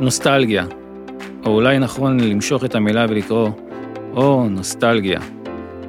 נוסטלגיה, 0.00 0.64
או 1.46 1.50
אולי 1.50 1.78
נכון 1.78 2.20
למשוך 2.20 2.64
את 2.64 2.74
המילה 2.74 3.06
ולקרוא, 3.08 3.48
או, 4.14 4.48
נוסטלגיה. 4.48 5.20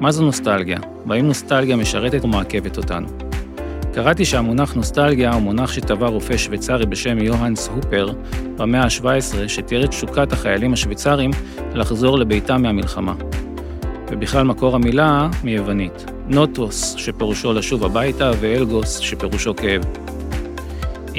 מה 0.00 0.10
זו 0.10 0.24
נוסטלגיה? 0.24 0.78
והאם 1.06 1.26
נוסטלגיה 1.26 1.76
משרתת 1.76 2.22
או 2.22 2.28
מעכבת 2.28 2.76
אותנו? 2.76 3.08
קראתי 3.94 4.24
שהמונח 4.24 4.74
נוסטלגיה 4.74 5.32
הוא 5.32 5.42
מונח 5.42 5.72
שטבע 5.72 6.06
רופא 6.06 6.36
שוויצרי 6.36 6.86
בשם 6.86 7.18
יוהנס 7.18 7.68
הופר 7.68 8.08
במאה 8.56 8.82
ה-17, 8.82 9.48
שתיאר 9.48 9.84
את 9.84 9.88
תשוקת 9.88 10.32
החיילים 10.32 10.72
השוויצרים 10.72 11.30
לחזור 11.74 12.18
לביתם 12.18 12.62
מהמלחמה. 12.62 13.14
ובכלל 14.10 14.44
מקור 14.44 14.74
המילה 14.74 15.28
מיוונית. 15.44 16.04
נוטוס, 16.28 16.94
שפירושו 16.96 17.52
לשוב 17.52 17.84
הביתה, 17.84 18.30
ואלגוס, 18.40 18.98
שפירושו 18.98 19.56
כאב. 19.56 20.07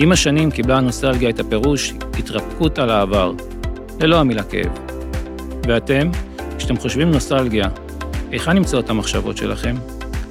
עם 0.02 0.12
השנים 0.12 0.52
קיבלה 0.52 0.77
הנוסטלגיה 0.77 1.30
את 1.30 1.39
הפירוש 1.39 1.94
התרפקות 2.20 2.80
על 2.80 2.89
העבר, 2.89 3.34
ללא 3.99 4.20
המילה 4.20 4.44
כאב. 4.44 4.72
ואתם, 5.67 6.09
כשאתם 6.58 6.77
חושבים 6.77 7.12
נוסטלגיה, 7.12 7.66
היכן 8.31 8.52
נמצאות 8.52 8.89
המחשבות 8.89 9.38
שלכם? 9.38 9.75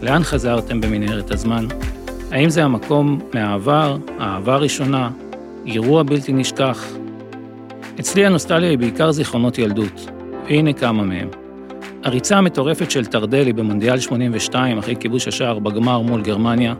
לאן 0.02 0.22
חזרתם 0.22 0.80
במנהרת 0.80 1.30
הזמן? 1.30 1.66
האם 2.30 2.50
זה 2.50 2.64
המקום 2.64 3.18
מהעבר, 3.34 3.96
האהבה 4.18 4.54
הראשונה, 4.54 5.10
אירוע 5.66 6.02
בלתי 6.02 6.32
נשכח? 6.32 6.86
אצלי 8.00 8.26
הנוסטליה 8.26 8.70
היא 8.70 8.78
בעיקר 8.78 9.12
זיכרונות 9.12 9.58
ילדות, 9.58 10.10
והנה 10.46 10.72
כמה 10.72 11.02
מהם. 11.02 11.28
הריצה 12.04 12.36
המטורפת 12.36 12.90
של 12.90 13.06
טרדלי 13.06 13.52
במונדיאל 13.52 14.00
82 14.00 14.78
אחרי 14.78 14.96
כיבוש 14.96 15.28
השער 15.28 15.58
בגמר 15.58 16.00
מול 16.00 16.22
גרמניה, 16.22 16.74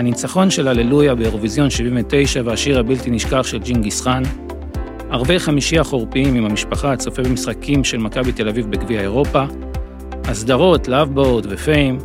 הניצחון 0.00 0.50
של 0.50 0.68
הללויה 0.68 1.14
באירוויזיון 1.14 1.70
79 1.70 2.42
והשיר 2.44 2.78
הבלתי 2.78 3.10
נשכח 3.10 3.42
של 3.42 3.58
ג'ינגיס 3.58 4.00
חאן, 4.00 4.22
ערבי 5.10 5.38
חמישי 5.38 5.78
החורפיים 5.78 6.34
עם 6.34 6.44
המשפחה 6.44 6.92
הצופה 6.92 7.22
במשחקים 7.22 7.84
של 7.84 7.98
מכבי 7.98 8.32
תל 8.32 8.48
אביב 8.48 8.70
בגביע 8.70 9.00
אירופה, 9.00 9.44
הסדרות 10.24 10.88
Love 10.88 11.17
Boat 11.17 11.46
ו 11.48 11.56
Fame, 11.56 11.98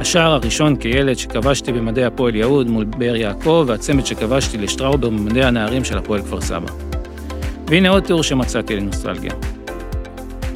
השער 0.00 0.32
הראשון 0.32 0.76
כילד 0.76 1.18
שכבשתי 1.18 1.72
במדי 1.72 2.04
הפועל 2.04 2.34
יהוד 2.34 2.70
מול 2.70 2.84
באר 2.84 3.16
יעקב, 3.16 3.64
והצמד 3.68 4.06
שכבשתי 4.06 4.58
לשטראובר 4.58 5.08
במדי 5.08 5.44
הנערים 5.44 5.84
של 5.84 5.98
הפועל 5.98 6.22
כפר 6.22 6.40
סבא. 6.40 6.68
והנה 7.66 7.88
עוד 7.88 8.02
תיאור 8.02 8.22
שמצאתי 8.22 8.76
לנוסטלגיה. 8.76 9.32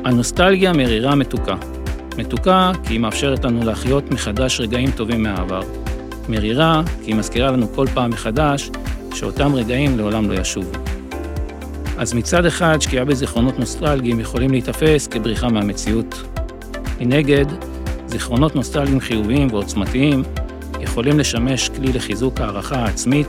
הנוסטלגיה 0.04 0.72
מרירה 0.72 1.14
מתוקה. 1.14 1.56
מתוקה 2.18 2.72
כי 2.86 2.94
היא 2.94 3.00
מאפשרת 3.00 3.44
לנו 3.44 3.64
להחיות 3.64 4.10
מחדש 4.10 4.60
רגעים 4.60 4.90
טובים 4.90 5.22
מהעבר. 5.22 5.81
מרירה 6.32 6.82
כי 7.04 7.10
היא 7.10 7.14
מזכירה 7.14 7.50
לנו 7.50 7.66
כל 7.74 7.86
פעם 7.94 8.10
מחדש 8.10 8.70
שאותם 9.14 9.54
רגעים 9.54 9.98
לעולם 9.98 10.30
לא 10.30 10.40
ישובו. 10.40 10.78
אז 11.98 12.14
מצד 12.14 12.46
אחד, 12.46 12.80
שקיעה 12.80 13.04
בזיכרונות 13.04 13.58
נוסטלגיים 13.58 14.20
יכולים 14.20 14.50
להיתפס 14.50 15.06
כבריחה 15.06 15.48
מהמציאות. 15.48 16.22
מנגד, 17.00 17.44
זיכרונות 18.06 18.56
נוסטלגיים 18.56 19.00
חיוביים 19.00 19.48
ועוצמתיים 19.50 20.22
יכולים 20.80 21.18
לשמש 21.18 21.68
כלי 21.68 21.92
לחיזוק 21.92 22.40
הערכה 22.40 22.76
העצמית 22.76 23.28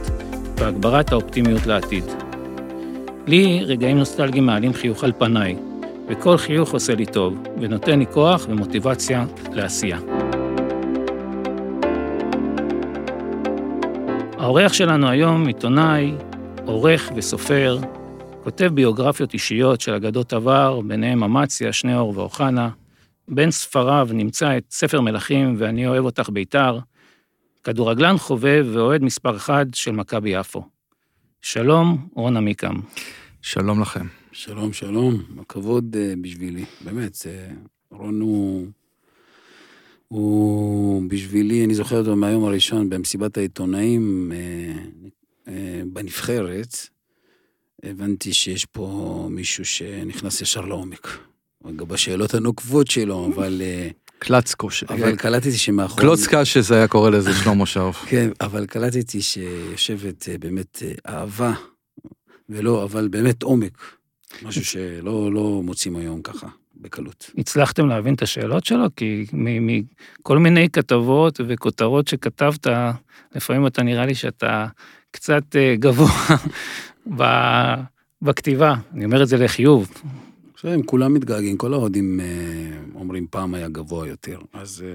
והגברת 0.57 1.11
האופטימיות 1.11 1.65
לעתיד. 1.65 2.03
לי 3.27 3.63
רגעים 3.65 3.97
נוסטלגיים 3.97 4.45
מעלים 4.45 4.73
חיוך 4.73 5.03
על 5.03 5.11
פניי, 5.17 5.55
וכל 6.07 6.37
חיוך 6.37 6.73
עושה 6.73 6.95
לי 6.95 7.05
טוב, 7.05 7.43
ונותן 7.61 7.99
לי 7.99 8.05
כוח 8.11 8.45
ומוטיבציה 8.49 9.25
לעשייה. 9.51 10.22
האורח 14.43 14.73
שלנו 14.73 15.09
היום 15.09 15.47
עיתונאי, 15.47 16.11
עורך 16.65 17.11
וסופר, 17.15 17.79
כותב 18.43 18.65
ביוגרפיות 18.73 19.33
אישיות 19.33 19.81
של 19.81 19.93
אגדות 19.93 20.33
עבר, 20.33 20.81
ביניהם 20.81 21.23
אמציה, 21.23 21.73
שניאור 21.73 22.17
ואוחנה. 22.17 22.69
בין 23.27 23.51
ספריו 23.51 24.09
נמצא 24.13 24.57
את 24.57 24.63
ספר 24.71 25.01
מלכים 25.01 25.55
ואני 25.57 25.87
אוהב 25.87 26.05
אותך 26.05 26.29
בית"ר, 26.29 26.79
כדורגלן 27.63 28.17
חובב 28.17 28.65
ואוהד 28.73 29.03
מספר 29.03 29.35
אחד 29.35 29.65
של 29.73 29.91
מכבי 29.91 30.29
יפו. 30.29 30.63
שלום, 31.41 32.07
רון 32.15 32.37
עמיקם. 32.37 32.75
שלום 33.41 33.81
לכם. 33.81 34.05
שלום, 34.31 34.73
שלום, 34.73 35.23
הכבוד 35.39 35.95
uh, 35.95 36.21
בשבילי, 36.21 36.65
באמת, 36.81 37.15
זה, 37.15 37.47
רון 37.91 38.21
הוא, 38.21 38.67
הוא 40.13 41.03
בשבילי, 41.07 41.65
אני 41.65 41.75
זוכר 41.75 41.99
אותו 41.99 42.15
מהיום 42.15 42.45
הראשון 42.45 42.89
במסיבת 42.89 43.37
העיתונאים 43.37 44.31
uh, 44.31 45.47
uh, 45.47 45.51
בנבחרת, 45.93 46.77
הבנתי 47.83 48.33
שיש 48.33 48.65
פה 48.65 49.27
מישהו 49.31 49.65
שנכנס 49.65 50.41
ישר 50.41 50.61
לעומק. 50.61 51.07
גם 51.75 51.87
בשאלות 51.87 52.33
הנוקבות 52.33 52.87
שלו, 52.87 53.29
אבל... 53.35 53.61
קלצקו. 54.19 54.67
אבל 54.89 55.15
קלטתי 55.15 55.57
שמאחורי... 55.57 56.01
קלוצקה 56.01 56.45
שזה 56.45 56.75
היה 56.75 56.87
קורא 56.87 57.09
לזה 57.09 57.33
שלמה 57.33 57.65
שרף. 57.65 58.05
כן, 58.09 58.29
אבל 58.41 58.65
קלטתי 58.65 59.21
שיושבת 59.21 60.29
באמת 60.39 60.83
אהבה, 61.07 61.53
ולא, 62.49 62.83
אבל 62.83 63.07
באמת 63.07 63.43
עומק. 63.43 63.77
משהו 64.43 64.65
שלא 64.65 65.33
לא 65.33 65.61
מוצאים 65.63 65.95
היום 65.95 66.21
ככה, 66.21 66.47
בקלות. 66.83 67.31
הצלחתם 67.37 67.87
להבין 67.87 68.13
את 68.13 68.21
השאלות 68.21 68.65
שלו? 68.65 68.85
כי 68.95 69.25
מכל 69.33 70.37
מיני 70.37 70.69
כתבות 70.69 71.39
וכותרות 71.47 72.07
שכתבת, 72.07 72.67
לפעמים 73.35 73.67
אתה 73.67 73.83
נראה 73.83 74.05
לי 74.05 74.15
שאתה 74.15 74.67
קצת 75.11 75.55
גבוה 75.79 76.09
בכתיבה. 78.21 78.75
אני 78.93 79.05
אומר 79.05 79.23
את 79.23 79.27
זה 79.27 79.37
לחיוב. 79.37 79.91
הם 80.63 80.83
כולם 80.83 81.13
מתגעגעים, 81.13 81.57
כל 81.57 81.73
האוהדים 81.73 82.19
אומרים 82.95 83.27
פעם 83.29 83.53
היה 83.53 83.69
גבוה 83.69 84.07
יותר, 84.07 84.39
אז... 84.53 84.85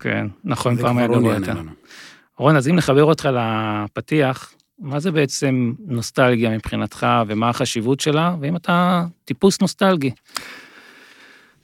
כן, 0.00 0.26
נכון, 0.44 0.76
פעם 0.76 0.98
היה 0.98 1.06
גבוה 1.06 1.34
יותר. 1.34 1.54
רון, 2.38 2.56
אז 2.56 2.68
אם 2.68 2.76
נחבר 2.76 3.04
אותך 3.04 3.28
לפתיח, 3.32 4.54
מה 4.78 5.00
זה 5.00 5.10
בעצם 5.10 5.72
נוסטלגיה 5.86 6.50
מבחינתך, 6.50 7.06
ומה 7.26 7.48
החשיבות 7.48 8.00
שלה, 8.00 8.36
ואם 8.40 8.56
אתה 8.56 9.04
טיפוס 9.24 9.60
נוסטלגי? 9.60 10.10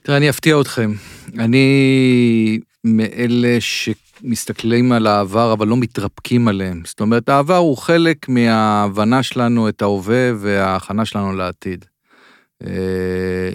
תראה, 0.03 0.17
אני 0.17 0.31
אפתיע 0.31 0.61
אתכם. 0.61 0.93
אני 1.39 2.61
מאלה 2.85 3.57
שמסתכלים 3.61 4.93
על 4.93 5.07
העבר, 5.07 5.53
אבל 5.53 5.69
לא 5.69 5.77
מתרפקים 5.77 6.49
עליהם. 6.49 6.83
זאת 6.85 7.01
אומרת, 7.01 7.29
העבר 7.29 7.57
הוא 7.57 7.77
חלק 7.77 8.29
מההבנה 8.29 9.23
שלנו 9.23 9.69
את 9.69 9.83
ההווה 9.83 10.31
וההכנה 10.39 11.05
שלנו 11.05 11.33
לעתיד. 11.33 11.85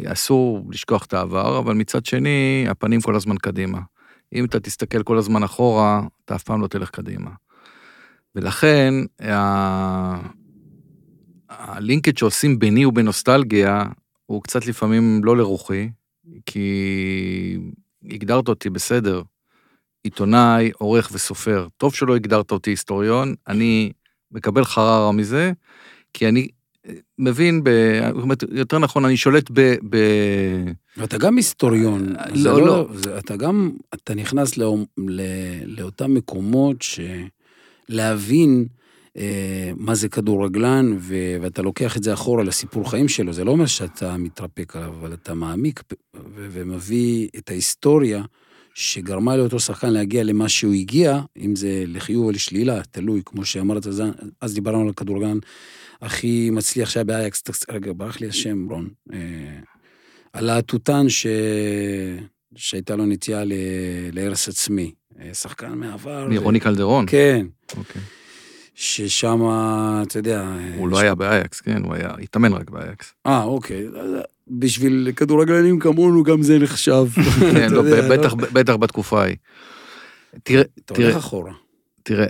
אסור 0.06 0.68
לשכוח 0.70 1.06
את 1.06 1.14
העבר, 1.14 1.60
אבל 1.60 1.74
מצד 1.74 2.06
שני, 2.06 2.66
הפנים 2.70 3.02
כל 3.02 3.16
הזמן 3.16 3.38
קדימה. 3.38 3.80
אם 4.34 4.46
אתה 4.46 4.60
תסתכל 4.60 5.04
כל 5.04 5.18
הזמן 5.18 5.44
אחורה, 5.44 6.02
אתה 6.26 6.36
אף 6.36 6.44
פעם 6.44 6.62
לא 6.62 6.68
תלך 6.68 6.90
קדימה. 6.90 7.32
ולכן, 8.36 8.94
הלינקג' 11.50 12.18
שעושים 12.18 12.60
ביני 12.60 12.86
ובנוסטלגיה, 12.86 13.84
הוא 14.26 14.44
קצת 14.44 14.66
לפעמים 14.66 15.22
לא 15.24 15.38
לרוחי, 15.38 15.90
כי 16.46 17.58
הגדרת 18.10 18.48
אותי 18.48 18.70
בסדר, 18.70 19.22
עיתונאי, 20.04 20.72
עורך 20.78 21.10
וסופר. 21.14 21.68
טוב 21.78 21.96
שלא 21.96 22.16
הגדרת 22.16 22.52
אותי 22.52 22.70
היסטוריון, 22.70 23.36
אני 23.48 23.92
מקבל 24.32 24.66
חררה 24.66 25.12
מזה, 25.12 25.52
כי 26.14 26.28
אני 26.28 26.48
מבין, 27.20 27.64
ב... 27.64 27.70
יותר 28.52 28.80
נכון, 28.80 29.06
אני 29.06 29.18
שולט 29.18 29.50
ב... 29.54 29.76
ב... 29.90 29.98
ואתה 30.98 31.18
גם 31.18 31.38
היסטוריון. 31.38 32.14
לא, 32.36 32.60
לא. 32.60 32.68
לא. 32.68 32.88
זה, 32.94 33.18
אתה 33.18 33.36
גם, 33.36 33.72
אתה 33.94 34.16
נכנס 34.16 34.58
לא, 34.58 34.78
לא, 34.98 35.24
לאותם 35.66 36.14
מקומות 36.14 36.78
שלהבין 37.90 38.66
אה, 38.70 38.75
מה 39.78 39.96
זה 39.96 40.10
כדורגלן, 40.10 40.96
ו, 41.00 41.16
ואתה 41.42 41.62
לוקח 41.62 41.98
את 41.98 42.04
זה 42.04 42.14
אחורה 42.14 42.44
לסיפור 42.44 42.90
חיים 42.90 43.08
שלו, 43.08 43.34
זה 43.34 43.44
לא 43.44 43.52
אומר 43.52 43.66
שאתה 43.66 44.18
מתרפק 44.18 44.76
עליו, 44.76 44.94
אבל 45.00 45.14
אתה 45.14 45.34
מעמיק 45.34 45.84
ו, 46.16 46.48
ומביא 46.52 47.28
את 47.38 47.50
ההיסטוריה 47.50 48.24
שגרמה 48.74 49.38
לאותו 49.38 49.60
שחקן 49.60 49.90
להגיע 49.90 50.24
למה 50.24 50.50
שהוא 50.50 50.74
הגיע, 50.74 51.22
אם 51.38 51.56
זה 51.56 51.84
לחיוב 51.88 52.26
או 52.26 52.32
לשלילה, 52.32 52.82
תלוי, 52.92 53.22
כמו 53.26 53.46
שאמרת, 53.46 53.88
אז 54.42 54.54
דיברנו 54.54 54.82
על 54.82 54.90
הכדורגלן. 54.90 55.38
הכי 56.02 56.50
מצליח 56.50 56.90
שהיה 56.90 57.04
באייקס, 57.04 57.44
רגע, 57.72 57.92
ברח 57.96 58.22
לי 58.22 58.28
השם, 58.28 58.70
רון. 58.70 58.90
אה, 59.14 59.20
על 60.34 60.50
התותן 60.50 61.10
ש... 61.10 61.28
שהייתה 62.56 62.96
לו 62.96 63.06
נטייה 63.06 63.44
ל... 63.44 63.54
להרס 64.12 64.48
עצמי. 64.48 64.92
אה, 65.20 65.34
שחקן 65.34 65.74
מעבר. 65.74 66.28
מרוני 66.30 66.58
ו... 66.58 66.62
קלדרון? 66.62 67.06
כן. 67.08 67.48
אוקיי. 67.78 68.02
ששם, 68.76 69.40
אתה 70.02 70.20
יודע... 70.20 70.46
הוא 70.78 70.90
לא 70.90 71.00
היה 71.00 71.16
באייקס, 71.16 71.62
כן? 71.62 71.84
הוא 71.84 71.94
היה, 71.94 72.10
התאמן 72.24 72.54
רק 72.54 72.70
באייקס. 72.70 73.14
אה, 73.26 73.44
אוקיי. 73.44 73.86
בשביל 74.48 75.12
כדורגלנים 75.16 75.80
כמונו 75.80 76.24
גם 76.24 76.42
זה 76.42 76.60
נחשב. 76.60 77.06
כן, 77.54 77.72
לא, 77.72 77.82
בטח, 78.10 78.34
בטח 78.34 78.76
בתקופה 78.76 79.22
ההיא. 79.22 79.36
תראה, 80.44 80.64
אתה 80.86 80.94
הולך 80.94 81.16
אחורה. 81.16 81.54
תראה... 82.04 82.26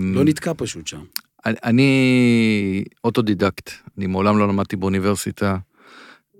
לא 0.00 0.24
נתקע 0.24 0.52
פשוט 0.56 0.86
שם. 0.86 1.00
אני- 1.46 2.84
אוטודידקט, 3.04 3.70
אני 3.98 4.06
מעולם 4.06 4.38
לא 4.38 4.48
למדתי 4.48 4.76
באוניברסיטה, 4.76 5.56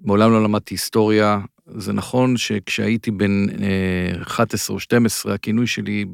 מעולם 0.02 0.32
לא 0.32 0.42
למדתי 0.44 0.74
היסטוריה. 0.74 1.40
זה 1.76 1.92
נכון 1.92 2.36
שכשהייתי 2.36 3.10
בן 3.10 3.46
אה, 3.62 4.22
11 4.22 4.74
או 4.74 4.80
12, 4.80 5.34
הכינוי 5.34 5.66
שלי 5.66 6.04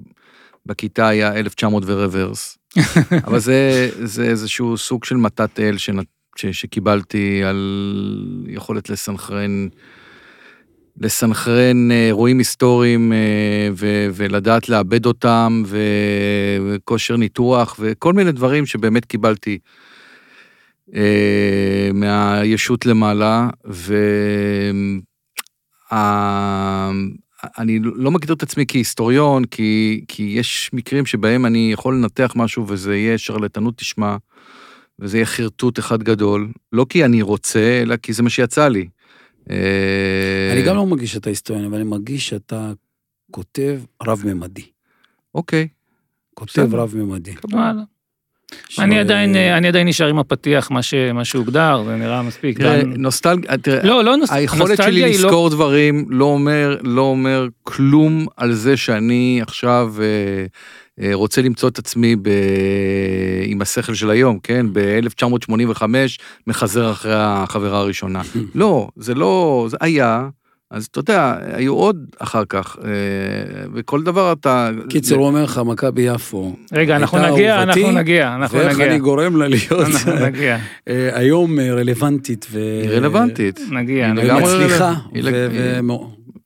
בכיתה 0.67 1.09
היה 1.09 1.35
1900 1.35 1.83
ורוורס. 1.87 2.59
אבל 3.27 3.39
זה, 3.39 3.91
זה 4.05 4.25
איזשהו 4.25 4.77
סוג 4.77 5.05
של 5.05 5.17
מתת 5.17 5.61
אל 5.61 5.79
שנת, 5.79 6.07
ש, 6.37 6.47
שקיבלתי 6.47 7.45
על 7.45 8.47
יכולת 8.47 8.91
לסנכרן, 8.91 9.69
לסנכרן 11.01 11.91
אה, 11.91 12.07
אירועים 12.07 12.39
היסטוריים 12.39 13.13
אה, 13.13 13.69
ו, 13.73 14.09
ולדעת 14.15 14.69
לעבד 14.69 15.07
אותם, 15.07 15.63
וכושר 16.67 17.17
ניתוח, 17.17 17.77
וכל 17.81 18.13
מיני 18.13 18.33
דברים 18.33 18.67
שבאמת 18.67 19.05
קיבלתי 19.05 19.59
אה, 20.95 21.91
מהישות 21.95 22.87
למעלה, 22.87 23.49
ואני 27.59 27.79
לא 27.83 28.11
מגדיר 28.11 28.35
את 28.35 28.43
עצמי 28.43 28.65
כהיסטוריון, 28.69 29.45
כי, 29.45 30.05
כי 30.09 30.23
יש 30.23 30.71
מקרים 30.73 31.07
שבהם 31.07 31.47
אני 31.47 31.73
יכול 31.73 31.95
לנתח 31.95 32.33
משהו 32.37 32.69
וזה 32.69 32.97
יהיה 32.97 33.19
שרלטנות 33.19 33.77
תשמע, 33.77 34.17
וזה 34.99 35.17
יהיה 35.17 35.27
חרטוט 35.27 35.79
אחד 35.79 36.03
גדול, 36.03 36.53
לא 36.73 36.87
כי 36.89 37.05
אני 37.05 37.23
רוצה, 37.23 37.83
אלא 37.83 37.97
כי 37.97 38.13
זה 38.13 38.23
מה 38.23 38.31
שיצא 38.31 38.69
לי. 38.69 38.89
אה, 39.51 40.53
אני 40.53 40.63
גם 40.63 40.77
לא 40.77 40.87
מרגיש 40.87 41.13
שאתה 41.13 41.31
היסטוריון, 41.31 41.67
אבל 41.67 41.77
אני 41.77 41.85
מרגיש 41.85 42.29
שאתה 42.29 42.73
כותב 43.31 43.81
רב-ממדי. 44.03 44.67
אוקיי. 45.35 45.69
כותב. 46.35 46.75
רב-ממדי. 46.75 47.35
אני 48.79 48.99
עדיין, 48.99 49.37
אה, 49.37 49.59
אני 49.59 49.69
עדיין 49.69 49.89
נשאר 49.89 50.07
עם 50.07 50.19
הפתיח, 50.19 50.71
מה 50.71 50.83
ש- 50.83 50.95
מה 51.15 51.25
שהוגדר, 51.25 51.83
זה 51.87 51.97
נראה 51.97 52.23
מספיק. 52.23 52.59
תראה, 52.59 52.83
גם- 52.83 52.93
נוסטלגיה, 52.93 53.59
תראה, 53.59 53.83
לא, 53.85 54.05
לא 54.05 54.17
נוס- 54.17 54.33
היכולת 54.33 54.77
שלי 54.83 55.01
לא- 55.01 55.07
לזכור 55.09 55.51
דברים 55.51 56.07
לא 56.11 56.25
אומר, 56.25 56.77
לא 56.83 57.03
אומר 57.03 57.47
כלום 57.63 58.27
על 58.37 58.53
זה 58.53 58.77
שאני 58.77 59.39
עכשיו 59.43 59.95
אה, 60.01 60.07
אה, 61.05 61.15
רוצה 61.15 61.43
למצוא 61.43 61.69
את 61.69 61.79
עצמי 61.79 62.17
ב... 62.17 62.29
עם 63.47 63.63
השכל 63.63 63.95
של 63.95 64.11
היום, 64.11 64.39
כן? 64.43 64.67
ב-1985 64.73 65.83
מחזר 66.47 66.91
אחרי 66.93 67.15
החברה 67.17 67.79
הראשונה. 67.79 68.23
לא, 68.55 68.89
זה 68.97 69.15
לא, 69.15 69.67
זה 69.71 69.77
היה, 69.81 70.29
אז 70.71 70.85
אתה 70.87 71.01
יודע, 71.01 71.35
היו 71.53 71.75
עוד 71.75 71.97
אחר 72.19 72.43
כך, 72.49 72.77
אה, 72.85 72.91
וכל 73.75 74.03
דבר 74.03 74.33
אתה... 74.33 74.71
קיצר, 74.89 75.15
הוא 75.17 75.27
אומר 75.27 75.45
לך, 75.45 75.61
מכבי 75.67 76.03
יפו. 76.03 76.57
רגע, 76.73 76.97
אנחנו 76.97 77.19
נגיע, 77.19 77.63
אנחנו 77.63 77.91
נגיע, 77.93 78.35
אנחנו 78.35 78.59
ואיך 78.59 78.73
נגיע. 78.75 78.87
אני 78.87 78.99
גורם 78.99 79.37
לה 79.37 79.49
להיות 79.49 79.89
אה, 80.89 81.11
היום 81.19 81.61
אה, 81.61 81.75
רלוונטית 81.75 82.47
ו... 82.51 82.59
היא 82.83 82.91
רלוונטית. 82.91 83.61
נגיע. 83.71 84.07
היא 84.07 84.15
נגיע. 84.15 84.35
היא 85.15 85.23
ו- 85.25 85.81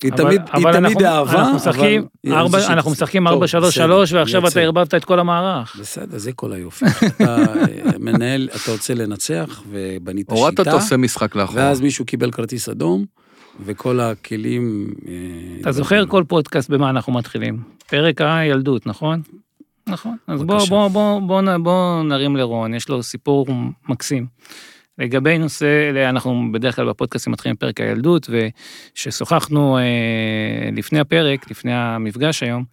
היא- 0.03 0.13
תמיד 0.13 0.41
היא 0.53 0.67
תמיד 0.73 1.03
אהבה, 1.03 1.21
אבל- 1.21 1.41
אנחנו 1.41 2.91
משחקים 2.91 3.29
טוב, 3.29 3.43
4-3-3, 3.43 3.47
בסדר, 3.47 3.99
ועכשיו. 4.13 4.49
אתה 4.49 4.61
ערבבת 4.61 4.95
את 4.95 5.05
כל 5.05 5.19
המערך. 5.21 5.77
בסדר, 5.81 6.19
זה 6.19 6.33
כל 6.33 6.53
היופי. 6.53 6.85
אתה 7.07 7.37
מנהל, 7.99 8.49
אתה 8.63 8.73
רוצה 8.73 8.95
לנצח, 8.95 9.63
ובנית 9.71 10.31
הורדת 10.31 10.51
שיטה, 10.51 10.63
אתה 10.63 10.73
עושה 10.73 10.97
משחק 10.97 11.37
לאחורה. 11.37 11.63
ואז 11.63 11.81
מישהו 11.81 12.05
קיבל 12.05 12.31
כרטיס 12.31 12.69
אדום, 12.69 13.05
וכל 13.65 14.01
הכלים... 14.01 14.95
אה, 15.09 15.61
אתה 15.61 15.73
זוכר 15.73 16.07
כל 16.07 16.25
פודקאסט 16.29 16.71
במה 16.71 16.91
אנחנו 16.91 17.13
מתחילים? 17.13 17.63
פרק 17.87 18.21
הילדות, 18.21 18.87
נכון? 18.87 19.23
נכון. 19.87 20.17
אז 20.27 20.43
בוא. 20.43 20.59
בוא, 20.69 20.89
בוא, 20.89 21.21
בוא, 21.21 21.57
בוא 21.57 22.03
נרים 22.03 22.37
לרון, 22.37 22.75
יש 22.75 22.89
לו 22.89 23.03
סיפור 23.03 23.47
מקסים. 23.89 24.27
לגבי 24.99 25.39
נושא, 25.39 25.91
אנחנו 26.09 26.53
בדרך 26.53 26.77
כלל 26.77 26.89
בפודקאסטים 26.89 27.33
מתחילים 27.33 27.57
פרק 27.57 27.81
הילדות, 27.81 28.31
וכששוחחנו 28.31 29.79
אה, 29.79 30.71
לפני 30.77 31.01
הפרק, 31.01 31.51
לפני 31.51 31.73
המפגש 31.75 32.43
היום, 32.43 32.65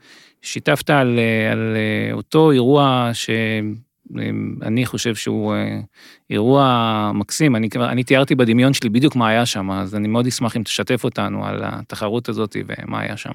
שיתפת 0.42 0.90
על, 0.90 1.20
אה, 1.20 1.52
על 1.52 1.78
אותו 2.12 2.52
אירוע 2.52 3.12
שאני 4.16 4.86
חושב 4.86 5.16
שהוא 5.16 5.54
אה, 5.54 5.80
אירוע 6.30 7.12
מקסים, 7.16 7.56
אני, 7.56 7.70
אני 7.76 8.04
תיארתי 8.04 8.36
בדמיון 8.36 8.74
שלי 8.74 8.90
בדיוק 8.90 9.16
מה 9.16 9.30
היה 9.30 9.46
שם, 9.46 9.72
אז 9.72 9.96
אני 9.96 10.08
מאוד 10.08 10.28
אשמח 10.28 10.58
אם 10.58 10.64
תשתף 10.64 11.04
אותנו 11.04 11.46
על 11.46 11.62
התחרות 11.64 12.30
הזאת 12.30 12.56
ומה 12.68 13.00
היה 13.00 13.18
שם. 13.18 13.32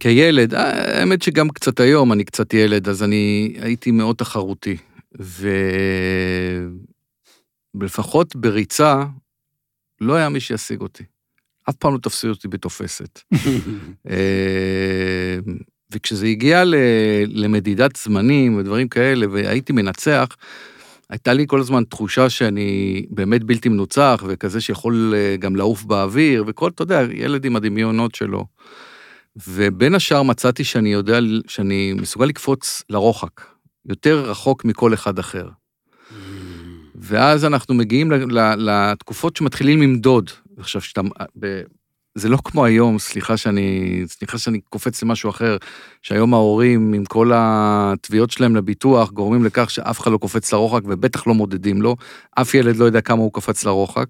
כילד, 0.00 0.54
אה, 0.54 0.98
האמת 0.98 1.22
שגם 1.22 1.48
קצת 1.48 1.80
היום 1.80 2.12
אני 2.12 2.24
קצת 2.24 2.54
ילד, 2.54 2.88
אז 2.88 3.02
אני 3.02 3.54
הייתי 3.60 3.90
מאוד 3.90 4.16
תחרותי. 4.16 4.76
ולפחות 7.74 8.36
בריצה, 8.36 9.04
לא 10.00 10.14
היה 10.14 10.28
מי 10.28 10.40
שישיג 10.40 10.80
אותי. 10.80 11.04
אף 11.68 11.76
פעם 11.76 11.92
לא 11.92 11.98
תפסו 11.98 12.28
אותי 12.28 12.48
בתופסת. 12.48 13.20
וכשזה 15.94 16.26
הגיע 16.26 16.64
ל- 16.64 16.74
למדידת 17.28 17.96
זמנים 17.96 18.56
ודברים 18.56 18.88
כאלה, 18.88 19.26
והייתי 19.30 19.72
מנצח, 19.72 20.28
הייתה 21.10 21.32
לי 21.32 21.44
כל 21.48 21.60
הזמן 21.60 21.84
תחושה 21.84 22.30
שאני 22.30 23.02
באמת 23.10 23.44
בלתי 23.44 23.68
מנוצח, 23.68 24.24
וכזה 24.26 24.60
שיכול 24.60 25.14
אה, 25.16 25.36
גם 25.36 25.56
לעוף 25.56 25.84
באוויר, 25.84 26.44
וכל, 26.46 26.70
אתה 26.70 26.82
יודע, 26.82 27.02
ילד 27.12 27.44
עם 27.44 27.56
הדמיונות 27.56 28.14
שלו. 28.14 28.46
ובין 29.48 29.94
השאר 29.94 30.22
מצאתי 30.22 30.64
שאני 30.64 30.92
יודע, 30.92 31.18
שאני 31.46 31.92
מסוגל 31.92 32.26
לקפוץ 32.26 32.82
לרוחק, 32.90 33.40
יותר 33.86 34.30
רחוק 34.30 34.64
מכל 34.64 34.94
אחד 34.94 35.18
אחר. 35.18 35.48
ואז 36.94 37.44
אנחנו 37.44 37.74
מגיעים 37.74 38.12
לתקופות 38.56 39.36
שמתחילים 39.36 39.82
למדוד. 39.82 40.30
עכשיו, 40.58 40.80
שאתה... 40.80 41.00
זה 42.14 42.28
לא 42.28 42.38
כמו 42.44 42.64
היום, 42.64 42.98
סליחה 42.98 43.36
שאני, 43.36 44.02
סליחה 44.06 44.38
שאני 44.38 44.60
קופץ 44.60 45.02
למשהו 45.02 45.30
אחר, 45.30 45.56
שהיום 46.02 46.34
ההורים 46.34 46.92
עם 46.92 47.04
כל 47.04 47.30
התביעות 47.34 48.30
שלהם 48.30 48.56
לביטוח 48.56 49.10
גורמים 49.10 49.44
לכך 49.44 49.70
שאף 49.70 50.00
אחד 50.00 50.10
לא 50.12 50.18
קופץ 50.18 50.52
לרוחק 50.52 50.82
ובטח 50.84 51.26
לא 51.26 51.34
מודדים 51.34 51.82
לו, 51.82 51.96
אף 52.34 52.54
ילד 52.54 52.76
לא 52.76 52.84
יודע 52.84 53.00
כמה 53.00 53.22
הוא 53.22 53.32
קפץ 53.32 53.64
לרוחק. 53.64 54.06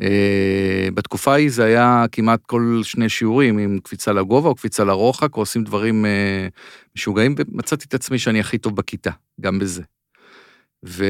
אה, 0.00 0.88
בתקופה 0.94 1.32
ההיא 1.32 1.50
זה 1.50 1.64
היה 1.64 2.04
כמעט 2.12 2.40
כל 2.46 2.80
שני 2.82 3.08
שיעורים, 3.08 3.58
עם 3.58 3.78
קפיצה 3.82 4.12
לגובה 4.12 4.48
או 4.48 4.54
קפיצה 4.54 4.84
לרוחק, 4.84 5.36
או 5.36 5.42
עושים 5.42 5.64
דברים 5.64 6.06
אה, 6.06 6.48
משוגעים, 6.96 7.34
ומצאתי 7.38 7.84
את 7.88 7.94
עצמי 7.94 8.18
שאני 8.18 8.40
הכי 8.40 8.58
טוב 8.58 8.76
בכיתה, 8.76 9.10
גם 9.40 9.58
בזה. 9.58 9.82
ו... 10.86 11.04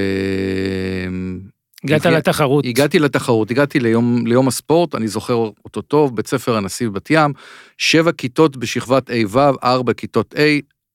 הגעת 1.84 2.06
הגיע- 2.06 2.18
לתחרות. 2.18 2.64
הגעתי 2.66 2.98
לתחרות, 2.98 3.50
הגעתי 3.50 3.80
ליום, 3.80 4.26
ליום 4.26 4.48
הספורט, 4.48 4.94
אני 4.94 5.08
זוכר 5.08 5.34
אותו 5.64 5.82
טוב, 5.82 6.16
בית 6.16 6.26
ספר 6.26 6.56
הנשיא 6.56 6.88
בבת 6.88 7.10
ים, 7.10 7.32
שבע 7.78 8.12
כיתות 8.12 8.56
בשכבת 8.56 9.10
ה'-ו', 9.10 9.38
ארבע 9.64 9.92
כיתות 9.92 10.34
A, 10.34 10.38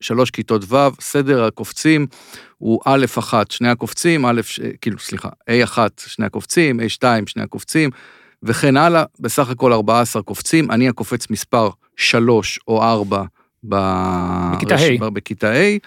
שלוש 0.01 0.29
כיתות 0.31 0.71
ו', 0.71 0.75
סדר 1.01 1.43
הקופצים 1.43 2.07
הוא 2.57 2.79
א' 2.85 3.05
אחת, 3.19 3.51
שני 3.51 3.69
הקופצים, 3.69 4.25
א', 4.25 4.41
ש- 4.43 4.59
כאילו, 4.81 4.99
סליחה, 4.99 5.29
A 5.29 5.63
אחת, 5.63 6.01
שני 6.07 6.25
הקופצים, 6.25 6.79
A 6.79 6.89
שתיים, 6.89 7.27
שני 7.27 7.43
הקופצים, 7.43 7.89
וכן 8.43 8.77
הלאה, 8.77 9.03
בסך 9.19 9.49
הכל 9.49 9.73
14 9.73 10.21
קופצים, 10.21 10.71
אני 10.71 10.89
הקופץ 10.89 11.29
מספר 11.29 11.69
3 11.95 12.59
או 12.67 12.83
4 12.83 13.23
ב... 13.69 13.75
בכיתה. 14.55 14.75
ב- 14.99 15.13
בכיתה 15.13 15.51
ה', 15.51 15.77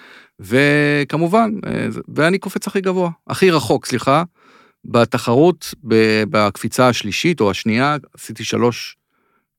וכמובן, 0.41 1.51
אה, 1.67 1.87
ואני 2.15 2.39
קופץ 2.39 2.67
הכי 2.67 2.81
גבוה, 2.81 3.11
הכי 3.27 3.51
רחוק, 3.51 3.87
סליחה, 3.87 4.23
בתחרות, 4.89 5.75
בקפיצה 6.31 6.89
השלישית 6.89 7.41
או 7.41 7.51
השנייה, 7.51 7.97
עשיתי 8.15 8.45
3 8.45 8.97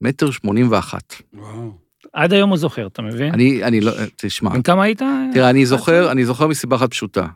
מטר 0.02 0.32
81. 0.32 1.14
וואו. 1.34 1.72
עד 2.14 2.34
היום 2.34 2.50
הוא 2.50 2.58
זוכר, 2.58 2.88
אתה 2.88 3.02
מבין? 3.02 3.34
אני, 3.34 3.64
אני 3.64 3.82
לא, 3.82 3.92
תשמע, 4.16 4.50
בן 4.50 4.62
כמה 4.62 4.84
היית? 4.84 5.02
תראה, 5.34 5.50
אני 5.50 5.66
זוכר, 5.66 6.12
אני 6.12 6.26
זוכר 6.26 6.48
מסיבה 6.48 6.76
אחת 6.76 6.92
פשוטה. 6.92 7.28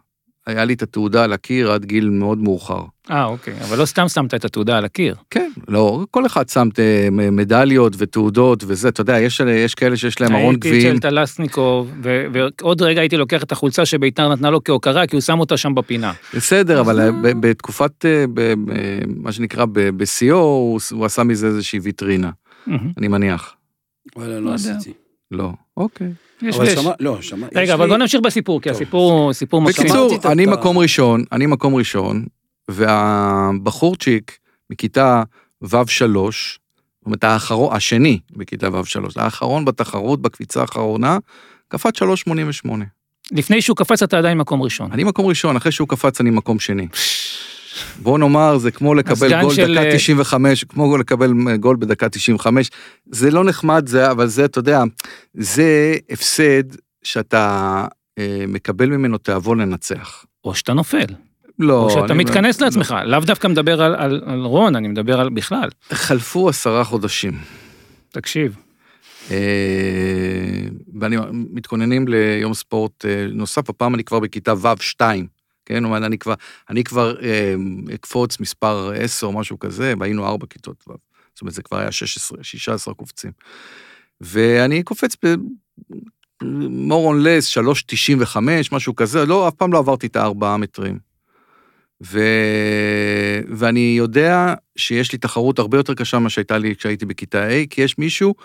היה 0.47 0.65
לי 0.65 0.73
את 0.73 0.81
התעודה 0.81 1.23
על 1.23 1.33
הקיר 1.33 1.71
עד 1.71 1.85
גיל 1.85 2.09
מאוד 2.09 2.37
מאוחר. 2.37 2.81
אה, 3.11 3.25
אוקיי, 3.25 3.53
אבל 3.61 3.77
לא 3.79 3.85
סתם 3.85 4.07
שמת 4.07 4.33
את 4.33 4.45
התעודה 4.45 4.77
על 4.77 4.85
הקיר. 4.85 5.15
כן, 5.29 5.51
לא, 5.67 6.05
כל 6.11 6.25
אחד 6.25 6.49
שם 6.49 6.67
אה, 6.79 7.07
מדליות 7.31 7.93
ותעודות 7.97 8.63
וזה, 8.67 8.87
אתה 8.89 9.01
יודע, 9.01 9.19
יש, 9.19 9.39
יש 9.39 9.75
כאלה 9.75 9.97
שיש 9.97 10.21
להם 10.21 10.31
ארון 10.35 10.53
הייתי 10.53 10.69
גביעים. 10.69 10.91
אצל 10.97 11.09
טלסניקוב, 11.09 11.91
ו- 12.03 12.25
ועוד 12.61 12.81
רגע 12.81 13.01
הייתי 13.01 13.17
לוקח 13.17 13.43
את 13.43 13.51
החולצה 13.51 13.85
שביתר 13.85 14.29
נתנה 14.33 14.49
לו 14.49 14.63
כהוקרה, 14.63 15.07
כי 15.07 15.15
הוא 15.15 15.21
שם 15.21 15.39
אותה 15.39 15.57
שם 15.57 15.75
בפינה. 15.75 16.13
בסדר, 16.35 16.81
אבל 16.81 16.99
אה, 16.99 17.11
ב- 17.11 17.47
בתקופת, 17.47 18.05
אה, 18.05 18.25
ב- 18.33 18.53
ב- 18.65 18.73
מה 19.07 19.31
שנקרא, 19.31 19.65
ב- 19.65 19.89
בשיאו, 19.89 20.37
הוא 20.37 20.79
הוא 20.91 21.05
עשה 21.05 21.23
מזה 21.23 21.47
איזושהי 21.47 21.79
ויטרינה. 21.79 22.29
אני 22.97 23.07
מניח. 23.07 23.55
וואלה, 24.15 24.39
לא 24.39 24.45
לא. 24.45 24.53
עשיתי. 24.53 24.93
לא, 25.31 25.51
אוקיי. 25.77 26.11
יש. 26.49 26.55
שמע, 26.55 26.91
לא, 26.99 27.17
יש 27.19 27.33
רגע, 27.55 27.73
אבל 27.73 27.85
לי- 27.85 27.89
בוא 27.89 27.97
נמשיך 27.97 28.21
בסיפור, 28.21 28.61
כי 28.61 28.69
טוב. 28.69 28.75
הסיפור 28.75 29.11
הוא 29.11 29.33
סיפור. 29.33 29.71
שמעתי 29.71 29.81
בקיצור, 29.83 30.31
אני 30.31 30.45
מקום 30.45 30.77
ראשון, 30.77 31.23
אני 31.31 31.45
מקום 31.45 31.75
ראשון, 31.75 32.25
והבחורצ'יק 32.67 34.37
מכיתה 34.69 35.23
ו'3, 35.63 35.73
זאת 36.13 36.59
אומרת, 37.05 37.23
האחרון, 37.23 37.75
השני 37.75 38.19
בכיתה 38.31 38.69
ו'3, 38.69 38.81
האחרון 39.15 39.65
בתחרות, 39.65 40.21
בקפיצה 40.21 40.61
האחרונה, 40.61 41.17
קפץ 41.67 42.01
3.88. 42.01 42.69
לפני 43.31 43.61
שהוא 43.61 43.77
קפץ 43.77 44.03
אתה 44.03 44.17
עדיין 44.17 44.37
מקום 44.37 44.61
ראשון. 44.61 44.91
אני 44.91 45.03
מקום 45.03 45.25
ראשון, 45.25 45.55
אחרי 45.55 45.71
שהוא 45.71 45.87
קפץ 45.87 46.21
אני 46.21 46.29
מקום 46.29 46.59
שני. 46.59 46.87
בוא 47.99 48.19
נאמר, 48.19 48.57
זה 48.57 48.71
כמו 48.71 48.93
לקבל 48.93 49.41
גול 49.41 49.53
של, 49.53 49.73
דקה 49.73 49.83
אה, 49.83 49.95
95, 49.95 50.63
כמו 50.63 50.97
לקבל 50.97 51.33
גול 51.59 51.75
בדקה 51.75 52.09
95. 52.09 52.69
זה 53.11 53.31
לא 53.31 53.43
נחמד, 53.43 53.87
זה, 53.87 54.11
אבל 54.11 54.27
זה, 54.27 54.45
אתה 54.45 54.59
יודע, 54.59 54.83
זה 55.33 55.95
הפסד 56.09 56.63
שאתה 57.03 57.85
אה, 58.19 58.45
מקבל 58.47 58.89
ממנו 58.89 59.17
תיאבון 59.17 59.61
לנצח. 59.61 60.25
או 60.45 60.55
שאתה 60.55 60.73
נופל, 60.73 61.05
לא, 61.59 61.83
או 61.83 61.89
שאתה 61.89 62.13
מתכנס 62.13 62.61
לעצמך, 62.61 62.95
לאו 63.05 63.19
דווקא 63.19 63.47
מדבר 63.47 63.81
על, 63.81 63.95
על, 63.95 64.21
על 64.25 64.41
רון, 64.41 64.75
אני 64.75 64.87
מדבר 64.87 65.19
על 65.19 65.29
בכלל. 65.29 65.69
חלפו 65.93 66.49
עשרה 66.49 66.83
חודשים. 66.83 67.33
תקשיב, 68.11 68.55
אה, 69.31 69.37
ואני 70.99 71.17
מתכוננים 71.31 72.07
ליום 72.07 72.53
ספורט 72.53 73.05
אה, 73.05 73.25
נוסף, 73.33 73.69
הפעם 73.69 73.95
אני 73.95 74.03
כבר 74.03 74.19
בכיתה 74.19 74.53
ו'-2, 74.53 75.01
כן? 75.71 75.85
אומרת, 75.85 76.03
אני 76.03 76.17
כבר, 76.17 76.33
אני 76.69 76.83
כבר 76.83 77.21
אה, 77.21 77.55
אקפוץ 77.95 78.39
מספר 78.39 78.91
10 78.95 79.27
או 79.27 79.31
משהו 79.31 79.59
כזה, 79.59 79.93
והיינו 79.99 80.27
ארבע 80.27 80.45
כיתות 80.49 80.83
ו'. 80.87 80.93
זאת 81.33 81.41
אומרת, 81.41 81.53
זה 81.53 81.61
כבר 81.61 81.77
היה 81.77 81.91
16, 81.91 82.37
16 82.41 82.93
קופצים. 82.93 83.31
ואני 84.21 84.83
קופץ 84.83 85.15
ב... 85.25 85.35
more 86.43 87.07
on 87.11 87.25
less, 87.25 87.61
3.95, 88.33 88.37
משהו 88.71 88.95
כזה, 88.95 89.25
לא, 89.25 89.47
אף 89.47 89.53
פעם 89.53 89.73
לא 89.73 89.77
עברתי 89.77 90.07
את 90.07 90.15
הארבעה 90.15 90.57
מטרים. 90.57 90.99
ו... 92.03 92.19
ואני 93.47 93.93
יודע 93.97 94.53
שיש 94.75 95.11
לי 95.11 95.17
תחרות 95.17 95.59
הרבה 95.59 95.77
יותר 95.77 95.93
קשה 95.93 96.19
ממה 96.19 96.29
שהייתה 96.29 96.57
לי 96.57 96.75
כשהייתי 96.75 97.05
בכיתה 97.05 97.49
A, 97.49 97.67
כי 97.69 97.81
יש 97.81 97.97
מישהו 97.97 98.35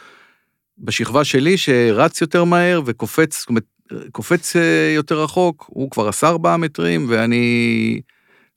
בשכבה 0.78 1.24
שלי 1.24 1.56
שרץ 1.56 2.20
יותר 2.20 2.44
מהר 2.44 2.82
וקופץ, 2.86 3.38
זאת 3.40 3.48
אומרת, 3.48 3.64
קופץ 4.12 4.56
אה, 4.56 4.92
יותר 4.94 5.22
רחוק, 5.22 5.64
הוא 5.68 5.90
כבר 5.90 6.08
עשה 6.08 6.28
ארבעה 6.28 6.56
מטרים, 6.56 7.06
ואני 7.08 8.00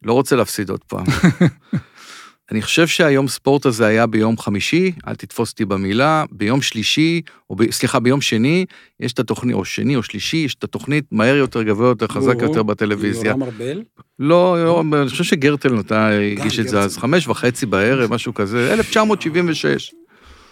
לא 0.03 0.13
רוצה 0.13 0.35
להפסיד 0.35 0.69
עוד 0.69 0.83
פעם. 0.83 1.05
אני 2.51 2.61
חושב 2.61 2.87
שהיום 2.87 3.27
ספורט 3.27 3.65
הזה 3.65 3.85
היה 3.85 4.07
ביום 4.07 4.37
חמישי, 4.37 4.91
אל 5.07 5.15
תתפוס 5.15 5.51
אותי 5.51 5.65
במילה, 5.65 6.25
ביום 6.31 6.61
שלישי, 6.61 7.21
או 7.49 7.55
ב, 7.55 7.71
סליחה, 7.71 7.99
ביום 7.99 8.21
שני, 8.21 8.65
יש 8.99 9.13
את 9.13 9.19
התוכנית, 9.19 9.55
או 9.55 9.65
שני 9.65 9.95
או 9.95 10.03
שלישי, 10.03 10.37
יש 10.37 10.55
את 10.55 10.63
התוכנית 10.63 11.05
מהר 11.11 11.35
יותר, 11.35 11.63
גבוה 11.63 11.87
יותר, 11.87 12.07
חזק 12.07 12.35
יותר 12.41 12.63
בטלוויזיה. 12.63 13.29
יורם 13.29 13.43
ארבל? 13.43 13.83
לא, 14.19 14.81
אני 15.01 15.09
חושב 15.09 15.23
שגרטל 15.23 15.73
נתן, 15.73 16.09
הגיש 16.31 16.59
את 16.59 16.67
זה. 16.67 16.79
אז, 16.79 16.97
חמש 16.97 17.27
וחצי 17.27 17.65
בערב, 17.65 18.13
משהו 18.13 18.33
כזה, 18.33 18.73
1976. 18.73 19.93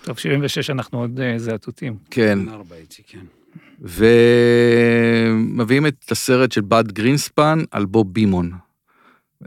טוב, 0.04 0.18
76 0.20 0.70
אנחנו 0.70 1.00
עוד 1.00 1.20
אה, 1.20 1.40
זעתותים. 1.40 1.96
כן, 2.12 2.40
ומביאים 3.80 5.88
את 5.88 6.12
הסרט 6.12 6.52
של 6.52 6.62
בד 6.62 6.92
גרינספן 6.92 7.60
על 7.72 7.86
בוב 7.86 8.14
בימון. 8.14 8.52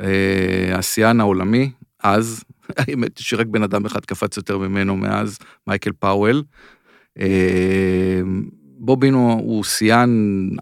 אה, 0.01 0.73
השיאן 0.75 1.21
העולמי, 1.21 1.71
אז, 2.03 2.45
האמת 2.79 3.19
שרק 3.19 3.47
בן 3.47 3.63
אדם 3.63 3.87
אחד 3.87 4.05
קפץ 4.05 4.37
יותר 4.37 4.59
ממנו 4.59 4.97
מאז, 4.97 5.39
מייקל 5.67 5.93
פאוול. 5.99 6.43
אה, 8.81 8.85
בוב 8.87 9.01
בימון 9.01 9.39
הוא 9.39 9.65
שיאן 9.65 10.11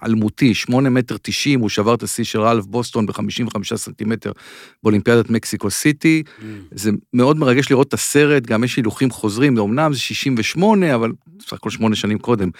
אלמותי, 0.05 0.55
8 0.55 0.91
מטר 0.91 1.17
90, 1.23 1.61
הוא 1.61 1.69
שבר 1.69 1.95
את 1.95 2.03
השיא 2.03 2.25
של 2.25 2.41
רלף 2.41 2.65
בוסטון 2.65 3.07
ב-55 3.07 3.77
סנטימטר 3.77 4.33
באולימפיאדת 4.83 5.31
מקסיקו 5.31 5.71
סיטי. 5.71 6.23
זה 6.71 6.91
מאוד 7.15 7.37
מרגש 7.39 7.71
לראות 7.71 7.89
את 7.89 7.95
הסרט, 7.95 8.47
גם 8.47 8.65
יש 8.65 8.77
הילוכים 8.77 9.11
חוזרים, 9.11 9.59
אמנם 9.59 9.93
זה 9.93 9.99
68, 9.99 10.95
אבל 10.95 11.13
סך 11.43 11.53
הכל 11.53 11.71
שמונה 11.71 11.97
שנים 11.97 12.19
קודם. 12.19 12.51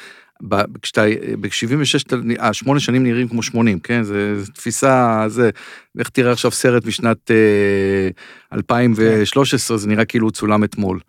ב- 0.49 0.79
כשאתה, 0.83 1.03
ב-76, 1.41 2.15
השמונה 2.39 2.81
שנים 2.81 3.03
נראים 3.03 3.29
כמו 3.29 3.43
80, 3.43 3.79
כן? 3.79 4.03
זה 4.03 4.35
תפיסה, 4.55 5.25
זה, 5.29 5.51
איך 5.99 6.09
תראה 6.09 6.33
עכשיו 6.33 6.51
סרט 6.51 6.87
משנת 6.87 7.31
אה, 7.31 8.09
2013, 8.53 9.77
זה 9.77 9.89
נראה 9.89 10.05
כאילו 10.05 10.27
הוא 10.27 10.33
צולם 10.33 10.65
אתמול. 10.65 11.01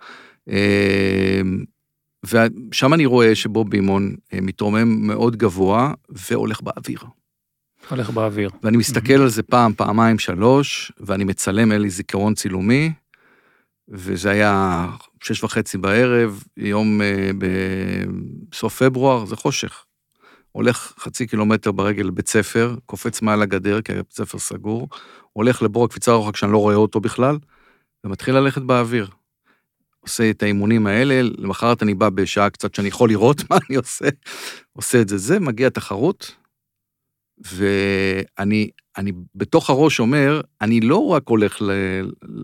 אה, 0.50 1.42
ושם 2.26 2.94
אני 2.94 3.06
רואה 3.06 3.36
שבוב 3.36 3.70
בימון 3.70 4.16
אה, 4.34 4.42
מתרומם 4.42 5.08
מאוד 5.08 5.36
גבוה 5.36 5.94
והולך 6.10 6.62
באוויר. 6.62 7.00
הולך 7.90 8.10
באוויר. 8.10 8.50
ואני 8.64 8.78
מסתכל 8.78 9.14
על 9.14 9.30
זה 9.30 9.44
פעם, 9.44 9.74
פעמיים, 9.74 10.20
שלוש, 10.20 10.92
ואני 11.00 11.24
מצלם, 11.24 11.72
אין 11.72 11.82
לי 11.82 11.90
זיכרון 11.90 12.34
צילומי, 12.36 12.92
וזה 13.88 14.30
היה 14.30 14.86
שש 15.24 15.44
וחצי 15.44 15.78
בערב, 15.78 16.44
יום 16.58 17.02
אה, 17.02 17.32
בסוף 18.52 18.84
פברואר, 18.84 19.26
זה 19.26 19.36
חושך. 19.36 19.86
הולך 20.52 20.94
חצי 21.00 21.28
קילומטר 21.28 21.72
ברגל 21.72 22.04
לבית 22.04 22.28
ספר, 22.28 22.76
קופץ 22.86 23.22
מעל 23.22 23.42
הגדר, 23.42 23.82
כי 23.82 23.92
הבית 23.92 24.12
ספר 24.12 24.40
סגור, 24.40 24.90
הולך 25.34 25.62
לבור 25.62 25.86
הקפיצה 25.86 26.12
רוחק 26.12 26.36
שאני 26.36 26.52
לא 26.52 26.58
רואה 26.58 26.76
אותו 26.76 27.00
בכלל, 27.00 27.38
ומתחיל 28.04 28.36
ללכת 28.36 28.62
באוויר. 28.62 29.08
עושה 30.10 30.30
את 30.30 30.44
האימונים 30.44 30.88
האלה, 30.88 31.22
למחרת 31.38 31.84
אני 31.84 31.94
בא 31.94 32.10
בשעה 32.10 32.50
קצת 32.50 32.76
שאני 32.76 32.88
יכול 32.88 33.10
לראות 33.10 33.50
מה 33.50 33.58
אני 33.70 33.78
עושה, 33.78 34.06
עושה 34.74 35.02
את 35.02 35.10
זה 35.10 35.18
זה, 35.18 35.40
מגיע 35.40 35.70
תחרות, 35.70 36.36
ואני 37.38 38.70
אני 38.98 39.12
בתוך 39.36 39.70
הראש 39.70 40.00
אומר, 40.00 40.42
אני 40.62 40.80
לא 40.80 41.08
רק 41.08 41.24
הולך 41.28 41.62
ל, 41.62 41.72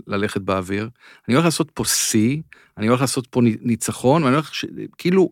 ללכת 0.08 0.42
באוויר, 0.42 0.90
אני 1.28 1.36
הולך 1.36 1.46
לעשות 1.46 1.72
פה 1.72 1.86
שיא, 1.86 2.42
אני 2.78 2.88
הולך 2.88 3.02
לעשות 3.02 3.28
פה 3.28 3.42
ניצחון, 3.62 4.24
ואני 4.24 4.36
הולך, 4.36 4.56
ש, 4.56 4.66
כאילו, 4.98 5.30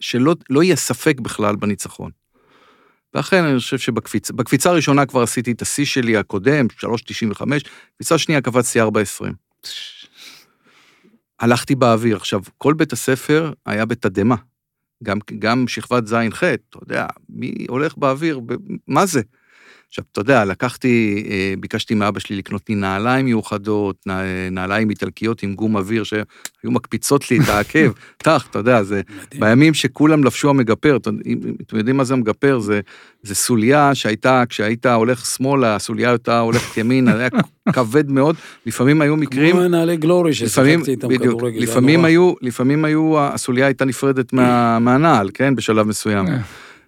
שלא 0.00 0.34
לא 0.50 0.62
יהיה 0.62 0.76
ספק 0.76 1.20
בכלל 1.20 1.56
בניצחון. 1.56 2.10
ואכן, 3.14 3.44
אני 3.44 3.58
חושב 3.58 3.78
שבקפיצה 3.78 4.32
בקפיצה 4.32 4.70
הראשונה 4.70 5.06
כבר 5.06 5.22
עשיתי 5.22 5.52
את 5.52 5.62
השיא 5.62 5.84
שלי 5.84 6.16
הקודם, 6.16 6.66
3.95, 6.80 7.44
קפיצה 7.94 8.18
שנייה 8.18 8.40
קפצתי 8.40 8.80
4.20. 8.80 8.86
הלכתי 11.42 11.74
באוויר. 11.74 12.16
עכשיו, 12.16 12.40
כל 12.58 12.74
בית 12.74 12.92
הספר 12.92 13.52
היה 13.66 13.84
בתדהמה. 13.84 14.36
גם, 15.02 15.18
גם 15.38 15.68
שכבת 15.68 16.06
ז'-ח', 16.06 16.44
אתה 16.44 16.78
יודע, 16.82 17.06
מי 17.28 17.66
הולך 17.68 17.96
באוויר, 17.96 18.40
מה 18.88 19.06
זה? 19.06 19.22
עכשיו, 19.92 20.04
אתה 20.12 20.20
יודע, 20.20 20.44
לקחתי, 20.44 21.24
אה, 21.30 21.54
ביקשתי 21.60 21.94
מאבא 21.94 22.20
שלי 22.20 22.36
לקנות 22.36 22.62
לי 22.68 22.74
נעליים 22.74 23.24
מיוחדות, 23.24 23.96
נע- 24.06 24.50
נעליים 24.50 24.90
איטלקיות 24.90 25.42
עם 25.42 25.54
גום 25.54 25.76
אוויר 25.76 26.04
שהיו 26.04 26.22
מקפיצות 26.64 27.30
לי 27.30 27.38
את 27.38 27.48
העקב. 27.48 27.92
טח, 28.24 28.46
אתה 28.50 28.58
יודע, 28.58 28.82
זה. 28.82 29.00
בימים 29.38 29.74
שכולם 29.74 30.24
לבשו 30.24 30.50
המגפר, 30.50 30.96
אתם 30.96 31.16
יודעים 31.76 31.96
מה 31.96 32.04
זה 32.04 32.14
המגפר? 32.14 32.58
זה, 32.58 32.80
זה 33.22 33.34
סוליה 33.34 33.94
שהייתה, 33.94 34.42
כשהיית 34.48 34.86
הולך 34.86 35.26
שמאלה, 35.26 35.74
הסוליה 35.76 36.10
הייתה 36.10 36.40
הולכת 36.40 36.76
ימינה, 36.76 37.14
היה 37.18 37.28
כבד 37.72 38.10
מאוד, 38.10 38.36
לפעמים 38.66 39.02
היו 39.02 39.16
מקרים, 39.16 39.56
כמו 39.56 39.68
נעלי 39.68 39.96
גלורי 39.96 40.34
ששיחקתי 40.34 40.90
איתם 40.90 41.18
כדורגל. 41.18 41.60
לפעמים. 41.60 42.04
היו, 42.04 42.32
לפעמים 42.42 42.84
היו, 42.84 43.20
הסוליה 43.20 43.66
הייתה 43.66 43.84
נפרדת 43.84 44.32
מה, 44.32 44.78
מהנעל, 44.78 45.30
כן, 45.34 45.54
בשלב 45.54 45.86
מסוים. 45.86 46.26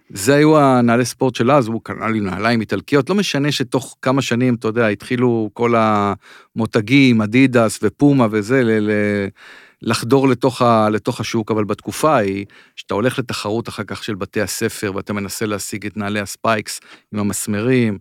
זה 0.09 0.35
היו 0.35 0.57
הנעלי 0.57 1.05
ספורט 1.05 1.35
של 1.35 1.51
אז, 1.51 1.67
הוא 1.67 1.81
קנה 1.83 2.07
לי 2.07 2.19
נעליים 2.19 2.61
איטלקיות, 2.61 3.09
לא 3.09 3.15
משנה 3.15 3.51
שתוך 3.51 3.97
כמה 4.01 4.21
שנים, 4.21 4.55
אתה 4.55 4.67
יודע, 4.67 4.87
התחילו 4.87 5.49
כל 5.53 5.73
המותגים, 5.77 7.21
אדידס 7.21 7.79
ופומה 7.83 8.27
וזה, 8.31 8.63
ל- 8.63 8.91
ל- 8.91 9.27
לחדור 9.81 10.27
לתוך, 10.27 10.61
ה, 10.61 10.89
לתוך 10.89 11.19
השוק, 11.19 11.51
אבל 11.51 11.63
בתקופה 11.63 12.15
ההיא, 12.15 12.45
שאתה 12.75 12.93
הולך 12.93 13.19
לתחרות 13.19 13.69
אחר 13.69 13.83
כך 13.83 14.03
של 14.03 14.15
בתי 14.15 14.41
הספר, 14.41 14.91
ואתה 14.95 15.13
מנסה 15.13 15.45
להשיג 15.45 15.85
את 15.85 15.97
נעלי 15.97 16.19
הספייקס 16.19 16.79
עם 17.13 17.19
המסמרים, 17.19 17.97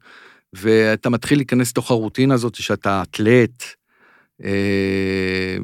ואתה 0.52 1.10
מתחיל 1.10 1.38
להיכנס 1.38 1.70
לתוך 1.70 1.90
הרוטינה 1.90 2.34
הזאת 2.34 2.54
שאתה 2.54 3.02
אתלט, 3.02 3.64
אה, 4.44 5.56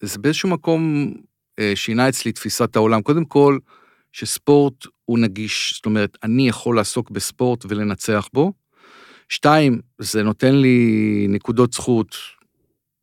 זה 0.00 0.18
באיזשהו 0.18 0.48
מקום 0.48 1.12
אה, 1.58 1.72
שינה 1.74 2.08
אצלי 2.08 2.32
תפיסת 2.32 2.76
העולם. 2.76 3.02
קודם 3.02 3.24
כל, 3.24 3.58
שספורט 4.12 4.86
הוא 5.04 5.18
נגיש, 5.18 5.72
זאת 5.76 5.86
אומרת, 5.86 6.16
אני 6.22 6.48
יכול 6.48 6.76
לעסוק 6.76 7.10
בספורט 7.10 7.64
ולנצח 7.68 8.28
בו. 8.34 8.52
שתיים, 9.28 9.80
זה 9.98 10.22
נותן 10.22 10.54
לי 10.54 10.86
נקודות 11.28 11.72
זכות 11.72 12.16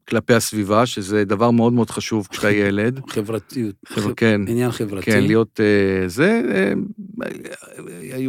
כלפי 0.10 0.34
הסביבה, 0.34 0.86
שזה 0.86 1.26
דבר 1.26 1.52
מאוד 1.52 1.74
מאוד 1.74 1.90
חשוב 1.90 2.28
כשאתה 2.32 2.52
ילד. 2.62 3.02
חברתיות. 3.10 3.76
חבר'ה, 3.88 4.14
כן. 4.14 4.42
עניין 4.48 4.72
חברתי. 4.72 5.06
כן, 5.06 5.24
להיות 5.24 5.60
אה, 5.60 6.08
זה, 6.08 6.42
אה, 6.56 6.74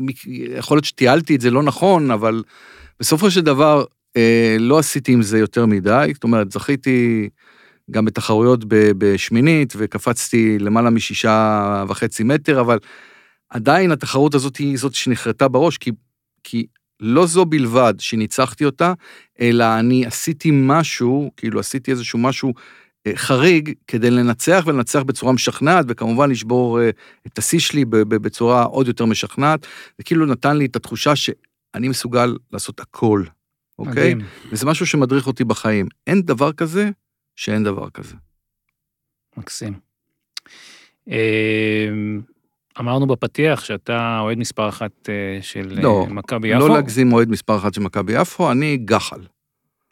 מק- 0.01 0.27
יכול 0.59 0.77
להיות 0.77 0.85
שטיילתי 0.85 1.37
את 1.37 1.41
זה 1.41 1.51
לא 1.51 1.63
נכון, 1.63 2.11
אבל 2.11 2.43
בסופו 3.01 3.31
של 3.31 3.41
דבר 3.41 3.85
אה, 4.17 4.57
לא 4.61 4.79
עשיתי 4.79 5.13
עם 5.13 5.23
זה 5.23 5.39
יותר 5.39 5.67
מדי, 5.67 6.11
זאת 6.15 6.25
אומרת, 6.25 6.53
זכיתי 6.53 7.29
גם 7.91 8.05
בתחרויות 8.05 8.61
בשמינית, 8.69 9.73
וקפצתי 9.77 10.59
למעלה 10.59 10.91
משישה 10.91 11.85
וחצי 11.89 12.23
מטר, 12.25 12.61
אבל 12.61 12.79
עדיין 13.51 13.93
התחרות 13.93 14.35
הזאת 14.35 14.57
היא 14.57 14.79
זאת 14.79 14.95
שנחרטה 14.95 15.49
בראש, 15.49 15.79
כי, 15.79 15.91
כי 16.45 16.67
לא 17.01 17.27
זו 17.27 17.45
בלבד 17.45 17.95
שניצחתי 17.99 18.65
אותה, 18.65 18.93
אלא 19.41 19.79
אני 19.79 20.07
עשיתי 20.07 20.51
משהו, 20.53 21.31
כאילו 21.37 21.61
עשיתי 21.61 21.91
איזשהו 21.91 22.19
משהו 22.19 22.55
אה, 23.07 23.13
חריג 23.17 23.73
כדי 23.87 24.11
לנצח 24.11 24.65
ולנצח 24.67 25.03
בצורה 25.03 25.33
משכנעת, 25.33 25.85
וכמובן 25.89 26.31
לשבור 26.31 26.81
אה, 26.81 26.91
את 27.27 27.39
השיא 27.39 27.59
שלי 27.59 27.85
בצורה 27.85 28.63
עוד 28.63 28.89
יותר 28.89 29.05
משכנעת. 29.05 29.67
זה 29.99 30.05
כאילו 30.05 30.27
נתן 30.27 30.57
לי 30.57 30.65
את 30.65 30.77
התחושה 30.77 31.17
שאני 31.17 31.89
מסוגל 31.89 32.37
לעשות 32.53 32.81
הכל, 32.81 33.25
אוקיי? 33.79 34.15
מדהים. 34.15 34.29
וזה 34.53 34.67
משהו 34.67 34.87
שמדריך 34.87 35.27
אותי 35.27 35.45
בחיים. 35.45 35.89
אין 36.07 36.23
דבר 36.23 36.53
כזה 36.53 36.91
שאין 37.37 37.65
דבר 37.65 37.91
כזה. 37.91 38.15
מקסים. 39.37 39.81
אמרנו 42.81 43.07
בפתיח 43.07 43.65
שאתה 43.65 44.19
אוהד 44.21 44.39
מספר 44.39 44.69
אחת 44.69 45.09
אה, 45.09 45.43
של 45.43 45.73
אה, 45.77 45.83
לא, 45.83 46.07
מכבי 46.11 46.49
יפו. 46.49 46.69
לא 46.69 46.75
להגזים 46.75 47.13
אוהד 47.13 47.29
מספר 47.29 47.57
אחת 47.57 47.75
של 47.75 47.81
מכבי 47.81 48.21
יפו, 48.21 48.51
אני 48.51 48.77
גחל. 48.77 49.21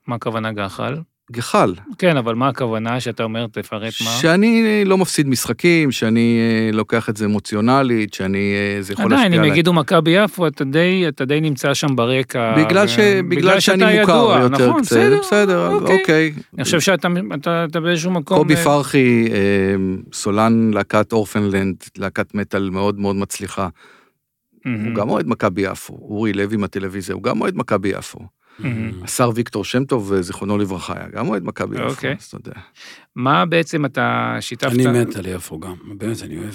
מה 0.06 0.14
הכוונה 0.14 0.52
גחל? 0.52 0.94
גחל. 1.32 1.74
כן, 1.98 2.16
אבל 2.16 2.34
מה 2.34 2.48
הכוונה 2.48 3.00
שאתה 3.00 3.22
אומר, 3.22 3.46
תפרט 3.46 3.82
מה? 4.04 4.10
שאני 4.10 4.82
לא 4.84 4.98
מפסיד 4.98 5.28
משחקים, 5.28 5.90
שאני 5.90 6.38
אה, 6.40 6.76
לוקח 6.76 7.08
את 7.08 7.16
זה 7.16 7.24
אמוציונלית, 7.24 8.14
שאני, 8.14 8.54
אה, 8.54 8.82
זה 8.82 8.92
יכול 8.92 9.04
עדיין, 9.04 9.20
להשפיע 9.20 9.36
אם 9.36 9.42
עליי. 9.42 9.52
יגידו 9.52 9.72
מכבי 9.72 10.10
יפו, 10.10 10.46
אתה 10.46 10.64
די, 10.64 11.04
אתה 11.08 11.24
די 11.24 11.40
נמצא 11.40 11.74
שם 11.74 11.96
ברקע. 11.96 12.54
בגלל, 12.64 12.84
ו- 12.84 12.88
ש... 12.88 12.98
בגלל 13.28 13.60
שאני 13.60 14.00
מוכר 14.00 14.12
ידוע, 14.12 14.38
יותר 14.38 14.68
נכון, 14.68 14.82
קצת, 14.82 14.96
בסדר, 14.96 15.18
בסדר, 15.20 15.68
אוקיי. 15.68 16.00
אוקיי. 16.00 16.32
אני 16.54 16.64
חושב 16.64 16.80
שאתה 16.80 17.08
אתה, 17.34 17.64
אתה 17.70 17.80
באיזשהו 17.80 18.10
מקום... 18.10 18.38
קובי 18.38 18.54
אה, 18.54 18.64
פרחי, 18.64 19.28
סולן 20.12 20.70
להקת 20.74 21.12
אורפנלנד, 21.12 21.76
להקת 21.98 22.34
מטאל 22.34 22.70
מאוד 22.70 22.98
מאוד 22.98 23.16
מצליחה. 23.16 23.68
הוא 24.64 24.94
גם 24.94 25.08
אוהד 25.08 25.26
מכבי 25.28 25.62
יפו. 25.62 25.94
אורי 25.94 26.32
לוי 26.32 26.56
מהטלוויזיה, 26.56 27.14
הוא 27.14 27.22
גם 27.22 27.40
אוהד 27.40 27.56
מכבי 27.56 27.88
יפו. 27.88 28.37
מהמם. 28.58 29.02
השר 29.02 29.30
ויקטור 29.34 29.64
שם 29.64 29.84
טוב, 29.84 30.20
זיכרונו 30.20 30.58
לברכה, 30.58 30.94
היה 30.96 31.08
גם 31.08 31.28
אוהד 31.28 31.42
מכבי 31.44 31.76
יפו, 31.76 31.88
אוקיי. 31.88 32.16
אז 32.20 32.24
אתה 32.24 32.36
יודע. 32.36 32.60
מה 33.16 33.46
בעצם 33.46 33.84
אתה 33.84 34.36
שיתפת? 34.40 34.72
אני 34.72 34.86
מת 34.86 35.16
על 35.16 35.26
יפו 35.26 35.60
גם, 35.60 35.74
באמת, 35.98 36.22
אני 36.22 36.38
אוהב. 36.38 36.54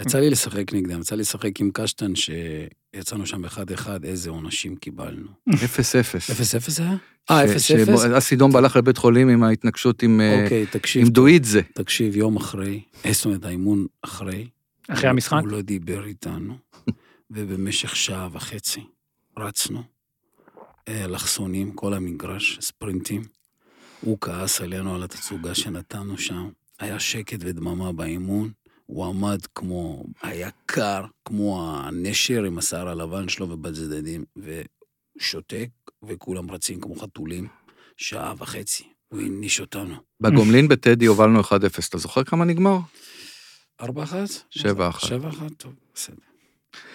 יצא 0.00 0.18
לי 0.18 0.30
לשחק 0.30 0.72
נגדם, 0.72 1.00
יצא 1.00 1.14
לי 1.14 1.20
לשחק 1.20 1.60
עם 1.60 1.70
קשטן, 1.74 2.12
שיצאנו 2.14 3.26
שם 3.26 3.44
אחד-אחד, 3.44 4.04
איזה 4.04 4.30
עונשים 4.30 4.76
קיבלנו. 4.76 5.28
אפס 5.54 5.96
אפס. 5.96 6.30
אפס 6.30 6.54
אפס 6.54 6.80
היה? 6.80 6.96
אה, 7.30 7.44
אפס 7.44 7.70
אפס? 7.70 8.04
אסי 8.18 8.36
דום 8.36 8.56
הלך 8.56 8.76
לבית 8.76 8.96
חולים 8.96 9.28
עם 9.28 9.42
ההתנגשות 9.42 10.02
עם 10.02 10.20
אה, 10.20 10.42
אוקיי, 10.44 10.66
תקשיב. 10.66 11.02
עם 11.02 11.08
דואידזה. 11.12 11.60
תקשיב, 11.74 12.16
יום 12.16 12.36
אחרי, 12.36 12.80
אה, 13.06 13.12
זאת 13.12 13.24
אומרת, 13.24 13.44
האימון 13.44 13.86
אחרי. 14.02 14.46
אחרי 14.88 15.10
המשחק? 15.10 15.40
הוא 15.40 15.48
לא 15.48 15.62
דיבר 15.62 16.04
איתנו, 16.06 16.54
ובמשך 17.30 17.96
שעה 17.96 18.28
וחצי 18.32 18.80
רצנו, 19.38 19.82
אה, 20.88 21.06
לחסונים, 21.06 21.72
כל 21.72 21.94
המגרש, 21.94 22.58
ספרינטים. 22.60 23.22
הוא 24.00 24.18
כעס 24.20 24.60
עלינו 24.60 24.94
על 24.94 25.02
התצוגה 25.02 25.54
שנתנו 25.54 26.18
שם. 26.18 26.50
היה 26.78 27.00
שקט 27.00 27.38
ודממה 27.40 27.92
באימון. 27.92 28.50
הוא 28.86 29.06
עמד 29.06 29.40
כמו, 29.54 30.04
היה 30.22 30.50
קר, 30.66 31.04
כמו 31.24 31.72
הנשר 31.74 32.44
עם 32.44 32.58
השיער 32.58 32.88
הלבן 32.88 33.28
שלו 33.28 33.50
ובצדדים, 33.50 34.24
ושותק, 34.36 35.68
וכולם 36.02 36.50
רצים 36.50 36.80
כמו 36.80 36.94
חתולים. 36.94 37.48
שעה 37.96 38.34
וחצי. 38.38 38.84
הוא 39.08 39.20
העניש 39.20 39.60
אותנו. 39.60 39.94
בגומלין 40.20 40.68
בטדי 40.68 41.06
הובלנו 41.06 41.40
1-0, 41.40 41.44
אתה 41.88 41.98
זוכר 41.98 42.24
כמה 42.24 42.44
נגמר? 42.44 42.78
ארבע 43.80 44.02
אחת? 44.02 44.28
שבע 44.50 44.88
אחת. 44.88 45.08
שבע 45.08 45.28
אחת, 45.28 45.52
טוב, 45.56 45.72
בסדר. 45.94 46.31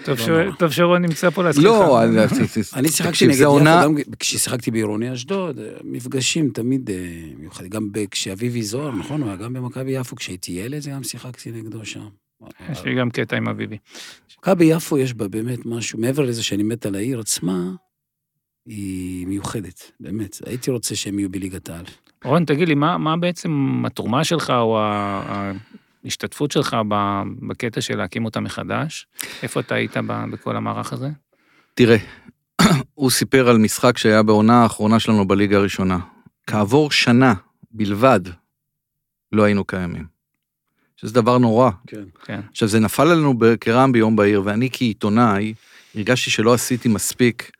טוב 0.04 0.20
לא. 0.30 0.52
טוב 0.60 0.72
שרון 0.72 1.02
נמצא 1.02 1.30
פה 1.30 1.44
להזכיר 1.44 1.64
לא. 1.66 2.04
אני 2.76 2.88
שיחקתי 2.98 3.28
נגד 3.28 3.42
יפו, 3.42 3.96
כששיחקתי 4.20 4.72
בעירוני 4.72 5.14
אשדוד, 5.14 5.60
מפגשים 5.84 6.50
תמיד 6.50 6.90
אה, 6.90 6.96
מיוחדים. 7.38 7.70
גם 7.70 7.88
כשאביבי 8.12 8.64
זוהר, 8.64 8.92
נכון, 8.92 9.22
הוא 9.22 9.30
היה 9.30 9.38
גם 9.38 9.54
במכבי 9.54 9.92
יפו, 9.92 10.16
כשהייתי 10.16 10.52
ילד, 10.52 10.88
גם 10.88 11.04
שיחקתי 11.04 11.52
נגדו 11.52 11.86
שם. 11.86 12.08
יש 12.72 12.84
לי 12.84 12.96
גם 12.96 13.10
קטע 13.10 13.38
עם 13.38 13.48
אביבי. 13.48 13.78
מכבי 14.40 14.66
יפו 14.66 14.98
יש 14.98 15.14
בה 15.14 15.28
באמת 15.28 15.66
משהו, 15.66 16.00
מעבר 16.00 16.24
לזה 16.26 16.44
שאני 16.44 16.64
מת 16.64 16.86
על 16.86 16.96
העיר 16.96 17.20
עצמה, 17.20 17.72
היא 18.66 19.28
מיוחדת, 19.28 19.92
באמת. 20.00 20.38
הייתי 20.46 20.72
רוצה 20.72 20.96
שהם 20.96 21.20
יהיו 21.20 21.30
בליגת 21.30 21.70
העל. 21.70 21.86
רון, 22.24 22.46
תגיד 22.46 22.68
לי, 22.68 22.76
מה, 22.76 22.98
מה 22.98 23.18
בעצם 23.18 23.84
התרומה 23.86 24.24
שלך 24.24 24.50
או 24.50 24.80
ה- 24.80 25.52
ההשתתפות 26.08 26.52
שלך 26.52 26.78
ב- 26.90 27.24
בקטע 27.48 27.82
של 27.82 27.98
להקים 27.98 28.26
אותה 28.26 28.40
מחדש? 28.40 29.08
איפה 29.44 29.60
אתה 29.60 29.76
היית 29.76 29.98
ב- 29.98 30.26
בכל 30.32 30.56
המערך 30.56 30.94
הזה? 30.94 31.10
תראה, 31.74 31.98
הוא 32.94 33.12
סיפר 33.12 33.50
על 33.50 33.58
משחק 33.58 33.98
שהיה 33.98 34.24
בעונה 34.24 34.64
האחרונה 34.64 35.00
שלנו 35.00 35.28
בליגה 35.28 35.58
הראשונה. 35.58 36.00
כעבור 36.48 36.92
שנה 36.92 37.34
בלבד 37.72 38.20
לא 39.32 39.44
היינו 39.44 39.66
קיימים. 39.66 40.06
שזה 40.96 41.14
דבר 41.14 41.38
נורא. 41.38 41.72
כן. 41.88 42.04
כן. 42.26 42.40
עכשיו, 42.52 42.68
זה 42.68 42.80
נפל 42.80 43.08
עלינו 43.08 43.34
כרעם 43.62 43.92
ביום 43.92 44.16
בהיר, 44.16 44.42
ואני 44.46 44.70
כעיתונאי 44.74 45.54
הרגשתי 45.96 46.32
שלא 46.32 46.54
עשיתי 46.54 46.90
מספיק 46.90 47.52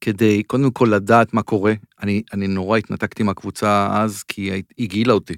כדי 0.00 0.42
קודם 0.42 0.70
כל 0.70 0.88
לדעת 0.92 1.34
מה 1.34 1.42
קורה. 1.42 1.74
אני, 2.02 2.22
אני 2.32 2.46
נורא 2.48 2.78
התנתקתי 2.78 3.22
מהקבוצה 3.22 3.88
אז, 3.92 4.22
כי 4.22 4.50
היא 4.50 4.62
הגעילה 4.78 5.12
אותי. 5.12 5.34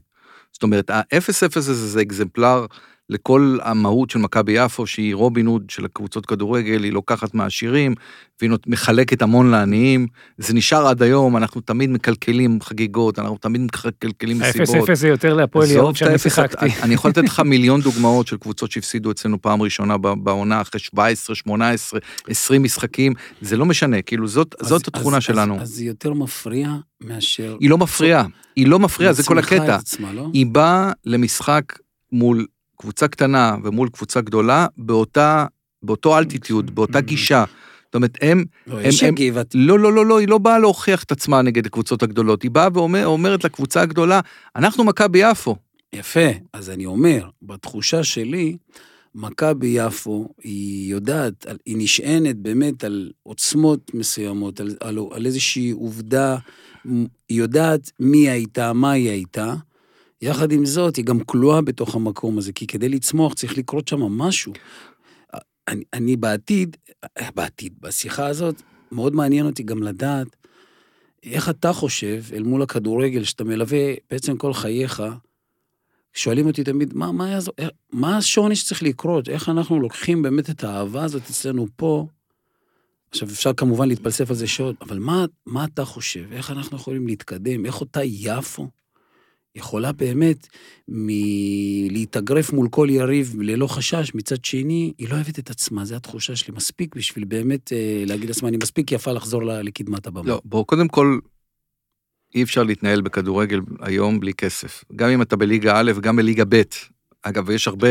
זאת 0.55 0.63
אומרת, 0.63 0.91
ה-0-0 0.91 1.57
הזה 1.57 1.75
זה 1.75 2.03
אקזמפלר 2.03 2.67
לכל 3.11 3.59
המהות 3.63 4.11
של 4.11 4.19
מכבי 4.19 4.53
יפו, 4.53 4.87
שהיא 4.87 5.15
רובין 5.15 5.47
הוד 5.47 5.65
של 5.71 5.85
הקבוצות 5.85 6.27
כדורגל, 6.27 6.83
היא 6.85 6.93
לוקחת 6.93 7.35
מהעשירים, 7.35 7.95
והיא 8.41 8.51
מחלקת 8.67 9.23
המון 9.23 9.51
לעניים. 9.51 10.07
זה 10.39 10.55
נשאר 10.55 10.87
עד 10.87 11.03
היום, 11.03 11.37
אנחנו 11.37 11.61
תמיד 11.61 11.91
מקלקלים 11.91 12.59
חגיגות, 12.63 13.19
אנחנו 13.19 13.37
תמיד 13.41 13.61
מקלקלים 13.61 14.39
מסיבות. 14.39 14.89
ה-0-0 14.89 14.95
זה 14.95 15.09
יותר 15.09 15.35
להפועל 15.35 15.69
את 15.91 15.97
שאני 15.97 16.19
שיחקתי. 16.19 16.67
אני 16.83 16.95
יכול 16.95 17.11
לתת 17.11 17.25
לך 17.25 17.41
מיליון 17.55 17.81
דוגמאות 17.81 18.27
של 18.27 18.37
קבוצות 18.37 18.71
שהפסידו 18.71 19.11
אצלנו 19.11 19.43
פעם 19.43 19.63
ראשונה 19.63 19.99
בעונה, 19.99 20.61
אחרי 20.61 20.81
17, 20.81 21.37
18, 21.37 22.01
20 22.29 22.63
משחקים, 22.63 23.13
זה 23.41 23.57
לא 23.57 23.67
משנה, 23.67 24.03
כאילו 24.03 24.29
זאת, 24.29 24.55
אז- 24.61 24.67
זאת 24.69 24.89
התכונה 24.89 25.17
אז- 25.17 25.23
שלנו. 25.23 25.55
אז, 25.57 25.63
אז 25.63 25.69
זה 25.69 25.85
יותר 25.85 26.13
מפריע 26.13 26.75
מאשר... 27.01 27.57
היא 27.61 27.71
לא 27.71 27.79
מפריעה, 27.79 28.25
היא 28.57 28.67
לא 28.67 28.79
מפריעה, 28.79 29.13
זה 29.13 29.23
כל 29.23 29.39
הקטע. 29.39 29.75
עצמה, 29.77 30.13
לא? 30.13 30.29
היא 30.33 30.47
באה 30.47 30.93
למשחק 31.05 31.63
מול 32.13 32.47
קבוצה 32.85 33.09
קטנה 33.09 33.57
ומול 33.65 33.89
קבוצה 33.89 34.21
גדולה, 34.21 34.67
באותה, 34.77 35.47
באותו 35.83 36.19
אלטיטיוד, 36.19 36.75
באותה 36.75 37.01
גישה. 37.01 37.45
זאת 37.85 37.95
אומרת, 37.95 38.19
הם, 38.23 38.45
לא, 38.67 38.81
הם- 38.81 38.87
יש 38.89 39.03
הם- 39.03 39.15
גבעת... 39.15 39.51
לא, 39.55 39.79
לא, 39.79 39.93
לא, 39.93 40.07
לא, 40.07 40.19
היא 40.19 40.29
לא 40.29 40.39
באה 40.39 40.59
להוכיח 40.59 41.03
את 41.03 41.13
עצמה 41.13 41.43
נגד 41.43 41.67
הקבוצות 41.67 42.03
הגדולות, 42.03 42.43
היא 42.43 42.51
באה 42.51 42.69
ואומרת 42.75 43.45
לקבוצה 43.45 43.81
הגדולה, 43.81 44.21
אנחנו 44.57 44.85
מכבי 44.85 45.19
יפו. 45.31 45.57
יפה, 45.95 46.29
אז 46.53 46.71
אני 46.71 46.87
אומר, 46.87 47.29
בתחושה 47.43 48.05
שלי, 48.05 48.57
מכבי 49.15 49.67
יפו, 49.67 50.29
היא 50.43 50.91
יודעת, 50.91 51.47
היא 51.67 51.77
נשענת 51.79 52.37
באמת 52.37 52.85
על 52.85 53.11
עוצמות 53.23 53.91
מסוימות, 53.95 54.61
על, 54.61 54.77
על, 54.81 54.99
על 55.13 55.27
איזושהי 55.27 55.71
עובדה, 55.71 56.37
היא 57.29 57.39
יודעת 57.39 57.91
מי 58.01 58.29
הייתה, 58.31 58.73
מה 58.73 58.91
היא 58.91 59.11
הייתה. 59.11 59.55
יחד 60.23 60.53
עם 60.53 60.67
זאת, 60.67 60.97
היא 60.97 61.05
גם 61.05 61.21
כלואה 61.21 61.63
בתוך 61.63 61.95
המקום 61.95 62.39
הזה, 62.39 62.53
כי 62.53 62.67
כדי 62.67 62.89
לצמוח 62.89 63.35
צריך 63.35 63.59
לקרות 63.59 63.89
שם 63.89 64.01
משהו. 64.03 64.53
אני, 65.69 65.85
אני 65.93 66.17
בעתיד, 66.17 66.77
בעתיד, 67.35 67.75
בשיחה 67.81 68.27
הזאת, 68.27 68.63
מאוד 68.93 69.15
מעניין 69.15 69.47
אותי 69.47 69.63
גם 69.63 69.83
לדעת 69.83 70.37
איך 71.23 71.49
אתה 71.49 71.73
חושב, 71.73 72.23
אל 72.33 72.43
מול 72.43 72.63
הכדורגל, 72.63 73.25
שאתה 73.25 73.45
מלווה 73.45 73.79
בעצם 74.11 74.37
כל 74.37 74.53
חייך, 74.55 75.03
שואלים 76.15 76.47
אותי 76.47 76.65
תמיד, 76.65 76.95
מה, 76.95 77.13
מה, 77.13 77.31
יעזור, 77.31 77.55
איך- 77.59 77.71
מה 77.93 78.17
השוני 78.17 78.57
שצריך 78.57 78.83
לקרות? 78.83 79.29
איך 79.29 79.49
אנחנו 79.49 79.81
לוקחים 79.81 80.23
באמת 80.23 80.51
את 80.51 80.65
האהבה 80.65 81.05
הזאת 81.05 81.23
אצלנו 81.31 81.67
פה? 81.77 82.07
עכשיו, 83.11 83.29
אפשר 83.29 83.53
כמובן 83.53 83.89
להתפלסף 83.89 84.31
על 84.31 84.37
זה 84.37 84.47
שעות, 84.47 84.77
אבל 84.83 84.99
מה, 84.99 85.25
מה 85.47 85.65
אתה 85.65 85.85
חושב? 85.85 86.33
איך 86.33 86.51
אנחנו 86.51 86.77
יכולים 86.77 87.07
להתקדם? 87.07 87.67
איך 87.67 87.81
אותה 87.81 88.05
יפו 88.05 88.69
יכולה 89.55 89.93
באמת 89.93 90.49
מלהתאגרף 90.89 92.53
מול 92.53 92.69
כל 92.69 92.89
יריב 92.91 93.35
ללא 93.41 93.67
חשש, 93.67 94.15
מצד 94.15 94.45
שני, 94.45 94.93
היא 94.99 95.09
לא 95.09 95.15
אוהבת 95.15 95.39
את 95.39 95.51
עצמה, 95.51 95.85
זו 95.85 95.95
התחושה 95.95 96.37
שלי. 96.37 96.55
מספיק 96.55 96.97
בשביל 96.97 97.25
באמת 97.25 97.73
אה, 97.73 98.05
להגיד 98.07 98.29
לעצמה, 98.29 98.49
אני 98.49 98.57
מספיק 98.63 98.93
יפה 98.93 99.13
לחזור 99.13 99.43
ל- 99.43 99.61
לקדמת 99.63 100.07
הבמה. 100.07 100.29
לא, 100.29 100.41
בואו, 100.45 100.65
קודם 100.65 100.89
כל, 100.89 101.19
אי 102.35 102.43
אפשר 102.43 102.63
להתנהל 102.63 103.01
בכדורגל 103.01 103.61
היום 103.81 104.21
בלי 104.21 104.35
כסף. 104.35 104.85
גם 104.97 105.09
אם 105.11 105.23
אתה 105.23 105.37
בליגה 105.37 105.81
א', 105.81 105.93
גם 106.01 106.17
בליגה 106.17 106.45
ב'. 106.49 106.63
אגב, 107.23 107.51
יש 107.51 107.69
הרבה 107.69 107.89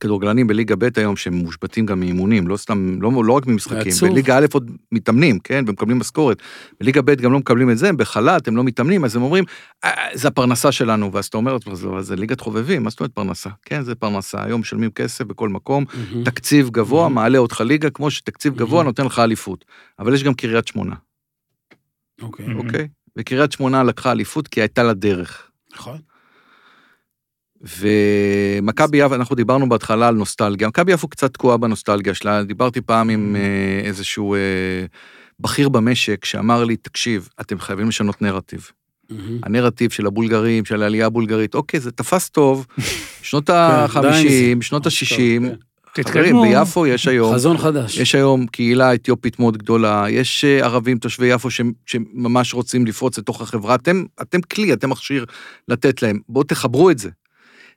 כדורגלנים 0.00 0.46
בליגה 0.46 0.76
ב' 0.76 0.88
היום 0.96 1.16
שהם 1.16 1.34
מושבתים 1.34 1.86
גם 1.86 2.00
מאימונים, 2.00 2.48
לא 2.48 2.56
סתם, 2.56 3.02
לא, 3.02 3.24
לא 3.24 3.32
רק 3.32 3.46
ממשחקים. 3.46 3.92
עצוב. 3.92 4.08
בליגה 4.08 4.38
א' 4.38 4.46
עוד 4.52 4.70
מתאמנים, 4.92 5.38
כן, 5.38 5.64
ומקבלים 5.68 5.98
משכורת. 5.98 6.42
בליגה 6.80 7.02
ב' 7.02 7.10
גם 7.14 7.32
לא 7.32 7.38
מקבלים 7.38 7.70
את 7.70 7.78
זה, 7.78 7.88
הם 7.88 7.96
בחל"ת, 7.96 8.48
הם 8.48 8.56
לא 8.56 8.64
מתאמנים, 8.64 9.04
אז 9.04 9.16
הם 9.16 9.22
אומרים, 9.22 9.44
"אה, 9.84 9.90
זה 10.14 10.28
הפרנסה 10.28 10.72
שלנו, 10.72 11.12
ואז 11.12 11.26
אתה 11.26 11.36
אומר, 11.36 11.56
"אז 11.72 11.84
לא, 11.84 11.98
אז 11.98 12.06
זה 12.06 12.16
ליגת 12.16 12.40
חובבים, 12.40 12.82
מה 12.82 12.90
זאת 12.90 13.00
אומרת 13.00 13.12
פרנסה? 13.12 13.50
כן, 13.62 13.82
זה 13.82 13.94
פרנסה, 13.94 14.44
היום 14.44 14.60
משלמים 14.60 14.90
כסף 14.90 15.24
בכל 15.24 15.48
מקום, 15.48 15.84
מהמם. 15.94 16.24
תקציב 16.24 16.70
גבוה, 16.70 17.06
Mhm. 17.06 17.10
מעלה 17.10 17.38
אותך 17.38 17.60
ליגה, 17.60 17.90
כמו 17.90 18.10
שתקציב 18.10 18.56
גבוה 18.56 18.82
Mhm. 18.82 18.84
נותן 18.84 19.06
לך 19.06 19.18
אליפות. 19.18 19.64
אבל 19.98 20.14
יש 20.14 20.22
גם 20.24 20.34
קריית 20.34 20.68
שמונה. 20.68 20.94
אוקיי, 22.22 22.46
Mhm. 22.46 22.56
אוקיי? 22.56 22.88
וקריית 23.18 23.52
שמונה 23.52 23.82
לקחה 23.82 24.12
אליפות 24.12 24.48
כי 24.48 24.60
הייתה 24.60 24.82
לה 24.82 24.92
דרך. 24.94 25.50
נכון. 25.74 25.98
ומכבי 27.60 28.98
יפו, 28.98 29.14
אנחנו 29.14 29.36
דיברנו 29.36 29.68
בהתחלה 29.68 30.08
על 30.08 30.14
נוסטלגיה, 30.14 30.68
מכבי 30.68 30.92
יפו 30.92 31.08
קצת 31.08 31.32
תקועה 31.34 31.56
בנוסטלגיה 31.56 32.14
שלה, 32.14 32.42
דיברתי 32.42 32.80
פעם 32.80 33.10
עם 33.10 33.36
אה, 33.36 33.40
איזשהו 33.88 34.34
אה, 34.34 34.38
בכיר 35.40 35.68
במשק 35.68 36.24
שאמר 36.24 36.64
לי, 36.64 36.76
תקשיב, 36.76 37.28
אתם 37.40 37.58
חייבים 37.60 37.88
לשנות 37.88 38.22
נרטיב. 38.22 38.70
הנרטיב 39.42 39.90
של 39.90 40.06
הבולגרים, 40.06 40.64
של 40.64 40.82
העלייה 40.82 41.06
הבולגרית, 41.06 41.54
אוקיי, 41.54 41.80
זה 41.80 41.90
תפס 41.90 42.28
טוב, 42.28 42.66
שנות 43.22 43.46
כן, 43.46 43.52
ה-50, 43.56 43.98
עדיין 43.98 44.62
שנות 44.62 44.84
זה- 44.84 44.90
ה-60, 44.90 45.56
כן. 45.94 46.02
חברים. 46.02 46.36
ביפו 46.42 46.86
יש 46.86 47.08
היום, 47.08 47.34
חזון 47.34 47.58
חדש. 47.58 47.96
יש 47.98 48.14
היום 48.14 48.46
קהילה 48.46 48.94
אתיופית 48.94 49.38
מאוד 49.38 49.56
גדולה, 49.56 50.04
יש 50.10 50.44
אה, 50.44 50.64
ערבים 50.64 50.98
תושבי 50.98 51.26
יפו 51.26 51.50
ש- 51.50 51.60
שממש 51.86 52.54
רוצים 52.54 52.86
לפרוץ 52.86 53.18
לתוך 53.18 53.40
החברה, 53.40 53.74
אתם, 53.74 54.04
אתם 54.22 54.40
כלי, 54.40 54.72
אתם 54.72 54.90
מכשיר 54.90 55.24
לתת 55.68 56.02
להם, 56.02 56.18
בואו 56.28 56.44
תחברו 56.44 56.90
את 56.90 56.98
זה. 56.98 57.08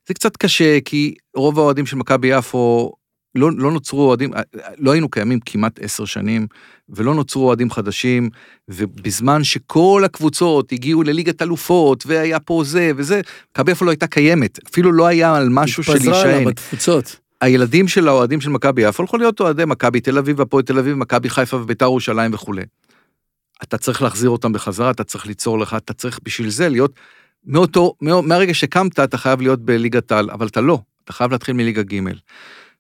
זה 0.08 0.14
קצת 0.14 0.38
קשה, 0.38 0.80
כי 0.86 1.16
רוב 1.36 1.60
האוהדים 1.60 1.86
של 1.86 1.96
מכבי 1.96 2.28
יפו, 2.28 2.92
לא, 3.36 3.50
לא 3.58 3.72
נוצרו 3.72 4.08
אוהדים, 4.08 4.34
אה, 4.34 4.42
לא 4.78 4.92
היינו 4.92 5.10
קיימים 5.10 5.40
כמעט 5.46 5.80
עשר 5.82 6.06
שנים, 6.06 6.48
ולא 6.90 7.16
נוצרו 7.16 7.48
אוהדים 7.48 7.72
חדשים, 7.72 8.30
ובזמן 8.70 9.44
שכל 9.44 10.02
הקבוצות 10.06 10.72
הגיעו 10.72 11.04
לליגת 11.04 11.42
אלופות, 11.42 12.04
והיה 12.08 12.40
פה 12.40 12.62
זה 12.66 12.92
וזה, 12.96 13.22
מכבי 13.52 13.72
יפו 13.72 13.86
לא 13.86 13.90
הייתה 13.90 14.08
קיימת, 14.08 14.60
אפילו 14.70 14.92
לא 14.92 15.08
היה 15.08 15.36
על 15.36 15.50
משהו 15.50 15.84
של 15.84 15.92
התפזרה 15.92 16.18
לה 16.18 16.26
להישען. 16.26 16.46
בתפוצות. 16.46 17.20
הילדים 17.42 17.88
של 17.88 18.08
האוהדים 18.08 18.42
של 18.42 18.50
מכבי 18.50 18.82
יפו 18.82 19.04
הלכו 19.04 19.18
להיות 19.18 19.40
אוהדי 19.40 19.66
מכבי 19.66 20.02
תל 20.02 20.18
אביב, 20.18 20.42
הפועל 20.42 20.64
תל 20.64 20.80
אביב, 20.80 20.96
מכבי 20.96 21.30
חיפה 21.30 21.58
וביתר 21.58 21.86
ירושלים 21.86 22.34
וכולי. 22.34 22.64
אתה 23.64 23.78
צריך 23.78 24.02
להחזיר 24.02 24.30
אותם 24.30 24.54
בחזרה, 24.54 24.92
אתה 24.92 25.04
צריך 25.04 25.26
ליצור 25.26 25.60
לך, 25.60 25.74
אתה 25.74 25.94
צריך 25.94 26.20
בשביל 26.24 26.50
זה 26.50 26.70
להיות, 26.70 26.94
מאותו, 27.46 27.94
מה- 28.02 28.22
מהרגע 28.22 28.54
שקמת 28.54 29.00
אתה 29.00 29.18
חייב 29.18 29.42
להיות 29.42 29.66
בליגת 29.66 30.12
העל, 30.12 30.30
אבל 30.32 30.48
אתה 30.48 30.62
לא, 30.62 30.80
אתה 31.04 31.14
חייב 31.14 31.32
להתחיל 31.32 31.56
מליגה 31.56 31.84
ג'. 31.84 32.00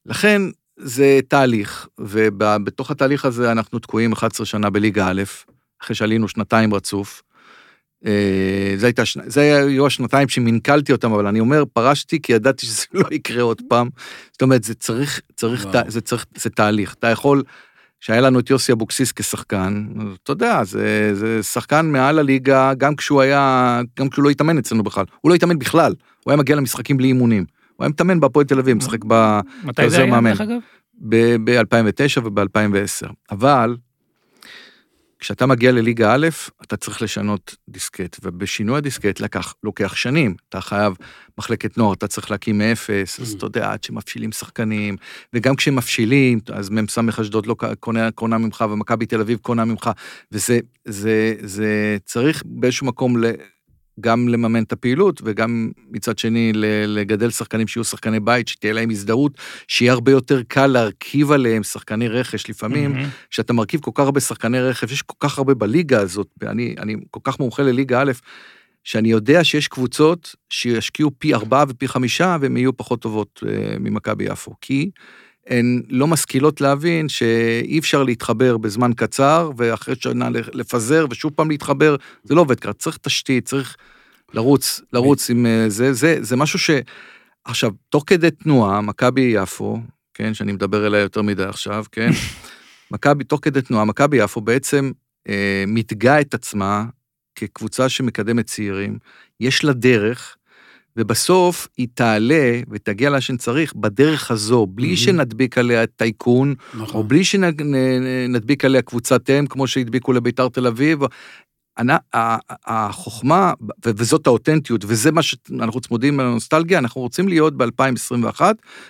לכן 0.06 0.41
זה 0.78 1.19
תהליך, 1.28 1.88
ובתוך 1.99 2.91
התהליך 2.91 3.26
הזה 3.26 3.52
אנחנו 3.52 3.80
תקועים 3.80 4.12
11 4.12 4.45
שנה 4.45 4.69
בליגה 4.69 5.08
א', 5.08 5.23
אחרי 5.84 5.95
שעלינו 5.95 6.28
שנתיים 6.28 6.73
רצוף. 6.73 7.21
אה, 8.06 8.73
זה, 8.78 8.86
הייתה, 8.86 9.04
זה 9.26 9.58
היו 9.65 9.88
השנתיים 9.88 10.30
שמנכלתי 10.30 10.91
אותם, 10.91 11.13
אבל 11.13 11.28
אני 11.28 11.39
אומר, 11.39 11.63
פרשתי 11.73 12.21
כי 12.21 12.34
ידעתי 12.34 12.65
שזה 12.65 12.86
לא 12.93 13.08
יקרה 13.12 13.41
עוד 13.41 13.62
פעם. 13.69 13.89
זאת 14.32 14.41
אומרת, 14.41 14.63
זה 14.63 14.73
צריך, 14.73 15.21
צריך. 15.36 15.65
ת, 15.65 15.76
זה 15.88 16.02
צריך, 16.02 16.26
זה 16.36 16.49
תהליך. 16.49 16.93
אתה 16.99 17.08
יכול, 17.08 17.43
שהיה 18.04 18.22
לנו 18.22 18.39
את 18.39 18.50
יוסי 18.50 18.72
אבוקסיס 18.72 19.12
כשחקן, 19.12 19.88
אתה 20.24 20.32
יודע, 20.32 20.63
זה, 20.63 21.16
זה 21.16 21.44
שחקן 21.44 21.86
מעל 21.86 22.20
הליגה, 22.20 22.74
גם 22.74 22.96
כשהוא 22.96 23.22
היה, 23.22 23.82
גם 24.00 24.10
כשהוא 24.10 24.24
לא 24.24 24.30
התאמן 24.30 24.58
אצלנו 24.58 24.84
בכלל. 24.84 25.06
הוא 25.22 25.30
לא 25.30 25.36
התאמן 25.36 25.60
בכלל, 25.60 25.94
הוא 26.24 26.32
היה 26.32 26.38
מגיע 26.38 26.56
למשחקים 26.56 26.98
בלי 26.98 27.08
אימונים. 27.08 27.46
הוא 27.76 27.84
היה 27.84 27.89
מתאמן 27.89 28.20
בהפועל 28.20 28.46
תל 28.46 28.60
אביב, 28.60 28.78
משחק 28.78 29.00
ב... 29.08 29.39
מתי 29.63 29.89
זה 29.89 30.04
היה. 30.04 30.22
דרך 30.22 30.42
אגב? 30.42 30.58
ב-2009 31.44 32.20
וב-2010. 32.24 33.12
אבל 33.32 33.76
כשאתה 35.24 35.46
מגיע 35.46 35.72
לליגה 35.72 36.14
א', 36.14 36.28
אתה 36.64 36.78
צריך 36.78 37.02
לשנות 37.02 37.56
דיסקט, 37.70 38.18
ובשינוי 38.24 38.78
הדיסקט 38.78 39.20
לקח, 39.20 39.54
לוקח 39.64 39.96
שנים. 39.96 40.36
אתה 40.50 40.62
חייב 40.62 40.94
מחלקת 41.38 41.78
נוער, 41.78 41.94
אתה 41.94 42.08
צריך 42.08 42.32
להקים 42.32 42.58
מאפס, 42.58 43.20
אז 43.20 43.34
Mm. 43.34 43.38
אתה 43.38 43.46
יודע, 43.46 43.72
עד 43.72 43.84
שמפשילים 43.84 44.32
שחקנים, 44.32 44.96
וגם 45.34 45.56
כשמפשילים, 45.56 46.40
אז 46.54 46.70
מ"ס 46.70 46.98
אשדוד 47.22 47.46
לא 47.46 47.56
קונה, 47.80 48.12
קונה 48.12 48.38
ממך, 48.38 48.66
ומכבי 48.72 49.06
תל 49.06 49.22
אביב 49.22 49.40
קונה 49.42 49.66
ממך, 49.66 49.90
וזה 50.32 50.60
זה, 50.86 51.36
זה 51.42 51.98
צריך 52.06 52.44
באיזשהו 52.46 52.88
מקום 52.88 53.24
ל... 53.24 53.32
גם 53.99 54.27
לממן 54.27 54.63
את 54.63 54.71
הפעילות, 54.71 55.21
וגם 55.25 55.71
מצד 55.91 56.19
שני 56.19 56.51
לגדל 56.88 57.29
שחקנים 57.29 57.67
שיהיו 57.67 57.84
שחקני 57.84 58.19
בית, 58.19 58.47
שתהיה 58.47 58.73
להם 58.73 58.89
הזדהות, 58.89 59.38
שיהיה 59.67 59.91
הרבה 59.91 60.12
יותר 60.12 60.41
קל 60.47 60.67
להרכיב 60.67 61.32
עליהם 61.32 61.63
שחקני 61.63 62.08
רכש 62.08 62.49
לפעמים, 62.49 62.93
מהמם. 62.93 63.10
כשאתה 63.29 63.53
מרכיב 63.53 63.82
כל 63.82 63.91
כך 63.93 64.03
הרבה 64.03 64.19
שחקני 64.19 64.62
רכב, 64.62 64.91
יש 64.91 65.01
כל 65.01 65.15
כך 65.19 65.38
הרבה 65.38 65.53
בליגה 65.53 65.99
הזאת, 65.99 66.27
ואני 66.41 66.75
אני 66.79 66.95
כל 67.12 67.19
כך 67.23 67.39
מומחה 67.39 67.63
לליגה 67.63 68.01
א', 68.01 68.12
שאני 68.84 69.12
יודע 69.12 69.43
שיש 69.43 69.67
קבוצות 69.67 70.36
שישקיעו 70.49 71.12
פי 71.17 71.34
ארבעה 71.34 71.65
ופי 71.69 71.88
חמישה, 71.88 72.38
והן 72.41 72.58
יהיו 72.58 72.77
פחות 72.77 73.01
טובות 73.01 73.43
אה, 73.47 73.75
ממכבי 73.79 74.23
יפו. 74.23 74.53
כי 74.62 74.89
הן 75.47 75.82
לא 75.89 76.08
משכילות 76.08 76.62
להבין 76.62 77.10
שאי 77.10 77.79
אפשר 77.79 78.03
להתחבר 78.03 78.58
בזמן 78.58 78.91
קצר, 78.93 79.51
ואחרי 79.58 79.95
שנה 79.99 80.29
לפזר 80.53 81.06
ושוב 81.10 81.32
פעם 81.36 81.49
להתחבר, 81.49 81.95
זה 82.23 82.36
לא 82.36 82.41
עובד 82.41 82.60
ככה, 82.60 82.73
צריך 82.73 82.97
תשתית, 83.01 83.45
צריך 83.45 83.77
לרוץ, 84.34 84.82
לרוץ 84.93 85.29
עם 85.29 85.45
אה, 85.45 85.65
זה, 85.69 85.93
זה, 85.93 86.17
זה 86.21 86.36
משהו 86.36 86.60
ש... 86.60 86.69
עכשיו, 87.45 87.71
תוך 87.89 88.03
כדי 88.08 88.32
תנועה, 88.32 88.82
מכבי 88.82 89.21
יפו, 89.21 89.79
כן, 90.13 90.34
שאני 90.34 90.51
מדבר 90.51 90.88
אליה 90.88 90.99
יותר 90.99 91.21
מדי 91.21 91.43
עכשיו, 91.43 91.86
כן, 91.91 92.10
מכבי, 92.91 93.23
תוך 93.23 93.39
כדי 93.43 93.62
תנועה, 93.62 93.86
מכבי 93.86 94.17
יפו 94.17 94.41
בעצם 94.41 94.91
אה, 95.29 95.63
מתגה 95.67 96.21
את 96.21 96.34
עצמה 96.34 96.86
כקבוצה 97.36 97.89
שמקדמת 97.89 98.45
צעירים, 98.45 98.97
יש 99.39 99.63
לה 99.63 99.73
דרך, 99.73 100.36
ובסוף 100.97 101.67
היא 101.77 101.88
תעלה 101.93 102.60
ותגיע 102.71 103.10
לאן 103.10 103.21
שצריך 103.21 103.73
בדרך 103.75 104.32
הזו, 104.32 104.65
בלי 104.65 104.86
מהמם. 104.88 104.97
שנדביק 104.97 105.58
עליה 105.58 105.88
טייקון, 105.88 106.53
או 106.73 106.84
נכון. 106.84 107.08
בלי 107.08 107.23
שנדביק 107.23 108.65
עליה 108.65 108.82
קבוצת 108.82 109.29
אם, 109.29 109.47
כמו 109.47 109.67
שהדביקו 109.67 110.13
לביתר 110.13 110.47
תל 110.49 110.67
אביב. 110.67 110.99
ה- 112.13 112.38
החוכמה, 112.65 113.53
וזאת 113.86 114.27
האותנטיות, 114.27 114.86
וזה 114.88 115.12
מה 115.12 115.21
שאנחנו 115.23 115.82
צמודים 115.82 116.19
לנוסטלגיה, 116.19 116.79
אנחנו 116.79 117.01
רוצים 117.01 117.27
להיות 117.27 117.58
ב-2021, 117.58 118.41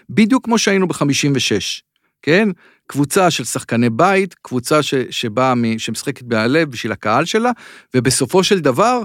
בדיוק 0.09 0.45
כמו 0.45 0.57
שהיינו 0.57 0.87
ב-56, 0.87 1.81
כן? 2.21 2.49
קבוצה 2.87 3.31
של 3.31 3.43
שחקני 3.43 3.89
בית, 3.89 4.33
קבוצה 4.41 4.83
ש- 4.83 4.93
שבאה, 5.09 5.55
מ- 5.55 5.79
שמשחקת 5.79 6.23
מהלב 6.33 6.71
בשביל 6.71 6.91
הקהל 6.91 7.25
שלה, 7.25 7.51
ובסופו 7.95 8.43
של 8.43 8.59
דבר, 8.59 9.01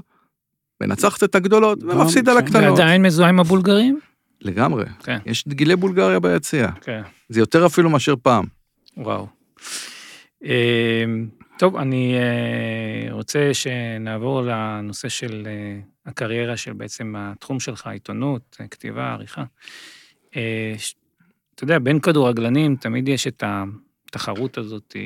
מנצחת 0.81 1.25
את 1.25 1.35
הגדולות 1.35 1.83
גם, 1.83 1.89
ומפסידה 2.01 2.33
כן. 2.33 2.39
לקטנות. 2.39 2.79
ועדיין 2.79 3.03
מזוהה 3.03 3.29
עם 3.29 3.41
הבולגרים? 3.41 4.01
לגמרי. 4.41 4.85
כן. 5.05 5.19
יש 5.27 5.45
גילי 5.49 5.77
בולגריה 5.77 6.21
ביציע. 6.21 6.69
כן. 6.81 7.03
זה 7.29 7.41
יותר 7.41 7.67
אפילו 7.67 7.91
מאשר 7.91 8.15
פעם. 8.23 8.45
וואו. 8.97 9.27
אה, 10.45 11.05
טוב, 11.59 11.77
אני 11.77 12.15
אה, 12.15 13.13
רוצה 13.13 13.51
שנעבור 13.53 14.43
לנושא 14.43 15.09
של 15.09 15.43
אה, 15.47 15.79
הקריירה 16.07 16.57
של 16.57 16.73
בעצם 16.73 17.15
התחום 17.19 17.61
שלך, 17.61 17.87
עיתונות, 17.87 18.57
כתיבה, 18.71 19.13
עריכה. 19.13 19.45
אתה 20.31 21.65
יודע, 21.65 21.79
בין 21.79 22.01
כדורגלנים 22.01 22.77
תמיד 22.77 23.09
יש 23.09 23.27
את 23.27 23.43
התחרות 23.47 24.59
הזאת, 24.59 24.97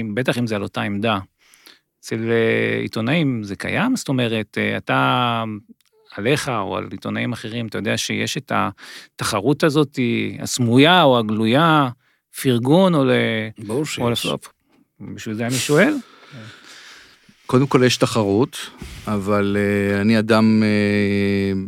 אם- 0.00 0.14
בטח 0.14 0.38
אם 0.38 0.46
זה 0.46 0.56
על 0.56 0.62
אותה 0.62 0.82
עמדה. 0.82 1.18
אצל 2.04 2.30
אה, 2.30 2.80
עיתונאים 2.80 3.42
זה 3.42 3.56
קיים? 3.56 3.96
זאת 3.96 4.08
אומרת, 4.08 4.58
אה, 4.58 4.76
אתה, 4.76 5.44
עליך 6.16 6.48
או 6.48 6.76
על 6.76 6.88
עיתונאים 6.90 7.32
אחרים, 7.32 7.66
אתה 7.66 7.78
יודע 7.78 7.96
שיש 7.96 8.36
את 8.36 8.52
התחרות 8.54 9.64
הזאת, 9.64 9.98
הסמויה 10.40 11.02
או 11.02 11.18
הגלויה, 11.18 11.88
פרגון 12.42 12.94
או 12.94 13.04
ל... 13.04 13.10
או. 13.98 14.10
לפלופ. 14.10 14.52
בשביל 15.14 15.34
זה 15.34 15.46
אני 15.46 15.54
שואל. 15.54 15.94
קודם 17.46 17.66
כל 17.66 17.82
יש 17.86 17.96
תחרות, 17.96 18.56
אבל 19.06 19.56
uh, 19.56 20.00
אני 20.00 20.18
אדם, 20.18 20.62
uh, 20.62 21.58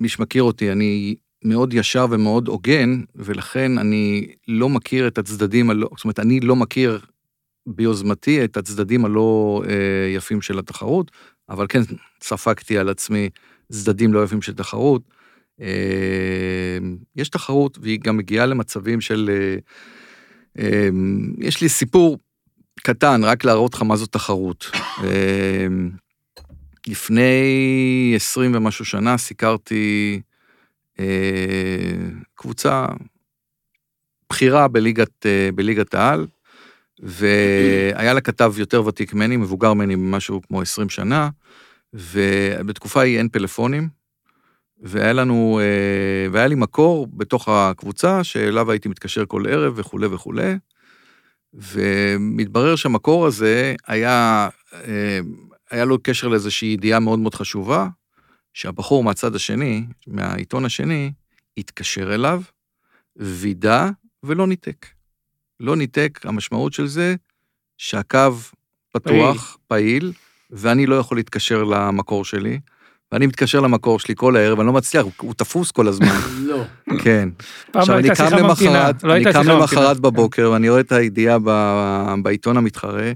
מי 0.00 0.08
שמכיר 0.08 0.42
אותי, 0.42 0.72
אני 0.72 1.14
מאוד 1.44 1.74
ישר 1.74 2.06
ומאוד 2.10 2.48
הוגן, 2.48 3.00
ולכן 3.14 3.78
אני 3.78 4.26
לא 4.48 4.68
מכיר 4.68 5.06
את 5.06 5.18
הצדדים 5.18 5.70
הלא, 5.70 5.88
זאת 5.96 6.04
אומרת, 6.04 6.18
אני 6.18 6.40
לא 6.40 6.56
מכיר 6.56 7.00
ביוזמתי 7.66 8.44
את 8.44 8.56
הצדדים 8.56 9.04
הלא 9.04 9.62
uh, 9.64 9.68
יפים 10.16 10.42
של 10.42 10.58
התחרות, 10.58 11.10
אבל 11.48 11.66
כן 11.68 11.80
ספגתי 12.22 12.78
על 12.78 12.88
עצמי 12.88 13.30
צדדים 13.72 14.12
לא 14.12 14.24
יפים 14.24 14.42
של 14.42 14.54
תחרות. 14.54 15.02
Uh, 15.60 15.62
יש 17.16 17.28
תחרות, 17.28 17.78
והיא 17.82 18.00
גם 18.00 18.16
מגיעה 18.16 18.46
למצבים 18.46 19.00
של... 19.00 19.30
Uh, 19.30 20.58
uh, 20.58 20.62
יש 21.38 21.60
לי 21.60 21.68
סיפור 21.68 22.18
קטן, 22.82 23.24
רק 23.24 23.44
להראות 23.44 23.74
לך 23.74 23.82
מה 23.82 23.96
זו 23.96 24.06
תחרות. 24.06 24.70
אמ, 25.04 25.90
לפני 26.86 28.12
20 28.16 28.54
ומשהו 28.54 28.84
שנה 28.84 29.18
סיקרתי 29.18 30.20
אה, 31.00 31.04
קבוצה 32.34 32.86
בכירה 34.30 34.68
בליגת, 34.68 35.26
אה, 35.26 35.48
בליגת 35.54 35.94
העל, 35.94 36.26
והיה 37.02 38.14
לה 38.14 38.20
כתב 38.20 38.52
יותר 38.56 38.86
ותיק 38.86 39.14
ממני, 39.14 39.36
מבוגר 39.36 39.74
ממני 39.74 39.96
במשהו 39.96 40.42
כמו 40.42 40.62
20 40.62 40.88
שנה, 40.88 41.28
ובתקופה 41.92 43.00
ההיא 43.00 43.18
אין 43.18 43.28
פלאפונים, 43.28 43.88
והיה 44.82 45.12
לנו, 45.12 45.60
אה, 45.62 46.30
והיה 46.32 46.46
לי 46.46 46.54
מקור 46.54 47.06
בתוך 47.12 47.48
הקבוצה 47.48 48.24
שאליו 48.24 48.70
הייתי 48.70 48.88
מתקשר 48.88 49.24
כל 49.26 49.46
ערב 49.48 49.72
וכולי 49.76 50.06
וכולי. 50.06 50.54
ומתברר 51.54 52.76
שהמקור 52.76 53.26
הזה 53.26 53.74
היה, 53.86 54.48
אה, 54.74 55.20
היה 55.70 55.84
לו 55.84 55.98
קשר 56.02 56.28
לאיזושהי 56.28 56.68
ידיעה 56.68 57.00
מאוד 57.00 57.18
מאוד 57.18 57.34
חשובה, 57.34 57.88
שהבחור 58.54 59.04
מהצד 59.04 59.34
השני, 59.34 59.86
מהעיתון 60.06 60.64
השני, 60.64 61.12
התקשר 61.56 62.14
אליו, 62.14 62.42
וידא 63.16 63.90
ולא 64.22 64.46
ניתק. 64.46 64.86
לא 65.60 65.76
ניתק, 65.76 66.20
המשמעות 66.24 66.72
של 66.72 66.86
זה 66.86 67.14
שהקו 67.78 68.18
פתוח, 68.92 69.56
פעיל, 69.68 70.12
ואני 70.50 70.86
לא 70.86 70.94
יכול 70.94 71.16
להתקשר 71.16 71.64
למקור 71.64 72.24
שלי. 72.24 72.60
ואני 73.12 73.26
מתקשר 73.26 73.60
למקור 73.60 74.00
שלי 74.00 74.14
כל 74.16 74.36
הערב, 74.36 74.60
אני 74.60 74.66
לא 74.66 74.72
מצליח, 74.72 75.04
הוא, 75.04 75.12
הוא 75.20 75.34
תפוס 75.34 75.70
כל 75.70 75.88
הזמן. 75.88 76.06
לא. 76.50 76.62
כן. 77.02 77.28
פעם 77.72 77.80
עכשיו, 77.80 77.94
לא 77.94 78.00
אני 78.00 78.10
קם. 78.16 78.36
למחרת, 78.38 79.02
לא 79.02 79.16
אני 79.16 79.24
קם 79.24 79.42
למחרת 79.48 79.78
ממתינה. 79.78 79.94
בבוקר, 79.94 80.50
ואני 80.52 80.68
רואה 80.68 80.80
את 80.80 80.92
הידיעה 80.92 81.38
ב- 81.44 82.14
בעיתון 82.22 82.56
המתחרה, 82.56 83.12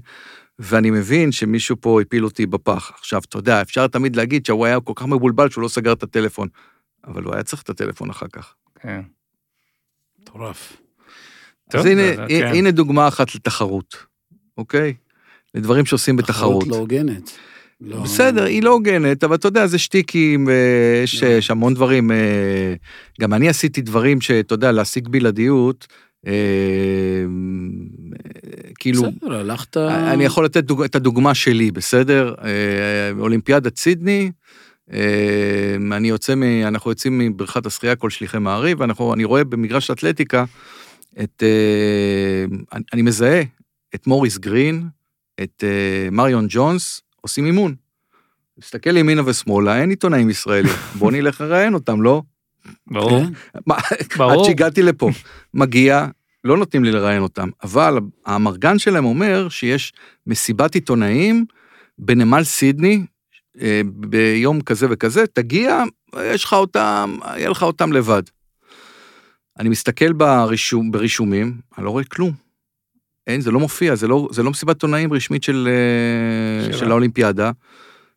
ואני 0.59 0.91
מבין 0.91 1.31
שמישהו 1.31 1.75
פה 1.81 2.01
הפיל 2.01 2.25
אותי 2.25 2.45
בפח. 2.45 2.91
עכשיו, 2.99 3.21
אתה 3.29 3.37
יודע, 3.37 3.61
אפשר 3.61 3.87
תמיד 3.87 4.15
להגיד 4.15 4.45
שהוא 4.45 4.65
היה 4.65 4.79
כל 4.79 4.93
כך 4.95 5.05
מבולבל 5.05 5.49
שהוא 5.49 5.61
לא 5.61 5.67
סגר 5.67 5.93
את 5.93 6.03
הטלפון, 6.03 6.47
אבל 7.07 7.23
הוא 7.23 7.33
היה 7.33 7.43
צריך 7.43 7.61
את 7.61 7.69
הטלפון 7.69 8.09
אחר 8.09 8.27
כך. 8.33 8.53
כן. 8.79 9.01
מטורף. 10.21 10.84
טוב, 11.71 11.81
אז 11.81 11.85
הנה, 11.85 12.01
זה- 12.01 12.15
זה- 12.15 12.25
כן. 12.29 12.51
הנה 12.53 12.71
דוגמה 12.71 13.07
אחת 13.07 13.35
לתחרות, 13.35 13.95
אוקיי? 14.57 14.93
לדברים 15.55 15.85
שעושים 15.85 16.15
בתחרות. 16.15 16.61
תחרות 16.63 16.67
לא 16.67 16.75
הוגנת. 16.81 17.31
לא- 17.81 17.97
בסדר, 18.03 18.43
היא 18.43 18.63
לא 18.63 18.69
הוגנת, 18.69 19.23
אבל 19.23 19.35
אתה 19.35 19.47
יודע, 19.47 19.67
זה 19.67 19.77
שטיקים, 19.77 20.49
אה, 20.49 20.53
יש 21.03 21.23
לא. 21.23 21.27
יש 21.29 21.51
המון 21.51 21.73
דברים. 21.73 22.11
אה, 22.11 22.73
גם 23.21 23.33
אני 23.33 23.49
עשיתי 23.49 23.81
דברים 23.81 24.21
שאתה 24.21 24.53
יודע, 24.53 24.71
להשיג 24.71 25.07
בלעדיות, 25.07 25.87
אה, 26.27 26.31
כאילו, 28.79 29.01
בסדר, 29.03 29.33
הלכת... 29.35 29.77
אני 29.77 30.25
יכול 30.25 30.45
לתת 30.45 30.63
דוג- 30.63 30.81
את 30.83 30.95
הדוגמה 30.95 31.33
שלי, 31.33 31.71
בסדר? 31.71 32.33
אולימפיאדת 33.19 33.77
סידני, 33.77 34.31
אני 35.91 36.07
יוצא, 36.07 36.35
מ, 36.35 36.43
אנחנו 36.43 36.91
יוצאים 36.91 37.19
מבריכת 37.19 37.65
השחייה 37.65 37.95
כל 37.95 38.09
שליחי 38.09 38.39
מעריב, 38.39 38.79
ואנחנו, 38.81 39.13
אני 39.13 39.23
רואה 39.23 39.43
במגרש 39.43 39.91
אתלטיקה 39.91 40.45
את, 41.23 41.43
אה, 41.43 42.57
אני, 42.73 42.83
אני 42.93 43.01
מזהה 43.01 43.41
את 43.95 44.07
מוריס 44.07 44.37
גרין, 44.37 44.87
את 45.43 45.63
אה, 45.63 46.09
מריון 46.11 46.45
ג'ונס, 46.49 47.01
עושים 47.21 47.45
אימון. 47.45 47.75
מסתכל 48.57 48.97
ימינה 48.97 49.21
ושמאלה, 49.25 49.81
אין 49.81 49.89
עיתונאים 49.89 50.29
ישראלים, 50.29 50.71
בוא 50.99 51.11
נלך 51.11 51.41
לראיין 51.41 51.73
אותם, 51.73 52.01
לא? 52.01 52.21
ברור. 52.87 53.21
ברור. 54.17 54.31
עד 54.31 54.39
שהגעתי 54.45 54.81
לפה. 54.81 55.09
מגיע, 55.53 56.07
לא 56.43 56.57
נותנים 56.57 56.83
לי 56.83 56.91
לראיין 56.91 57.21
אותם, 57.21 57.49
אבל 57.63 57.99
האמרגן 58.25 58.79
שלהם 58.79 59.05
אומר 59.05 59.49
שיש 59.49 59.93
מסיבת 60.27 60.75
עיתונאים 60.75 61.45
בנמל 61.99 62.43
סידני, 62.43 63.05
אה, 63.61 63.81
ביום 63.85 64.61
כזה 64.61 64.87
וכזה, 64.89 65.27
תגיע, 65.27 65.83
יש 66.21 66.43
לך 66.43 66.53
אותם, 66.53 67.17
יהיה 67.35 67.49
לך 67.49 67.63
אותם 67.63 67.93
לבד. 67.93 68.23
אני 69.59 69.69
מסתכל 69.69 70.13
ברישום, 70.13 70.91
ברישומים, 70.91 71.57
אני 71.77 71.85
לא 71.85 71.89
רואה 71.89 72.03
כלום. 72.03 72.31
אין, 73.27 73.41
זה 73.41 73.51
לא 73.51 73.59
מופיע, 73.59 73.95
זה 73.95 74.07
לא, 74.07 74.27
זה 74.31 74.43
לא 74.43 74.51
מסיבת 74.51 74.75
עיתונאים 74.75 75.13
רשמית 75.13 75.43
של, 75.43 75.69
אה, 75.71 76.65
שלה. 76.65 76.77
של 76.77 76.91
האולימפיאדה. 76.91 77.51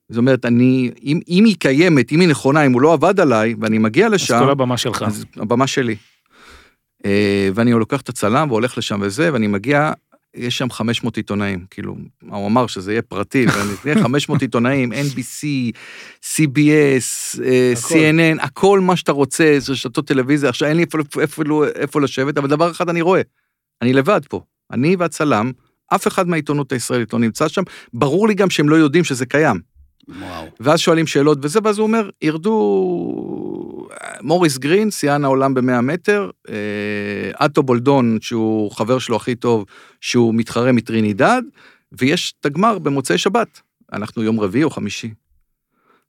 זאת 0.09 0.19
אומרת, 0.19 0.45
אני, 0.45 0.91
אם, 1.03 1.21
אם 1.29 1.45
היא 1.45 1.57
קיימת, 1.59 2.13
אם 2.13 2.21
היא 2.21 2.29
נכונה, 2.29 2.67
אם 2.67 2.73
הוא 2.73 2.83
לא 2.83 2.93
עבד 2.93 3.21
עליי, 3.21 3.55
ואני 3.61 3.79
מגיע 3.79 4.07
אז 4.07 4.13
לשם, 4.13 4.39
כל 4.39 4.51
הבמה 4.51 4.77
שלך. 4.77 5.03
אז 5.03 5.25
הבמה 5.37 5.67
שלי. 5.67 5.97
אה, 7.05 7.49
ואני 7.55 7.73
לוקח 7.73 8.01
את 8.01 8.09
הצלם 8.09 8.51
והולך 8.51 8.79
לשם 8.79 8.99
וזה, 9.03 9.33
ואני 9.33 9.47
מגיע, 9.47 9.93
יש 10.35 10.59
שם 10.59 10.71
500 10.71 11.17
עיתונאים, 11.17 11.67
כאילו, 11.71 11.97
הוא 12.31 12.47
אמר 12.47 12.67
שזה 12.67 12.93
יהיה 12.93 13.03
פרטי, 13.03 13.47
ואני 13.47 13.93
אתן 13.93 14.03
500 14.03 14.43
עיתונאים, 14.43 14.93
NBC, 14.93 15.45
CBS, 16.25 17.41
אה, 17.45 17.73
הכל. 17.73 17.95
CNN, 17.95 18.43
הכל 18.43 18.81
מה 18.81 18.97
שאתה 18.97 19.13
רוצה, 19.13 19.57
זה 19.59 19.73
רשתות 19.73 20.07
טלוויזיה, 20.07 20.49
עכשיו 20.49 20.69
אין 20.69 20.77
לי 20.77 20.85
איפה, 21.21 21.45
איפה 21.75 22.01
לשבת, 22.01 22.39
אבל 22.39 22.49
דבר 22.49 22.71
אחד 22.71 22.89
אני 22.89 23.01
רואה, 23.01 23.21
אני 23.83 23.93
לבד 23.93 24.21
פה, 24.29 24.41
אני 24.71 24.97
והצלם, 24.97 25.53
אף 25.95 26.07
אחד 26.07 26.29
מהעיתונות 26.29 26.73
הישראלית 26.73 27.13
לא 27.13 27.19
נמצא 27.19 27.49
שם, 27.49 27.63
ברור 27.93 28.29
לי 28.29 28.35
גם 28.35 28.51
שהם 28.51 28.69
לא 28.69 28.77
יודעים 28.77 29.05
שזה 29.05 29.27
קיים. 29.27 29.61
וואו. 30.09 30.47
ואז 30.61 30.81
שואלים 30.81 31.07
שאלות 31.07 31.39
וזה, 31.43 31.61
ואז 31.65 31.79
הוא 31.79 31.87
אומר, 31.87 32.11
ירדו 32.23 32.53
מוריס 34.23 34.59
גרין, 34.59 34.91
שיאן 34.91 35.25
העולם 35.25 35.55
ב-100 35.55 35.81
מטר, 35.83 36.31
אה, 36.49 37.47
אטו 37.47 37.63
בולדון, 37.63 38.19
שהוא 38.21 38.71
חבר 38.71 38.99
שלו 38.99 39.17
הכי 39.17 39.35
טוב, 39.35 39.65
שהוא 40.01 40.35
מתחרה 40.35 40.73
מטרינידד, 40.73 41.43
ויש 41.93 42.35
את 42.41 42.47
הגמר 42.47 42.79
במוצאי 42.79 43.19
שבת. 43.19 43.61
אנחנו 43.93 44.23
יום 44.23 44.41
רביעי 44.41 44.65
או 44.65 44.71
חמישי. 44.71 45.11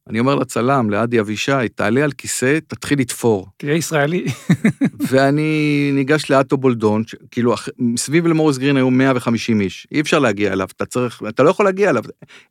אני 0.10 0.20
אומר 0.20 0.36
לצלם, 0.36 0.90
לאדי 0.90 1.20
אבישי, 1.20 1.52
תעלה 1.76 2.04
על 2.04 2.12
כיסא, 2.12 2.60
תתחיל 2.68 3.00
לתפור. 3.00 3.48
תהיה 3.58 3.74
ישראלי. 3.74 4.26
ואני 5.10 5.92
ניגש 5.94 6.32
לאטו 6.32 6.58
בולדון, 6.58 7.04
ש- 7.08 7.16
כאילו, 7.32 7.56
מסביב 7.80 8.28
למוריס 8.28 8.58
גרין 8.58 8.78
היו 8.78 8.90
150 8.90 9.62
איש, 9.62 9.88
אי 9.92 10.02
אפשר 10.02 10.20
להגיע 10.20 10.54
אליו, 10.54 10.68
אתה 10.76 10.86
צריך, 10.86 11.22
אתה 11.30 11.44
לא 11.44 11.50
יכול 11.50 11.66
להגיע 11.66 11.90
אליו, 11.90 12.04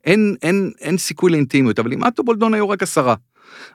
אין, 0.05 0.35
אין, 0.41 0.71
אין 0.79 0.97
סיכוי 0.97 1.31
לאינטימיות, 1.31 1.79
אבל 1.79 1.91
עם 1.91 2.03
אטו 2.03 2.23
בולדון 2.23 2.53
היו 2.53 2.69
רק 2.69 2.83
עשרה. 2.83 3.15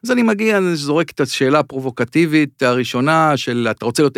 אז 0.05 0.11
אני 0.11 0.23
מגיע, 0.23 0.59
אני 0.59 0.77
זורק 0.77 1.11
את 1.11 1.21
השאלה 1.21 1.59
הפרובוקטיבית 1.59 2.63
הראשונה 2.63 3.37
של 3.37 3.69
אתה 3.71 3.87
רוצה 3.87 4.03
להיות 4.03 4.17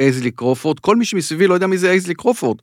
אייזלי, 0.00 0.30
קרופורד, 0.30 0.80
כל 0.80 0.96
מי 0.96 1.04
שמסביבי 1.04 1.46
לא 1.46 1.54
יודע 1.54 1.66
מי 1.66 1.78
זה 1.78 1.90
אייזלי 1.90 2.14
קרופורד. 2.14 2.58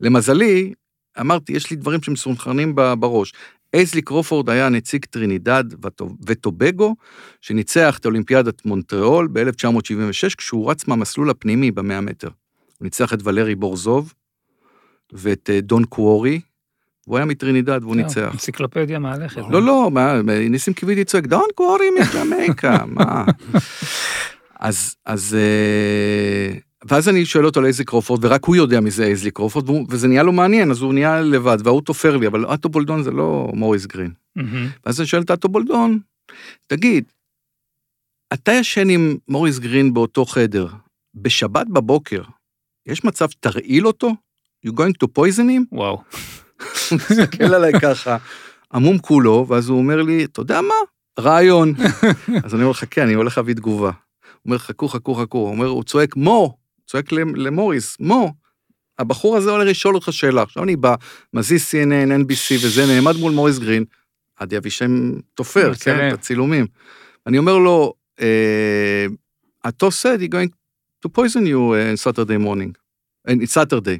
למזלי, 0.00 0.72
אמרתי, 1.20 1.52
יש 1.52 1.70
לי 1.70 1.76
דברים 1.76 2.02
שמסונכרנים 2.02 2.74
בראש. 2.74 3.32
אייזלי 3.74 4.02
קרופורד 4.02 4.50
היה 4.50 4.68
נציג 4.68 5.04
טרינידד 5.04 5.64
וטו- 5.84 6.16
וטובגו, 6.26 6.96
שניצח 7.40 7.98
את 7.98 8.06
אולימפיאדת 8.06 8.66
מונטריאול 8.66 9.28
ב-1976, 9.32 10.34
כשהוא 10.36 10.70
רץ 10.70 10.88
מהמסלול 10.88 11.30
הפנימי 11.30 11.70
במאה 11.70 12.00
מטר. 12.00 12.28
הוא 12.78 12.84
ניצח 12.84 13.14
את 13.14 13.18
ולרי 13.24 13.54
בורזוב 13.54 14.12
ואת 15.12 15.50
אה, 15.50 15.60
דון 15.60 15.84
קוורי, 15.84 16.40
והוא 17.06 17.16
היה 17.16 17.26
מטרינידד 17.26 17.80
והוא 17.82 17.96
ניצח. 17.96 18.30
אנציקלופדיה 18.32 18.98
מהלכת. 18.98 19.42
לא, 19.50 19.62
לא, 19.62 19.90
מה, 19.92 20.22
ניסים 20.22 20.74
קיוויתי 20.74 21.04
צועק, 21.04 21.26
דון 21.26 21.46
קוורי 21.54 21.86
מג'מייקה, 22.00 22.78
מה? 22.86 23.24
אז, 24.60 24.94
אז, 25.06 25.36
אה, 25.38 26.58
ואז 26.88 27.08
אני 27.08 27.24
שואל 27.24 27.46
אותו 27.46 27.60
על 27.60 27.66
איזלי 27.66 27.84
קרופורד, 27.84 28.24
ורק 28.24 28.44
הוא 28.44 28.56
יודע 28.56 28.80
מי 28.80 28.90
זה 28.90 29.04
איזלי 29.04 29.30
קרופורד, 29.30 29.70
וזה 29.88 30.08
נהיה 30.08 30.22
לו 30.22 30.32
מעניין, 30.32 30.70
אז 30.70 30.80
הוא 30.80 30.94
נהיה 30.94 31.20
לבד, 31.20 31.58
וההוא 31.64 31.82
תופר 31.82 32.16
לי, 32.16 32.26
אבל 32.26 32.54
אטו 32.54 32.68
בולדון 32.68 33.02
זה 33.02 33.10
לא 33.10 33.50
מוריס 33.54 33.86
גרין. 33.86 34.10
ואז 34.86 35.00
אני 35.00 35.06
שואל 35.06 35.22
את 35.22 35.30
אטו 35.30 35.48
בולדון, 35.48 35.98
תגיד, 36.66 37.04
אתה 38.32 38.52
ישן 38.52 38.90
עם 38.90 39.16
מוריס 39.28 39.58
גרין 39.58 39.94
באותו 39.94 40.24
חדר, 40.24 40.66
בשבת 41.14 41.66
בבוקר, 41.66 42.22
יש 42.86 43.04
מצב 43.04 43.26
תרעיל 43.40 43.86
אותו? 43.86 44.12
You 44.66 44.70
going 44.70 44.96
to 45.04 45.06
poison 45.18 45.48
him? 45.48 45.62
וואו. 45.72 46.02
הוא 46.90 46.98
מסתכל 47.10 47.54
עליי 47.54 47.72
ככה, 47.80 48.16
עמום 48.74 48.98
כולו, 48.98 49.46
ואז 49.48 49.68
הוא 49.68 49.78
אומר 49.78 50.02
לי, 50.02 50.24
אתה 50.24 50.40
יודע 50.40 50.60
מה? 50.60 50.74
רעיון. 51.20 51.72
אז 52.44 52.54
אני 52.54 52.62
אומר, 52.62 52.72
חכה, 52.74 53.02
אני 53.02 53.14
הולך 53.14 53.38
להביא 53.38 53.54
תגובה. 53.54 53.86
הוא 53.90 53.92
אומר, 54.44 54.58
חכו, 54.58 54.88
חכו, 54.88 55.14
חכו. 55.14 55.38
הוא 55.38 55.48
אומר, 55.48 55.66
הוא 55.66 55.84
צועק, 55.84 56.16
מו, 56.16 56.56
צועק 56.86 57.12
למ- 57.12 57.34
למוריס, 57.36 57.96
מו. 58.00 58.32
הבחור 58.98 59.36
הזה 59.36 59.50
הולך 59.50 59.68
לשאול 59.68 59.94
אותך 59.94 60.12
שאלה. 60.12 60.42
עכשיו 60.42 60.62
אני 60.62 60.76
בא, 60.76 60.94
מזיז 61.34 61.64
CNN, 61.70 62.22
NBC 62.24 62.54
וזה, 62.64 62.86
נעמד 62.86 63.16
מול 63.16 63.32
מוריס 63.32 63.58
גרין, 63.58 63.84
עדי 64.36 64.56
אבישי 64.56 64.84
תופר. 65.34 65.72
כן, 65.74 66.08
את 66.08 66.18
הצילומים. 66.18 66.66
אני 67.26 67.38
אומר 67.38 67.58
לו, 67.58 67.94
אה, 68.20 69.06
התו 69.64 69.88
said 69.88 70.20
he 70.20 70.28
going 70.28 70.50
to 71.06 71.08
poison 71.08 71.44
you 71.46 71.72
uh, 71.72 71.92
in 71.92 72.12
Saturday 72.12 72.38
morning. 72.38 72.72
In 73.28 73.46
Saturday. 73.46 73.98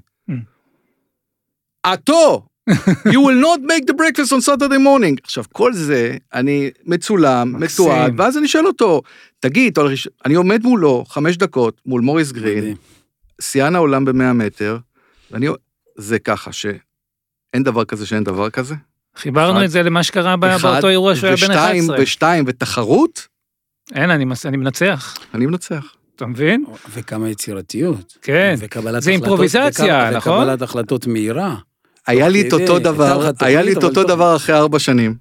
עטו! 1.92 2.46
You 3.14 3.20
will 3.26 3.40
not 3.48 3.60
make 3.62 3.84
the 3.90 3.94
breakfast 3.94 4.32
on 4.32 4.40
Saturday 4.48 4.78
morning. 4.78 5.16
עכשיו, 5.24 5.44
כל 5.52 5.72
זה, 5.72 6.16
אני 6.34 6.70
מצולם. 6.86 7.60
מתועד, 7.60 8.20
ואז 8.20 8.38
אני 8.38 8.48
שואל 8.48 8.66
אותו, 8.66 9.02
תגיד, 9.40 9.78
אני 10.24 10.34
עומד 10.34 10.62
מולו 10.62 11.04
חמש 11.08 11.36
דקות, 11.36 11.80
מול 11.86 12.00
מוריס 12.00 12.32
גרין. 12.32 12.74
שיאן 13.40 13.74
העולם 13.74 14.04
במאה 14.04 14.32
מטר, 14.32 14.78
ואני, 15.30 15.46
זה 15.96 16.18
ככה, 16.18 16.52
שאין 16.52 16.82
דבר 17.62 17.84
כזה 17.84 18.06
שאין 18.06 18.24
דבר 18.24 18.50
כזה. 18.50 18.74
חיברנו 19.16 19.56
אחד- 19.58 19.64
את 19.64 19.70
זה 19.70 19.82
למה 19.82 20.02
שקרה 20.02 20.34
אחד, 20.56 20.72
באותו 20.72 20.88
אירוע 20.88 21.14
שהוא 21.16 21.26
היה 21.26 21.36
בן 21.36 21.42
ושתיים, 21.42 21.84
11. 21.84 21.96
ושתיים, 22.02 22.44
ותחרות, 22.48 23.26
אין, 23.94 24.10
אני 24.10 24.24
מס- 24.24 24.46
אני 24.46 24.56
מנצח. 24.56 25.16
אני 25.34 25.46
מנצח. 25.46 25.94
אתה 26.16 26.26
מבין? 26.26 26.64
וכמה 26.90 27.28
יצירתיות. 27.30 28.18
כן. 28.22 28.54
וקבלת 28.58 29.02
זה 29.02 29.10
החלטות- 29.10 29.28
אימפרוביזציה, 29.28 30.08
וכ- 30.12 30.16
נכון? 30.16 30.32
וקבלת 30.42 30.62
החלטות 30.62 31.06
מהירה. 31.06 31.56
היה 32.06 32.28
לי 32.28 32.48
את 32.48 32.52
אותו 32.52 32.78
דבר, 32.78 33.30
היה 33.40 33.62
לי 33.62 33.72
את 33.72 33.84
אותו. 33.84 34.04
דבר 34.04 34.36
אחרי 34.36 34.56
ארבע 34.56 34.78
שנים, 34.78 35.14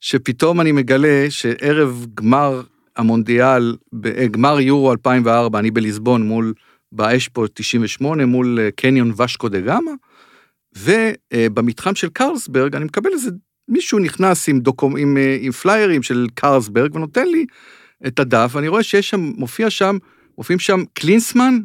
שפתאום 0.00 0.60
אני 0.60 0.72
מגלה 0.72 1.26
שערב 1.30 2.06
גמר 2.14 2.62
המונדיאל, 2.96 3.76
אה, 4.04 4.26
גמר 4.26 4.60
יורו 4.60 4.92
2004, 4.92 5.58
אני 5.58 5.70
בליסבון 5.70 6.22
מול, 6.22 6.52
באשפו 6.92 7.46
98, 7.46 8.26
מול 8.26 8.58
אה, 8.60 8.70
קניון 8.76 9.12
ושקו 9.18 9.48
דה 9.48 9.60
גמא, 9.60 9.90
ובמתחם 10.76 11.94
של 11.94 12.08
קרלסברג 12.08 12.76
אני 12.76 12.84
מקבל 12.84 13.10
איזה 13.12 13.30
מישהו 13.68 13.98
נכנס 13.98 14.48
עם, 14.48 14.60
דוקו, 14.60 14.96
עם, 14.96 15.16
אה, 15.16 15.38
עם 15.40 15.52
פליירים 15.52 16.02
של 16.02 16.26
קרלסברג 16.34 16.94
ונותן 16.94 17.28
לי 17.28 17.46
את 18.06 18.18
הדף, 18.18 18.50
ואני 18.54 18.68
רואה 18.68 18.82
שיש 18.82 19.10
שם, 19.10 19.20
מופיע 19.20 19.70
שם, 19.70 19.98
מופיעים 20.38 20.58
שם 20.58 20.82
קלינסמן 20.94 21.58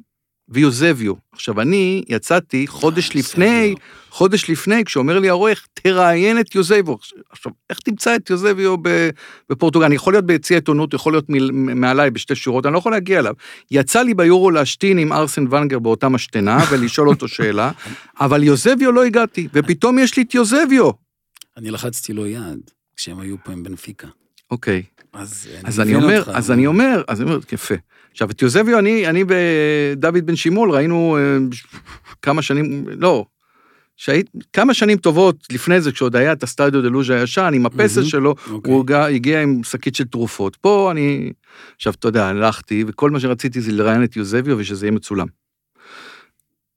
ויוזביו. 0.50 1.14
עכשיו, 1.32 1.62
אני 1.62 2.04
יצאתי 2.10 2.68
חודש 2.68 3.10
אה, 3.10 3.20
לפני. 3.20 3.76
חודש 4.10 4.50
לפני, 4.50 4.86
כשאומר 4.86 5.20
לי 5.20 5.30
העורך, 5.30 5.68
תראיין 5.74 6.40
את 6.40 6.56
יוזביו. 6.56 6.96
עכשיו, 7.30 7.52
איך 7.70 7.80
תמצא 7.80 8.16
את 8.16 8.30
יוזביו 8.30 8.76
בפורטוגל? 9.50 9.86
אני 9.86 9.96
יכול 9.96 10.14
להיות 10.14 10.26
ביציע 10.26 10.58
עיתונות, 10.58 10.94
יכול 10.94 11.14
להיות 11.14 11.26
מעליי 11.56 12.12
בשתי 12.12 12.36
שורות, 12.36 12.66
אני 12.66 12.74
לא 12.74 12.78
יכול 12.78 12.92
להגיע 12.92 13.20
אליו. 13.20 13.34
יצא 13.72 14.02
לי 14.02 14.14
ביורו 14.14 14.52
להשתין 14.52 14.98
עם 14.98 15.14
ארסן 15.14 15.54
ונגר 15.54 15.80
באותה 15.80 16.10
משתנה 16.10 16.58
ולשאול 16.72 17.10
אותו 17.10 17.28
שאלה, 17.28 17.72
אבל 18.20 18.44
יוזביו 18.44 18.92
לא 18.92 19.04
הגעתי, 19.04 19.48
ופתאום 19.54 20.00
יש 20.00 20.18
לי 20.18 20.24
את 20.24 20.34
יוזביו. 20.34 20.90
אני 21.58 21.72
לחצתי 21.72 22.14
לו 22.14 22.28
יד 22.28 22.60
כשהם 22.96 23.20
היו 23.20 23.36
פה 23.44 23.52
עם 23.52 23.64
בנפיקה. 23.64 24.08
אוקיי, 24.52 24.84
אז 25.14 25.48
אז 25.64 25.80
אני 25.80 25.96
אומר, 25.96 26.24
אז 26.28 26.52
אני 26.52 26.68
אומר, 26.68 27.04
אז 27.08 27.22
אני 27.22 27.30
אומר, 27.30 27.40
יפה. 27.52 27.76
עכשיו, 28.12 28.32
את 28.32 28.42
יוזביו, 28.42 28.80
אני, 28.80 29.08
אני 29.08 29.24
ודוד 29.28 30.26
בן 30.26 30.36
שימול 30.36 30.72
ראינו 30.72 31.18
אה, 31.18 31.38
כמה 32.22 32.42
שנים, 32.42 32.86
לא, 32.98 33.26
שהיית, 33.98 34.30
כמה 34.54 34.74
שנים 34.74 34.98
טובות 34.98 35.36
לפני 35.52 35.82
זה, 35.82 35.92
כשעוד 35.92 36.16
היה 36.16 36.34
את 36.34 36.44
הסטדיו 36.44 36.82
דה 36.82 36.88
לוז'ה 36.88 37.20
הישן, 37.20 37.52
עם 37.54 37.66
הפסל 37.66 38.00
מהמם. 38.00 38.10
שלו, 38.10 38.36
אוקיי. 38.50 38.74
הוא 38.74 38.86
הגיע 38.92 39.42
עם 39.42 39.64
שקית 39.64 39.96
של 39.96 40.04
תרופות. 40.04 40.56
פה 40.56 40.92
אני, 40.92 41.32
עכשיו, 41.76 41.94
אתה 42.00 42.08
יודע, 42.08 42.28
הלכתי, 42.28 42.84
וכל 42.88 43.10
מה 43.10 43.20
שרציתי 43.20 43.62
זה 43.62 43.72
לראיין 43.72 44.04
את 44.04 44.16
יוזביו 44.16 44.58
ושזה 44.58 44.86
יהיה 44.86 44.92
מצולם. 44.92 45.28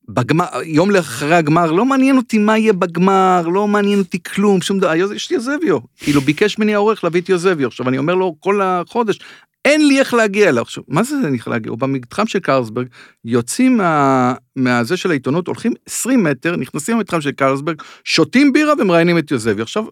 בגמר, 0.09 0.47
יום 0.65 0.91
לאחרי 0.91 1.35
הגמר, 1.35 1.73
לא 1.73 1.85
מעניין 1.85 2.17
אותי 2.17 2.39
מה 2.39 2.59
יהיה 2.59 2.73
בגמר, 2.73 3.49
לא 3.49 3.69
מעניין 3.69 3.99
אותי 3.99 4.23
כלום, 4.23 4.61
שום 4.61 4.79
דבר, 4.79 4.95
יש 5.15 5.31
לי 5.31 5.37
יוזביו. 5.37 5.79
כאילו, 5.97 6.21
ביקש 6.21 6.59
ממני 6.59 6.75
העורך 6.75 7.05
להביא 7.05 7.21
את 7.21 7.29
יוזביו. 7.29 7.67
עכשיו, 7.67 7.89
אני 7.89 7.99
אומר 7.99 8.15
לו 8.15 8.37
כל 8.41 8.61
החודש, 8.63 9.19
אין 9.65 9.89
לי 9.89 9.99
איך 9.99 10.15
להגיע 10.15 10.49
אליו. 10.49 10.63
עכשיו, 10.63 10.85
מה 10.89 11.03
זה 11.03 11.15
אין 11.15 11.31
לי 11.31 11.37
איך 11.37 11.49
להגיע? 11.49 11.71
הוא 11.71 11.79
במתחם 11.79 12.27
של 12.27 12.39
קרלסברג, 12.39 12.87
יוצאים 13.25 13.77
מה, 13.77 14.35
מהזה 14.57 14.97
של 14.97 15.11
העיתונות, 15.11 15.47
הולכים 15.47 15.73
20 15.87 16.25
מטר, 16.25 16.57
נכנסים 16.57 16.97
למתחם 16.97 17.21
של 17.21 17.31
קרלסברג, 17.31 17.83
שותים 18.05 18.53
בירה 18.53 18.73
ומראיינים 18.79 19.19
את 19.19 19.31
יוזביו. 19.31 19.63
עכשיו, 19.63 19.85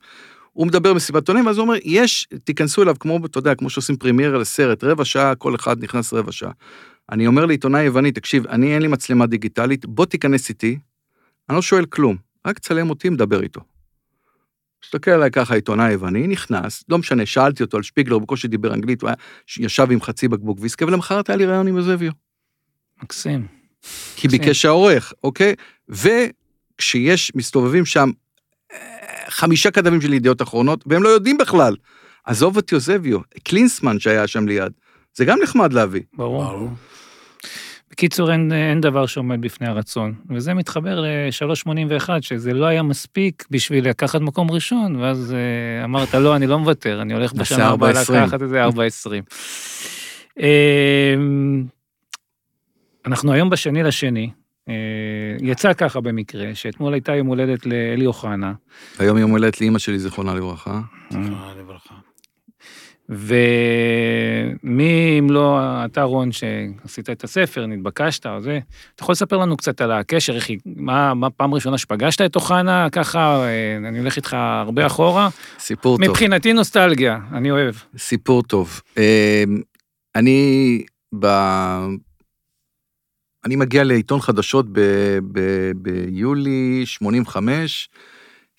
הוא 0.53 0.67
מדבר 0.67 0.95
מסיבת 0.95 1.23
עיתונאים, 1.23 1.47
ואז 1.47 1.59
הוא 1.59 1.63
אומר, 1.63 1.77
יש, 1.85 2.29
תיכנסו 2.45 2.83
אליו 2.83 2.97
כמו, 3.01 3.21
אתה 3.27 3.39
יודע, 3.39 3.55
כמו 3.55 3.71
שעושים 3.71 3.97
פרימיירה 3.97 4.39
לסרט, 4.39 4.85
רבע 4.85 5.05
שעה, 5.05 5.35
כל 5.35 5.55
אחד 5.55 5.85
נכנס 5.85 6.13
רבע 6.13 6.33
שעה. 6.33 6.51
אני 7.13 7.27
אומר 7.27 7.47
לעיתונאי 7.47 7.83
יווני, 7.83 8.13
תקשיב, 8.13 8.47
אני 8.47 8.75
אין 8.75 8.83
לי 8.83 8.89
מצלמה 8.89 9.27
דיגיטלית, 9.27 9.87
בוא 9.87 10.07
תיכנס 10.07 10.49
איתי, 10.49 10.79
אני 11.49 11.57
לא 11.57 11.63
שואל 11.63 11.85
כלום, 11.85 12.17
רק 12.47 12.59
צלם 12.59 12.91
אותי, 12.91 13.09
מדבר 13.09 13.43
איתו. 13.43 13.61
מסתכל 14.85 15.11
עליי 15.11 15.31
ככה 15.31 15.55
עיתונאי 15.55 15.93
יווני, 15.93 16.27
נכנס, 16.27 16.85
לא 16.89 16.99
משנה, 16.99 17.27
שאלתי 17.27 17.63
אותו 17.63 17.77
על 17.77 17.83
שפיגלר, 17.83 18.15
הוא 18.15 18.23
בקושי 18.23 18.49
דיבר 18.49 18.75
אנגלית, 18.75 19.03
הוא 19.03 19.09
היה, 19.09 19.17
ישב 19.59 19.87
עם 19.91 20.01
חצי 20.01 20.29
בקבוק 20.29 20.59
ויסקי, 20.61 20.85
ולמחרת 20.85 21.31
היה 21.31 21.37
לי 21.37 21.47
ראיון 21.47 21.67
עם 21.67 21.77
יוזביו. 21.77 22.13
מקסים. 23.03 23.47
כי 24.17 24.29
ביקש 24.29 24.65
העורך, 24.65 25.13
אוקיי? 25.25 25.55
וכשיש, 25.89 27.33
מסתובבים 27.35 27.85
שם 27.85 28.11
אה, 28.73 28.79
חמישה 29.29 29.71
כתבים 29.71 30.01
של 30.01 30.13
ידיעות 30.13 30.43
אחרונות, 30.43 30.85
והם 30.87 31.03
לא 31.03 31.09
יודעים 31.09 31.39
בכלל. 31.39 31.77
עזוב 32.25 32.59
את 32.59 32.73
יוזביו, 32.73 33.19
קלינסמן 33.43 34.01
שהיה 34.01 34.27
שם 34.27 34.49
ליד, 34.49 34.73
זה 35.15 35.25
גם 35.25 35.39
נחמד 35.43 35.73
להביא. 35.73 36.03
ברור. 36.15 36.71
בקיצור, 37.93 38.33
אין, 38.33 38.53
אין 38.53 38.81
דבר 38.81 39.07
שעומד 39.07 39.41
בפני 39.41 39.69
הרצון. 39.69 40.15
וזה 40.31 40.55
מתחבר 40.55 41.01
ל-381, 41.01 42.09
שזה 42.21 42.53
לא 42.53 42.67
היה 42.67 42.83
מספיק 42.83 43.45
בשביל 43.51 43.89
לקחת 43.89 44.21
מקום 44.21 44.51
ראשון, 44.51 44.97
ואז 44.97 45.35
אה, 45.35 45.85
אמרת, 45.85 46.15
לא, 46.15 46.37
אני 46.37 46.47
לא 46.47 46.59
מוותר, 46.59 47.03
אני 47.03 47.15
הולך 47.15 47.33
בשנה 47.33 47.69
הבאה 47.69 47.93
4.20. 47.93 48.13
לקחת 48.13 48.43
את 48.43 48.49
זה 48.49 48.65
4.20. 48.65 48.73
אה, 50.41 51.15
אנחנו 53.07 53.33
היום 53.33 53.51
בשני 53.51 53.83
לשני. 53.83 54.31
אה, 54.69 54.75
יצא 55.41 55.73
ככה 55.73 56.01
במקרה, 56.01 56.55
שאתמול 56.55 56.93
הייתה 56.93 57.15
יום 57.15 57.27
הולדת 57.27 57.67
לאלי 57.67 58.07
אוחנה. 58.07 58.53
היום 58.99 59.19
יום 59.19 59.31
הולדת 59.31 59.61
לאימא 59.61 59.79
שלי, 59.79 59.99
זיכרונה 59.99 60.35
לברכה. 60.35 60.81
זכרונה 61.11 61.55
לברכה. 61.59 61.95
ומי 63.15 64.93
אם 65.19 65.31
לא 65.31 65.59
אתה 65.85 66.03
רון 66.03 66.31
שעשית 66.33 67.11
את 67.11 67.25
הספר, 67.25 67.67
נתבקשת 67.67 68.27
או 68.27 68.41
זה, 68.41 68.59
אתה 68.95 69.03
יכול 69.03 69.13
לספר 69.13 69.37
לנו 69.37 69.57
קצת 69.57 69.81
על 69.81 69.93
הקשר, 69.93 70.35
איך, 70.35 70.49
היא- 70.49 70.59
מה, 70.77 71.15
מה 71.15 71.31
פעם 71.31 71.55
ראשונה 71.55 71.79
שפגשת 71.79 72.21
את 72.21 72.37
אוחנה, 72.37 72.91
ככה, 72.93 73.45
אה, 73.45 73.77
אני 73.89 73.99
הולך 73.99 74.17
איתך 74.17 74.35
הרבה 74.35 74.87
אחורה. 74.87 75.29
סיפור 75.59 75.99
טוב. 75.99 76.09
מבחינתי 76.09 76.53
נוסטלגיה, 76.53 77.19
אני 77.33 77.51
אוהב. 77.51 77.75
סיפור 77.99 78.43
טוב. 78.43 78.81
אה, 78.99 79.45
אני 80.15 80.83
ב... 81.21 81.27
אני 83.45 83.57
מגיע 83.57 83.85
לעיתון 83.85 84.21
חדשות 84.21 84.67
ב... 84.73 84.81
ב... 85.33 85.41
ביולי 85.77 86.83
85, 86.85 87.89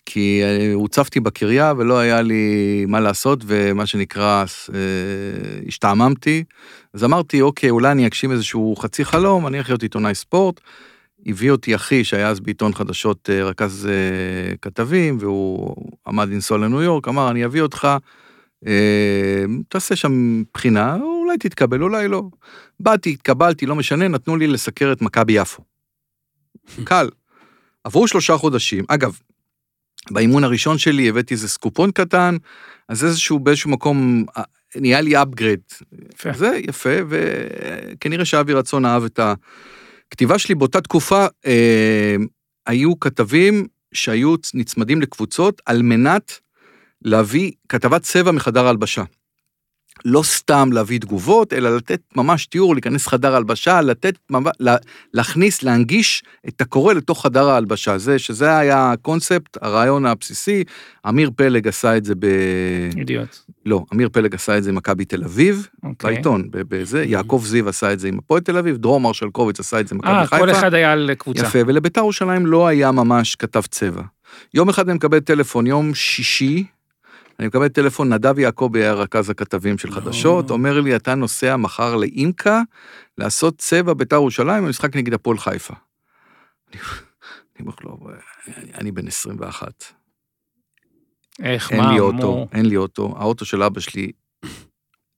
כי 0.05 0.41
הוצפתי 0.73 1.19
בקריה 1.19 1.73
ולא 1.77 1.97
היה 1.97 2.21
לי 2.21 2.85
מה 2.87 2.99
לעשות, 2.99 3.39
ומה 3.45 3.85
שנקרא, 3.85 4.45
אה, 4.73 4.79
השתעממתי. 5.67 6.43
אז 6.93 7.03
אמרתי, 7.03 7.41
אוקיי, 7.41 7.69
אולי 7.69 7.91
אני 7.91 8.07
אגשים 8.07 8.31
איזשהו 8.31 8.75
חצי 8.75 9.05
חלום, 9.05 9.47
אני 9.47 9.57
להיות 9.67 9.83
עיתונאי 9.83 10.15
ספורט. 10.15 10.61
הביא 11.25 11.51
אותי 11.51 11.75
אחי, 11.75 12.03
שהיה 12.03 12.29
אז 12.29 12.39
בעיתון 12.39 12.73
חדשות 12.73 13.29
אה, 13.29 13.43
רכז 13.43 13.89
אה, 13.91 14.55
כתבים, 14.61 15.17
והוא 15.19 15.75
עמד 16.07 16.29
לנסוע 16.29 16.57
לניו 16.57 16.81
יורק, 16.81 17.07
אמר, 17.07 17.31
אני 17.31 17.45
אביא 17.45 17.61
אותך, 17.61 17.87
אה, 18.67 19.43
תעשה 19.69 19.95
שם 19.95 20.43
בחינה, 20.53 20.95
אולי 20.95 21.37
תתקבל, 21.37 21.83
אולי 21.83 22.07
לא. 22.07 22.23
באתי, 22.79 23.09
התקבלתי, 23.09 23.65
לא 23.65 23.75
משנה, 23.75 24.07
נתנו 24.07 24.35
לי 24.35 24.47
לסקר 24.47 24.91
את 24.91 25.01
מכבי 25.01 25.33
יפו. 25.33 25.63
קל. 26.83 27.09
עברו 27.83 28.07
שלושה 28.07 28.37
חודשים. 28.37 28.85
אגב, 28.87 29.19
באימון 30.11 30.43
הראשון 30.43 30.77
שלי 30.77 31.09
הבאתי 31.09 31.33
איזה 31.33 31.49
סקופון 31.49 31.91
קטן, 31.91 32.37
אז 32.89 33.05
איזשהו, 33.05 33.39
באיזשהו 33.39 33.69
מקום, 33.69 34.25
אה, 34.37 34.43
נהיה 34.75 35.01
לי 35.01 35.17
upgrade. 35.17 35.83
יפה. 36.13 36.33
זה 36.33 36.59
יפה, 36.67 36.89
וכנראה 37.09 38.25
שאבי 38.25 38.53
רצון 38.53 38.85
אהב 38.85 39.03
את 39.03 39.19
הכתיבה 39.19 40.39
שלי. 40.39 40.55
באותה 40.55 40.81
תקופה 40.81 41.25
אה, 41.45 42.15
היו 42.67 42.99
כתבים 42.99 43.67
שהיו 43.93 44.35
נצמדים 44.53 45.01
לקבוצות 45.01 45.61
על 45.65 45.81
מנת 45.81 46.39
להביא 47.01 47.51
כתבת 47.69 48.01
צבע 48.01 48.31
מחדר 48.31 48.65
ההלבשה. 48.65 49.03
לא 50.05 50.23
סתם 50.23 50.69
להביא 50.71 50.99
תגובות, 50.99 51.53
אלא 51.53 51.75
לתת 51.75 52.01
ממש 52.15 52.45
תיאור, 52.45 52.75
להיכנס 52.75 53.07
חדר 53.07 53.33
ההלבשה, 53.33 53.81
לתת, 53.81 54.17
להכניס, 55.13 55.63
להנגיש 55.63 56.23
את 56.47 56.61
הקורא 56.61 56.93
לתוך 56.93 57.23
חדר 57.23 57.49
ההלבשה. 57.49 57.97
זה, 57.97 58.19
שזה 58.19 58.57
היה 58.57 58.91
הקונספט, 58.91 59.57
הרעיון 59.61 60.05
הבסיסי. 60.05 60.63
אמיר 61.09 61.31
פלג 61.35 61.67
עשה 61.67 61.97
את 61.97 62.05
זה 62.05 62.15
ב... 62.15 62.25
אידיוט. 62.97 63.37
לא, 63.65 63.83
אמיר 63.93 64.09
פלג 64.09 64.35
עשה 64.35 64.57
את 64.57 64.63
זה 64.63 64.69
עם 64.69 64.75
מכבי 64.75 65.05
תל 65.05 65.23
אביב, 65.23 65.67
אוקיי. 65.83 66.13
בעיתון, 66.13 66.47
בזה, 66.51 67.03
יעקב 67.03 67.43
זיו 67.45 67.69
עשה 67.69 67.93
את 67.93 67.99
זה 67.99 68.07
עם 68.07 68.17
הפועל 68.17 68.41
תל 68.41 68.57
אביב, 68.57 68.77
דרום 68.77 69.03
מרשלקוביץ 69.03 69.59
עשה 69.59 69.79
את 69.79 69.87
זה 69.87 69.95
עם 69.95 69.99
מכבי 69.99 70.11
אה, 70.11 70.25
חיפה. 70.25 70.39
כל 70.39 70.51
אחד 70.51 70.73
היה 70.73 70.91
על 70.91 71.11
קבוצה. 71.17 71.41
יפה, 71.41 71.59
ולביתר 71.67 72.01
ירושלים 72.01 72.45
לא 72.45 72.67
היה 72.67 72.91
ממש 72.91 73.35
כתב 73.35 73.61
צבע. 73.61 74.01
יום 74.53 74.69
אחד 74.69 74.89
אני 74.89 74.95
מקבל 74.95 75.19
טלפון, 75.19 75.67
יום 75.67 75.93
שישי, 75.93 76.63
אני 77.39 77.47
מקבל 77.47 77.67
טלפון, 77.67 78.13
נדב 78.13 78.39
יעקבי 78.39 78.79
היה 78.83 78.93
רכז 78.93 79.29
הכתבים 79.29 79.77
של 79.77 79.91
חדשות, 79.91 80.49
או. 80.49 80.55
אומר 80.55 80.79
לי, 80.81 80.95
אתה 80.95 81.15
נוסע 81.15 81.55
מחר 81.57 81.95
לאימקה 81.95 82.61
לעשות 83.17 83.57
צבע 83.57 83.93
ביתר 83.93 84.15
ירושלים 84.15 84.65
במשחק 84.65 84.95
נגד 84.95 85.13
הפועל 85.13 85.37
חיפה. 85.37 85.73
אני 86.73 86.79
אומר 87.59 87.73
לו, 87.83 87.97
אני- 88.57 88.73
אני 88.73 88.91
בן 88.91 89.07
21, 89.07 89.83
איך, 91.43 91.71
אין 91.71 91.81
מה, 91.81 91.91
לי 91.93 91.99
מו- 91.99 92.05
אוטו, 92.05 92.47
אין 92.51 92.65
לי 92.65 92.77
אוטו, 92.77 93.13
האוטו 93.17 93.45
של 93.45 93.63
אבא 93.63 93.79
שלי, 93.79 94.11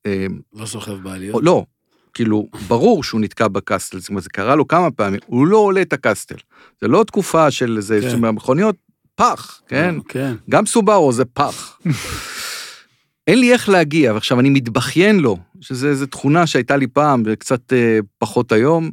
אה, 0.05 0.25
לא 0.53 0.65
סוחב 0.65 0.93
בעליות. 1.03 1.43
לא, 1.43 1.65
כאילו, 2.13 2.47
ברור 2.67 3.03
שהוא 3.03 3.21
נתקע 3.21 3.47
בקסטל, 3.47 3.99
זאת 3.99 4.09
אומרת, 4.09 4.23
זה 4.23 4.29
קרה 4.29 4.55
לו 4.55 4.67
כמה 4.67 4.91
פעמים, 4.91 5.19
הוא 5.25 5.47
לא 5.47 5.57
עולה 5.57 5.81
את 5.81 5.93
הקסטל. 5.93 6.35
זה 6.81 6.87
לא 6.87 7.03
תקופה 7.03 7.51
של 7.51 7.77
זה, 7.79 7.99
כן. 8.01 8.09
שמכוניות, 8.09 8.75
פח, 9.15 9.61
כן? 9.67 9.95
כן. 10.07 10.35
גם 10.49 10.65
סובארו 10.65 11.11
זה 11.11 11.25
פח. 11.25 11.79
אין 13.27 13.39
לי 13.39 13.53
איך 13.53 13.69
להגיע, 13.69 14.13
ועכשיו 14.13 14.39
אני 14.39 14.49
מתבכיין 14.49 15.19
לו, 15.19 15.37
שזה 15.61 15.89
איזו 15.89 16.05
תכונה 16.05 16.47
שהייתה 16.47 16.77
לי 16.77 16.87
פעם 16.87 17.23
וקצת 17.25 17.73
אה, 17.73 17.99
פחות 18.17 18.51
היום. 18.51 18.91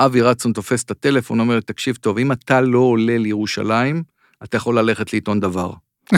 אבי 0.00 0.20
רצון 0.20 0.52
תופס 0.52 0.82
את 0.84 0.90
הטלפון, 0.90 1.40
אומר, 1.40 1.60
תקשיב 1.60 1.96
טוב, 1.96 2.18
אם 2.18 2.32
אתה 2.32 2.60
לא 2.60 2.78
עולה 2.78 3.18
לירושלים, 3.18 4.02
אתה 4.44 4.56
יכול 4.56 4.78
ללכת 4.78 5.12
לעיתון 5.12 5.40
דבר. 5.40 5.72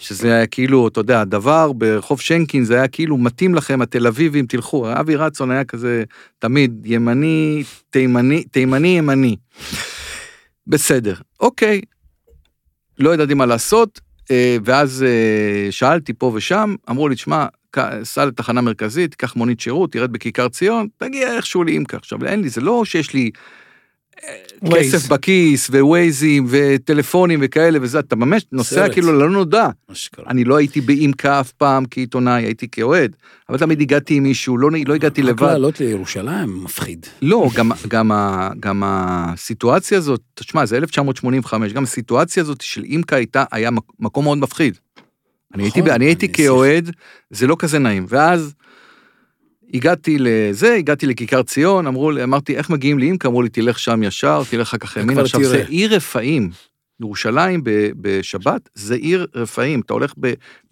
שזה 0.00 0.34
היה 0.34 0.46
כאילו, 0.46 0.88
אתה 0.88 1.00
יודע, 1.00 1.24
דבר 1.24 1.72
ברחוב 1.72 2.20
שנקין, 2.20 2.64
זה 2.64 2.74
היה 2.74 2.88
כאילו 2.88 3.18
מתאים 3.18 3.54
לכם, 3.54 3.82
התל 3.82 4.06
אביבים, 4.06 4.46
תלכו. 4.46 4.92
אבי 4.92 5.16
רצון 5.16 5.50
היה 5.50 5.64
כזה 5.64 6.04
תמיד 6.38 6.82
ימני, 6.84 7.64
תימני, 7.90 8.44
תימני 8.44 8.88
ימני. 8.88 9.36
בסדר, 10.66 11.14
אוקיי. 11.40 11.80
לא 12.98 13.14
ידעתי 13.14 13.34
מה 13.34 13.46
לעשות, 13.46 14.00
אה, 14.30 14.56
ואז 14.64 15.04
אה, 15.08 15.72
שאלתי 15.72 16.12
פה 16.12 16.32
ושם, 16.34 16.74
אמרו 16.90 17.08
לי, 17.08 17.14
תשמע, 17.14 17.46
סע 18.02 18.24
לתחנה 18.24 18.60
מרכזית, 18.60 19.14
קח 19.14 19.36
מונית 19.36 19.60
שירות, 19.60 19.92
תרד 19.92 20.12
בכיכר 20.12 20.48
ציון, 20.48 20.86
תגיע 20.96 21.36
איכשהו 21.36 21.64
לאימקה. 21.64 21.96
עכשיו, 21.96 22.24
אין 22.24 22.42
לי, 22.42 22.48
זה 22.48 22.60
לא 22.60 22.84
שיש 22.84 23.14
לי. 23.14 23.30
כסף 24.74 25.08
בכיס, 25.08 25.70
ווייזים, 25.70 26.46
וטלפונים 26.48 27.38
וכאלה 27.42 27.78
וזה, 27.82 27.98
אתה 27.98 28.16
ממש 28.16 28.42
נוסע 28.52 28.74
סרט. 28.76 28.92
כאילו 28.92 29.12
ללא 29.12 29.30
נודע. 29.30 29.68
אני 30.28 30.44
לא 30.44 30.56
הייתי 30.56 30.80
באימקה 30.80 31.40
אף 31.40 31.52
פעם 31.52 31.84
כעיתונאי, 31.90 32.42
הייתי 32.44 32.68
כאוהד, 32.68 33.16
אבל 33.48 33.58
תמיד 33.58 33.80
הגעתי 33.80 34.14
עם 34.14 34.22
מישהו, 34.22 34.58
לא, 34.58 34.70
לא 34.86 34.94
הגעתי 34.94 35.22
רק 35.22 35.28
לבד. 35.28 35.42
לעלות 35.42 35.80
לירושלים 35.80 36.64
מפחיד. 36.64 37.06
לא, 37.22 37.48
גם, 37.54 37.70
גם, 37.88 38.10
גם 38.60 38.82
הסיטואציה 38.86 39.98
הזאת, 39.98 40.20
תשמע, 40.34 40.66
זה 40.66 40.76
1985, 40.76 41.72
גם 41.72 41.82
הסיטואציה 41.82 42.42
הזאת 42.42 42.60
של 42.60 42.84
אימקה 42.84 43.16
הייתה, 43.16 43.44
היה 43.52 43.70
מק- 43.70 43.82
מקום 44.00 44.24
מאוד 44.24 44.38
מפחיד. 44.38 44.78
אני 45.54 45.62
הייתי, 45.62 45.80
נכון, 45.80 45.92
אני 45.92 46.04
הייתי 46.04 46.32
כאוהד, 46.32 46.90
זה 47.30 47.46
לא 47.46 47.56
כזה 47.58 47.78
נעים. 47.78 48.06
ואז 48.08 48.54
הגעתי 49.74 50.16
לזה, 50.20 50.74
הגעתי 50.74 51.06
לכיכר 51.06 51.42
ציון, 51.42 51.86
אמרו 51.86 52.10
לי, 52.10 52.22
אמרתי, 52.22 52.56
איך 52.56 52.70
מגיעים 52.70 52.98
לאימקה? 52.98 53.28
אמרו 53.28 53.42
לי, 53.42 53.48
תלך 53.48 53.78
שם 53.78 54.02
ישר, 54.02 54.42
תלך 54.50 54.68
אחר 54.68 54.78
כך 54.78 54.96
ימינה. 54.96 55.12
כבר 55.12 55.22
עכשיו, 55.22 55.44
זה. 55.44 55.64
עיר 55.68 55.94
רפאים. 55.94 56.50
ירושלים 57.00 57.60
בשבת 58.00 58.68
זה 58.74 58.94
עיר 58.94 59.26
רפאים, 59.34 59.80
אתה 59.80 59.94
הולך 59.94 60.14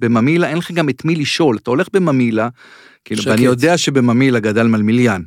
בממילה, 0.00 0.48
אין 0.48 0.58
לך 0.58 0.70
גם 0.70 0.88
את 0.88 1.04
מי 1.04 1.14
לשאול, 1.14 1.56
אתה 1.56 1.70
הולך 1.70 1.88
בממילה, 1.92 2.48
כאילו. 3.04 3.22
ואני 3.26 3.42
יודע 3.42 3.78
שבממילה 3.78 4.40
גדל 4.40 4.66
מלמיליאן. 4.66 5.22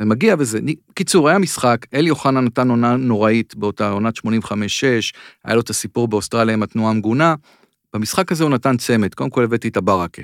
ומגיע 0.00 0.34
וזה, 0.38 0.58
קיצור, 0.94 1.28
היה 1.28 1.38
משחק, 1.38 1.86
אלי 1.94 2.10
אוחנה 2.10 2.40
נתן 2.40 2.70
עונה 2.70 2.96
נוראית 2.96 3.54
באותה 3.56 3.90
עונת 3.90 4.18
85-6, 4.18 4.22
היה 5.44 5.54
לו 5.54 5.60
את 5.60 5.70
הסיפור 5.70 6.08
באוסטרליה 6.08 6.54
עם 6.54 6.62
התנועה 6.62 6.90
המגונה. 6.90 7.34
במשחק 7.94 8.32
הזה 8.32 8.44
הוא 8.44 8.50
נתן 8.50 8.76
צמד, 8.76 9.14
קודם 9.14 9.30
כל 9.30 9.44
הבאתי 9.44 9.68
את 9.68 9.76
הברקה. 9.76 10.22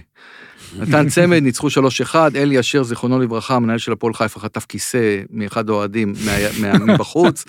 נתן 0.76 1.08
צמד, 1.08 1.42
ניצחו 1.42 1.68
3-1, 2.12 2.14
אלי 2.34 2.60
אשר, 2.60 2.82
זיכרונו 2.82 3.18
לברכה, 3.18 3.54
המנהל 3.54 3.78
של 3.78 3.92
הפועל 3.92 4.14
חיפה, 4.14 4.40
חטף 4.40 4.66
כיסא 4.66 5.20
מאחד 5.30 5.68
האוהדים 5.68 6.12
מבחוץ. 6.86 7.44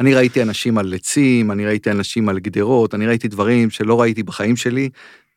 אני 0.00 0.14
ראיתי 0.14 0.42
אנשים 0.42 0.78
על 0.78 0.94
עצים, 0.94 1.50
אני 1.50 1.66
ראיתי 1.66 1.90
אנשים 1.90 2.28
על 2.28 2.38
גדרות, 2.38 2.94
אני 2.94 3.06
ראיתי 3.06 3.28
דברים 3.28 3.70
שלא 3.70 4.00
ראיתי 4.00 4.22
בחיים 4.22 4.56
שלי, 4.56 4.88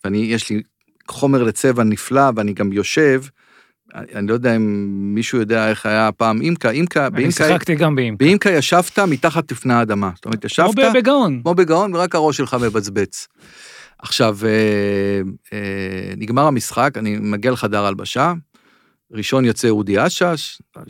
ואני, 0.04 0.18
יש 0.18 0.50
לי 0.50 0.62
חומר 1.08 1.44
לצבע 1.44 1.84
נפלא, 1.84 2.30
ואני 2.36 2.54
גם 2.54 2.74
יושב, 2.74 3.22
אני 3.96 4.28
לא 4.28 4.34
יודע 4.34 4.56
אם 4.56 4.88
מישהו 5.16 5.40
יודע 5.40 5.70
איך 5.70 5.86
היה 5.86 6.10
פעם 6.12 6.42
אימקה, 6.42 6.70
אימקה, 6.70 7.08
אני 7.08 7.16
באימקה, 7.16 7.48
שיחקתי 7.48 7.76
גם 7.76 7.96
באימקה. 7.96 8.26
באימקה 8.26 8.50
ישבת 8.50 9.00
מתחת 9.00 9.52
לפני 9.52 9.74
האדמה. 9.74 10.10
זאת 10.16 10.26
אומרת, 10.26 10.40
כמו 10.40 10.46
ישבת 10.46 10.76
ב- 10.76 10.98
בגאון. 10.98 11.40
כמו 11.44 11.56
בגאון, 11.56 11.96
ורק 11.96 12.16
הראש 12.16 12.38
שלך 12.38 12.58
מבצבץ. 12.62 13.28
עכשיו, 14.00 14.38
אה, 14.46 15.22
אה, 15.54 16.14
נגמר 16.18 16.46
המשחק, 16.46 16.94
אני 16.98 17.18
מגיע 17.18 17.52
לחדר 17.52 17.86
הלבשה, 17.86 18.34
ראשון 19.12 19.46
יוצא 19.46 19.70
אודי 19.70 20.08
אשש, 20.08 20.62
אה, 20.78 20.84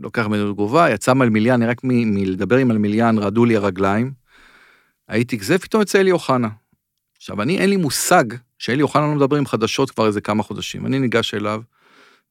לוקח 0.00 0.26
ממנו 0.26 0.52
תגובה, 0.52 0.90
יצא 0.90 1.14
מלמיליאן, 1.14 1.62
רק 1.62 1.80
מלדבר 1.84 2.56
עם 2.56 2.68
מלמיליאן 2.68 3.18
רעדו 3.18 3.44
לי 3.44 3.56
הרגליים. 3.56 4.12
הייתי 5.08 5.38
כזה, 5.38 5.58
פתאום 5.58 5.80
יוצא 5.80 6.00
אלי 6.00 6.12
אוחנה. 6.12 6.48
עכשיו, 7.16 7.42
אני, 7.42 7.58
אין 7.58 7.70
לי 7.70 7.76
מושג 7.76 8.24
שאלי 8.58 8.82
אוחנה 8.82 9.06
לא 9.06 9.14
מדבר 9.14 9.36
עם 9.36 9.46
חדשות 9.46 9.90
כבר 9.90 10.06
איזה 10.06 10.20
כמה 10.20 10.42
חודשים. 10.42 10.86
אני 10.86 10.98
ניגש 10.98 11.34
אליו, 11.34 11.62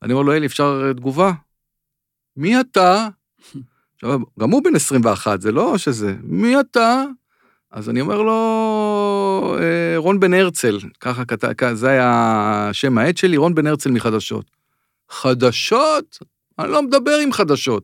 ואני 0.02 0.14
אומר 0.14 0.24
לו, 0.24 0.34
אלי, 0.34 0.46
אפשר 0.46 0.84
אה, 0.88 0.94
תגובה? 0.94 1.32
מי 2.38 2.60
אתה? 2.60 3.08
עכשיו, 3.96 4.20
גם 4.40 4.52
הוא 4.52 4.64
בן 4.64 4.76
21, 4.76 5.42
זה 5.42 5.52
לא 5.52 5.78
שזה, 5.78 6.16
מי 6.24 6.60
אתה? 6.60 7.04
אז 7.72 7.90
אני 7.90 8.02
אומר 8.02 8.22
לו, 8.22 8.69
"אה, 9.60 9.64
רון 9.98 10.20
בן 10.20 10.34
הרצל, 10.34 10.80
ככה 11.00 11.26
כתב, 11.26 11.74
זה 11.74 11.90
היה 11.90 12.70
שם 12.74 12.98
העט 12.98 13.18
שלי, 13.18 13.38
רון 13.38 13.56
בן 13.56 13.68
הרצל 13.68 13.92
מחדשות. 13.92 14.46
חדשות? 15.12 16.20
אני 16.60 16.72
לא 16.72 16.84
מדבר 16.84 17.18
עם 17.24 17.34
חדשות. 17.34 17.84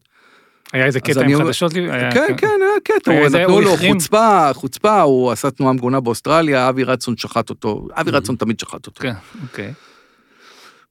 היה 0.74 0.86
איזה 0.86 1.00
קטע 1.00 1.22
עם 1.22 1.34
אומר- 1.34 1.46
חדשות? 1.46 1.74
לי? 1.74 1.92
היה- 1.92 2.12
כן, 2.12 2.34
כן, 2.38 2.48
היה 2.62 2.80
קטע, 2.84 3.12
היה 3.12 3.22
הוא 3.22 3.30
נתנו 3.30 3.62
לו 3.62 3.74
החרים? 3.74 3.94
חוצפה, 3.94 4.50
חוצפה, 4.54 5.02
הוא 5.02 5.32
עשה 5.32 5.52
תנועה 5.52 5.74
מגונה 5.74 6.00
באוסטרליה, 6.00 6.70
אבי 6.70 6.84
רצון 6.84 7.18
שחט 7.18 7.50
אותו, 7.50 7.88
אבי 7.94 8.12
רצון 8.12 8.36
תמיד 8.36 8.60
שחט 8.60 8.88
אותו. 8.88 9.02
כן, 9.02 9.14
אוקיי. 9.44 9.74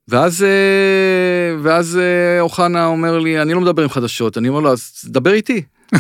ואז, 0.09 0.43
אה, 0.43 0.49
ואז 1.63 1.97
אה, 1.99 2.41
אוחנה 2.41 2.87
אומר 2.87 3.19
לי, 3.19 3.43
אני 3.43 3.55
לא 3.55 3.61
מדבר 3.61 3.83
עם 3.83 3.89
חדשות, 3.89 4.39
אני 4.39 4.49
אומר 4.49 4.61
לו, 4.61 4.73
אז 4.73 4.91
דבר 5.05 5.33
איתי. 5.33 5.63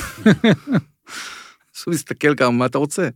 אז 1.77 1.83
הוא 1.87 1.95
מסתכל 1.95 2.35
כמה, 2.35 2.51
מה 2.51 2.67
אתה 2.67 2.79
רוצה? 2.79 3.09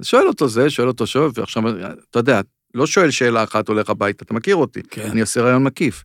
אז 0.00 0.06
שואל 0.06 0.28
אותו 0.28 0.48
זה, 0.48 0.70
שואל 0.70 0.88
אותו 0.88 1.06
שואל, 1.06 1.30
ועכשיו, 1.34 1.62
אתה 2.10 2.18
יודע, 2.18 2.40
לא 2.74 2.86
שואל 2.86 3.10
שאלה 3.10 3.44
אחת, 3.44 3.68
הולך 3.68 3.90
הביתה, 3.90 4.24
אתה 4.24 4.34
מכיר 4.34 4.56
אותי, 4.56 4.82
כן. 4.90 5.10
אני 5.10 5.20
עושה 5.20 5.42
רעיון 5.42 5.64
מקיף. 5.64 6.04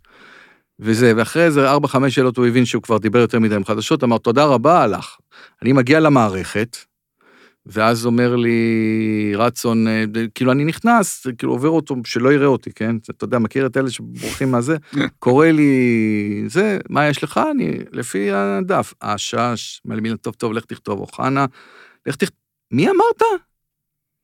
וזה, 0.79 1.13
ואחרי 1.15 1.43
איזה 1.43 1.69
ארבע, 1.69 1.87
חמש 1.87 2.15
שאלות 2.15 2.37
הוא 2.37 2.47
הבין 2.47 2.65
שהוא 2.65 2.83
כבר 2.83 2.97
דיבר 2.97 3.19
יותר 3.19 3.39
מדי 3.39 3.55
עם 3.55 3.65
חדשות, 3.65 4.03
אמר, 4.03 4.17
תודה 4.17 4.45
רבה, 4.45 4.83
הלך. 4.83 5.17
אני 5.61 5.73
מגיע 5.73 5.99
למערכת, 5.99 6.77
ואז 7.65 8.05
אומר 8.05 8.35
לי 8.35 9.33
רצון, 9.35 9.87
אה, 9.87 10.03
כאילו 10.35 10.51
אני 10.51 10.65
נכנס, 10.65 11.27
כאילו 11.37 11.53
עובר 11.53 11.69
אותו, 11.69 11.95
שלא 12.05 12.33
יראה 12.33 12.47
אותי, 12.47 12.71
כן? 12.73 12.95
אתה 13.09 13.23
יודע, 13.23 13.39
מכיר 13.39 13.65
את 13.65 13.77
אלה 13.77 13.89
שבורחים 13.89 14.51
מהזה? 14.51 14.77
קורא 15.19 15.47
לי, 15.47 16.43
זה, 16.47 16.77
מה 16.89 17.07
יש 17.07 17.23
לך? 17.23 17.39
אני, 17.51 17.77
לפי 17.91 18.31
הדף, 18.31 18.93
אשש, 18.99 19.81
מלמילה 19.85 20.17
טוב 20.17 20.33
טוב, 20.33 20.53
לך 20.53 20.65
תכתוב, 20.65 20.99
אוחנה, 20.99 21.45
לך 22.05 22.15
תכתוב, 22.15 22.37
מי 22.71 22.89
אמרת? 22.89 23.41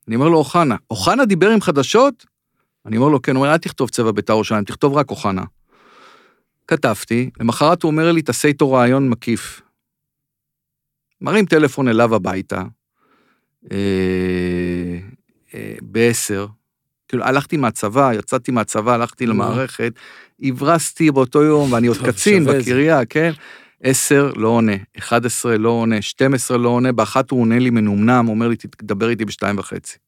אני 0.08 0.16
אומר 0.16 0.28
לו, 0.28 0.38
אוחנה. 0.38 0.76
אוחנה 0.90 1.24
דיבר 1.24 1.50
עם 1.50 1.60
חדשות? 1.60 2.26
אני 2.86 2.96
אומר 2.96 3.08
לו, 3.08 3.22
כן, 3.22 3.36
הוא 3.36 3.42
אומר, 3.42 3.52
אל 3.52 3.58
תכתוב 3.58 3.90
צבע 3.90 4.12
בית"ר 4.12 4.32
ירושלים, 4.32 4.64
תכתוב 4.64 4.94
רק 4.94 5.10
אוחנה. 5.10 5.42
כתבתי, 6.66 7.30
למחרת 7.40 7.82
הוא 7.82 7.90
אומר 7.90 8.12
לי, 8.12 8.22
תעשה 8.22 8.48
איתו 8.48 8.72
רעיון 8.72 9.08
מקיף. 9.08 9.60
מרים 11.20 11.46
טלפון 11.46 11.88
אליו 11.88 12.14
הביתה, 12.14 12.62
אה, 13.72 14.98
אה, 15.54 15.74
בעשר, 15.82 16.46
כאילו 17.08 17.24
הלכתי 17.24 17.56
מהצבא, 17.56 18.12
יצאתי 18.14 18.52
מהצבא, 18.52 18.94
הלכתי. 18.94 19.26
למערכת, 19.26 19.92
הברסתי 20.42 21.10
באותו 21.10 21.42
יום, 21.42 21.72
ואני 21.72 21.86
עוד 21.86 21.98
קצין. 22.06 22.44
בקריה, 22.44 23.04
כן? 23.04 23.32
עשר, 23.82 24.32
לא 24.36 24.48
עונה, 24.48 24.72
11 24.98 25.56
לא 25.56 25.68
עונה, 25.68 26.02
12 26.02 26.58
לא 26.58 26.68
עונה, 26.68 26.92
באחת 26.92 27.30
הוא 27.30 27.40
עונה 27.40 27.58
לי 27.58 27.70
מנומנם, 27.70 28.28
אומר 28.28 28.48
לי, 28.48 28.56
תדבר 28.56 29.08
איתי 29.08 29.24
בשתיים 29.24 29.58
וחצי. 29.58 29.98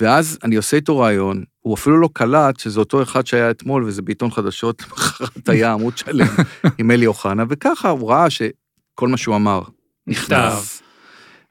ואז 0.00 0.38
אני 0.44 0.56
עושה 0.56 0.76
איתו 0.76 0.98
רעיון, 0.98 1.44
הוא 1.60 1.74
אפילו 1.74 2.00
לא 2.00 2.08
קלט 2.12 2.60
שזה 2.60 2.80
אותו 2.80 3.02
אחד 3.02 3.26
שהיה 3.26 3.50
אתמול, 3.50 3.84
וזה 3.84 4.02
בעיתון 4.02 4.30
חדשות, 4.30 4.82
למחרת 4.86 5.48
היה 5.48 5.72
עמוד 5.72 5.98
שלם 5.98 6.26
עם 6.78 6.90
אלי 6.90 7.06
אוחנה, 7.06 7.44
וככה 7.48 7.88
הוא 7.88 8.10
ראה 8.10 8.30
שכל 8.30 9.08
מה 9.08 9.16
שהוא 9.16 9.36
אמר 9.36 9.62
נכתב. 10.06 10.52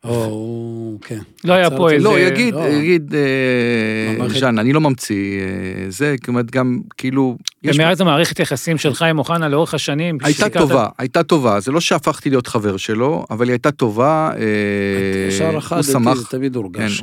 או, 0.03 0.97
כן. 1.01 1.19
לא 1.43 1.53
היה 1.53 1.69
פה 1.69 1.75
עצרתי. 1.75 1.95
איזה... 1.95 2.07
לא, 2.09 2.19
יגיד, 2.19 2.53
לא. 2.53 2.59
יגיד, 2.67 3.15
אה, 3.15 4.29
ז'אן, 4.29 4.59
אני 4.59 4.73
לא 4.73 4.81
ממציא 4.81 5.39
אה, 5.39 5.45
זה, 5.89 6.15
כמעט 6.23 6.45
גם, 6.51 6.79
כאילו, 6.97 7.37
יש- 7.63 7.75
ומאז 7.75 8.01
המערכת 8.01 8.39
יחסים 8.39 8.77
שלך 8.77 9.01
עם 9.01 9.19
אוחנה 9.19 9.49
לאורך 9.49 9.73
השנים. 9.73 10.17
הייתה 10.23 10.49
טובה, 10.49 10.87
הייתה 10.97 11.23
טובה, 11.23 11.59
זה 11.59 11.71
לא 11.71 11.79
שהפכתי 11.81 12.29
להיות 12.29 12.47
חבר 12.47 12.77
שלו, 12.77 13.25
אבל 13.29 13.45
היא 13.45 13.51
הייתה 13.53 13.71
טובה, 13.71 14.31
אה, 14.37 14.43
ישר 15.29 15.57
אחד, 15.57 15.75
הוא 15.75 15.83
שמח, 15.83 16.17
זה 16.17 16.25
תמיד 16.25 16.53
כן, 16.53 16.59
הורגש. 16.59 17.01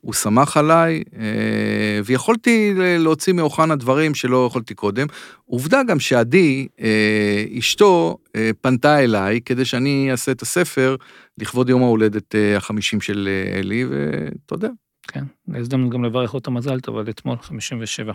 הוא 0.00 0.14
שמח 0.14 0.56
עליי, 0.56 1.02
אה, 1.18 2.00
ויכולתי 2.04 2.74
להוציא 2.76 3.32
מאוחנה 3.32 3.76
דברים 3.76 4.14
שלא 4.14 4.46
יכולתי 4.50 4.74
קודם. 4.74 5.06
עובדה 5.44 5.82
גם 5.82 6.00
שעדי, 6.00 6.68
אה, 6.80 7.44
אשתו, 7.58 8.18
אה, 8.36 8.50
פנתה 8.60 9.04
אליי 9.04 9.40
כדי 9.40 9.64
שאני 9.64 10.08
אעשה 10.10 10.32
את 10.32 10.42
הספר 10.42 10.96
לכבוד 11.38 11.68
יום 11.68 11.82
ההולדת 11.82 12.34
החמישים 12.56 13.00
של 13.00 13.28
אלי, 13.54 13.84
ואתה 13.84 14.54
יודע. 14.54 14.68
כן, 15.12 15.24
הזדמנות 15.54 15.90
גם 15.90 16.04
לברך 16.04 16.34
אותו 16.34 16.50
מזל 16.50 16.80
טוב 16.80 16.98
על 16.98 17.08
אתמול, 17.10 17.36
57. 17.42 18.12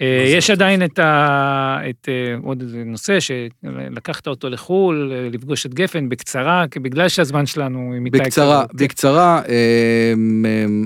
אה, 0.00 0.24
יש. 0.28 0.50
עדיין 0.50 0.84
את, 0.84 0.98
ה... 0.98 1.78
את 1.90 2.08
אה, 2.08 2.36
עוד 2.42 2.60
איזה 2.60 2.82
נושא 2.86 3.18
שלקחת 3.20 4.26
אותו 4.26 4.48
לחו"ל, 4.48 5.12
אה, 5.14 5.28
לפגוש 5.32 5.66
את 5.66 5.74
גפן 5.74 6.08
בקצרה, 6.08 6.64
כי 6.70 6.80
בגלל 6.80 7.08
שהזמן 7.08 7.46
שלנו 7.46 7.92
עם 7.96 8.06
איתי 8.06 8.18
בקצרה, 8.18 8.64
בקצרה, 8.74 9.42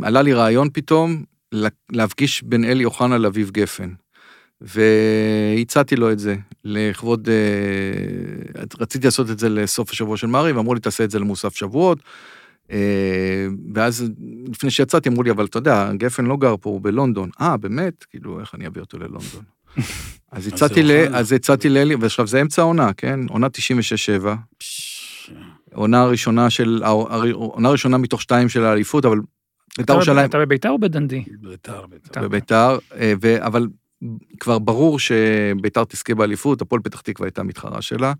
עלה 0.03 0.22
לי 0.22 0.32
רעיון 0.32 0.68
פתאום 0.72 1.22
לה- 1.53 1.68
להפגיש 1.93 2.43
בין 2.43 2.64
אלי 2.64 2.84
אוחנה 2.84 3.18
לאביב 3.18 3.51
גפן. 3.51 3.91
והצעתי 4.61 5.97
לו 5.97 6.12
את 6.12 6.18
זה 6.18 6.36
לכבוד, 6.64 7.28
רציתי 8.80 9.07
לעשות 9.07 9.30
את 9.30 9.39
זה 9.39 9.49
לסוף 9.49 9.91
השבוע 9.91 10.16
של 10.16 10.26
מעריב, 10.26 10.59
אמרו 10.59 10.74
לי 10.74 10.80
תעשה 10.80 11.05
את 11.05 11.11
זה 11.11 11.18
למוסף 11.18 11.57
שבועות. 11.57 11.99
אה, 12.71 13.47
ואז 13.75 14.05
לפני 14.49 14.71
שיצאתי 14.71 15.09
אמרו 15.09 15.23
לי, 15.23 15.31
אבל 15.31 15.45
אתה 15.45 15.59
יודע, 15.59 15.91
גפן 15.93 16.25
לא 16.27 16.37
גר 16.37 16.55
פה, 16.61 16.71
הוא 16.71 16.81
בלונדון. 16.81 17.31
אה, 17.41 17.57
באמת? 17.57 18.05
כאילו, 18.11 18.41
איך 18.41 18.55
אני 18.55 18.66
אביא 18.66 18.81
אותו 18.83 18.99
ללונדון? 18.99 19.43
אז 20.33 20.47
הצעתי 20.47 20.83
ל-. 20.83 20.91
אז 21.14 21.33
הצעתי 21.33 21.69
לאלי, 21.69 21.95
ועכשיו 21.95 22.27
זה 22.27 22.41
אמצע 22.41 22.62
העונה, 22.62 22.93
כן? 22.93 23.21
עונה 23.29 23.47
96-7. 23.47 24.29
פש, 24.59 25.31
עונה 25.75 26.05
ראשונה 26.07 26.51
של, 26.51 26.81
העונה 26.85 27.71
ראשונה 27.71 27.99
מתוך 27.99 28.23
שתיים 28.23 28.49
של 28.49 28.62
האליפות, 28.64 29.05
אבל 29.05 29.19
בית"ר 29.19 29.83
אתה- 29.85 29.93
ירושלים, 29.93 30.25
אתה 30.25 30.39
בביתר 30.39 30.71
או 30.71 30.79
בדנדי? 30.79 31.25
בית"ר, 31.41 31.87
בית"ר. 31.87 32.23
בבית"ר, 32.23 32.79
אה, 32.97 33.12
ו- 33.23 33.47
אבל 33.47 33.66
כבר 34.41 34.59
ברור 34.59 34.99
שבית"ר 34.99 35.85
תזכה 35.85 36.14
באליפות, 36.14 36.62
הפועל 36.62 36.83
פתח 36.83 37.01
תקווה 37.01 37.27
הייתה 37.27 37.43
מתחרה 37.43 37.83
שלה. 37.83 38.12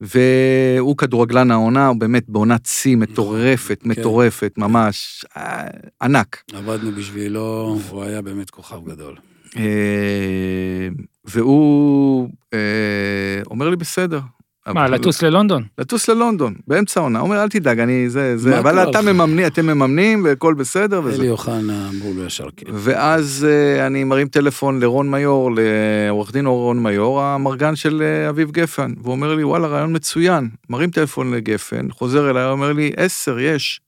והוא 0.00 0.96
כדורגלן 0.96 1.50
העונה, 1.50 1.86
הוא 1.88 1.96
באמת 1.96 2.28
בעונת 2.28 2.66
שיא 2.66 2.96
מטורפת, 2.96 3.82
כן. 3.82 3.88
מטורפת, 3.88 4.52
ממש 4.56 5.24
אה, 5.36 5.66
ענק. 6.02 6.42
עבדנו 6.52 6.92
בשבילו, 6.92 7.78
הוא 7.90 8.02
היה 8.02 8.22
באמת 8.22 8.50
כוכב 8.50 8.84
גדול. 8.86 9.16
אה, 9.56 10.88
והוא 11.24 12.28
אה, 12.54 13.42
אומר 13.50 13.70
לי, 13.70 13.76
בסדר. 13.76 14.20
מה, 14.66 14.84
אבל- 14.86 14.94
לטוס 14.94 15.22
ללונדון? 15.22 15.62
לטוס 15.78 16.08
ללונדון, 16.08 16.54
באמצע 16.66 17.00
העונה. 17.00 17.20
אומר, 17.20 17.42
אל 17.42 17.48
תדאג, 17.48 17.80
אני 17.80 18.08
זה, 18.08 18.36
זה, 18.36 18.58
אבל 18.58 18.82
אתה 18.90 19.00
לך? 19.00 19.06
מממנים, 19.06 19.46
אתם 19.46 19.66
מממנים, 19.66 20.24
והכל 20.24 20.54
בסדר, 20.54 21.00
וזה. 21.04 21.22
אלי 21.22 21.30
אוחנה 21.30 21.88
אמרו 21.88 22.12
לו 22.16 22.24
ישר 22.24 22.46
כן. 22.56 22.66
ואז 22.72 23.46
אה, 23.50 23.86
אני 23.86 24.04
מרים 24.04 24.28
טלפון 24.28 24.80
לרון 24.80 25.10
מיור, 25.10 25.50
לעורך 25.56 26.32
דין 26.32 26.46
רון 26.46 26.82
מיור, 26.82 27.22
המרגן 27.22 27.76
של 27.76 28.02
אה, 28.02 28.28
אביב 28.28 28.50
גפן, 28.50 28.92
והוא 29.02 29.12
אומר 29.12 29.34
לי, 29.34 29.44
וואלה, 29.44 29.66
רעיון 29.66 29.96
מצוין. 29.96 30.48
מרים 30.70 30.90
טלפון 30.90 31.34
לגפן, 31.34 31.86
חוזר 31.90 32.30
אליי, 32.30 32.44
אומר 32.50 32.72
לי, 32.72 32.92
עשר, 32.96 33.38
יש. 33.38 33.80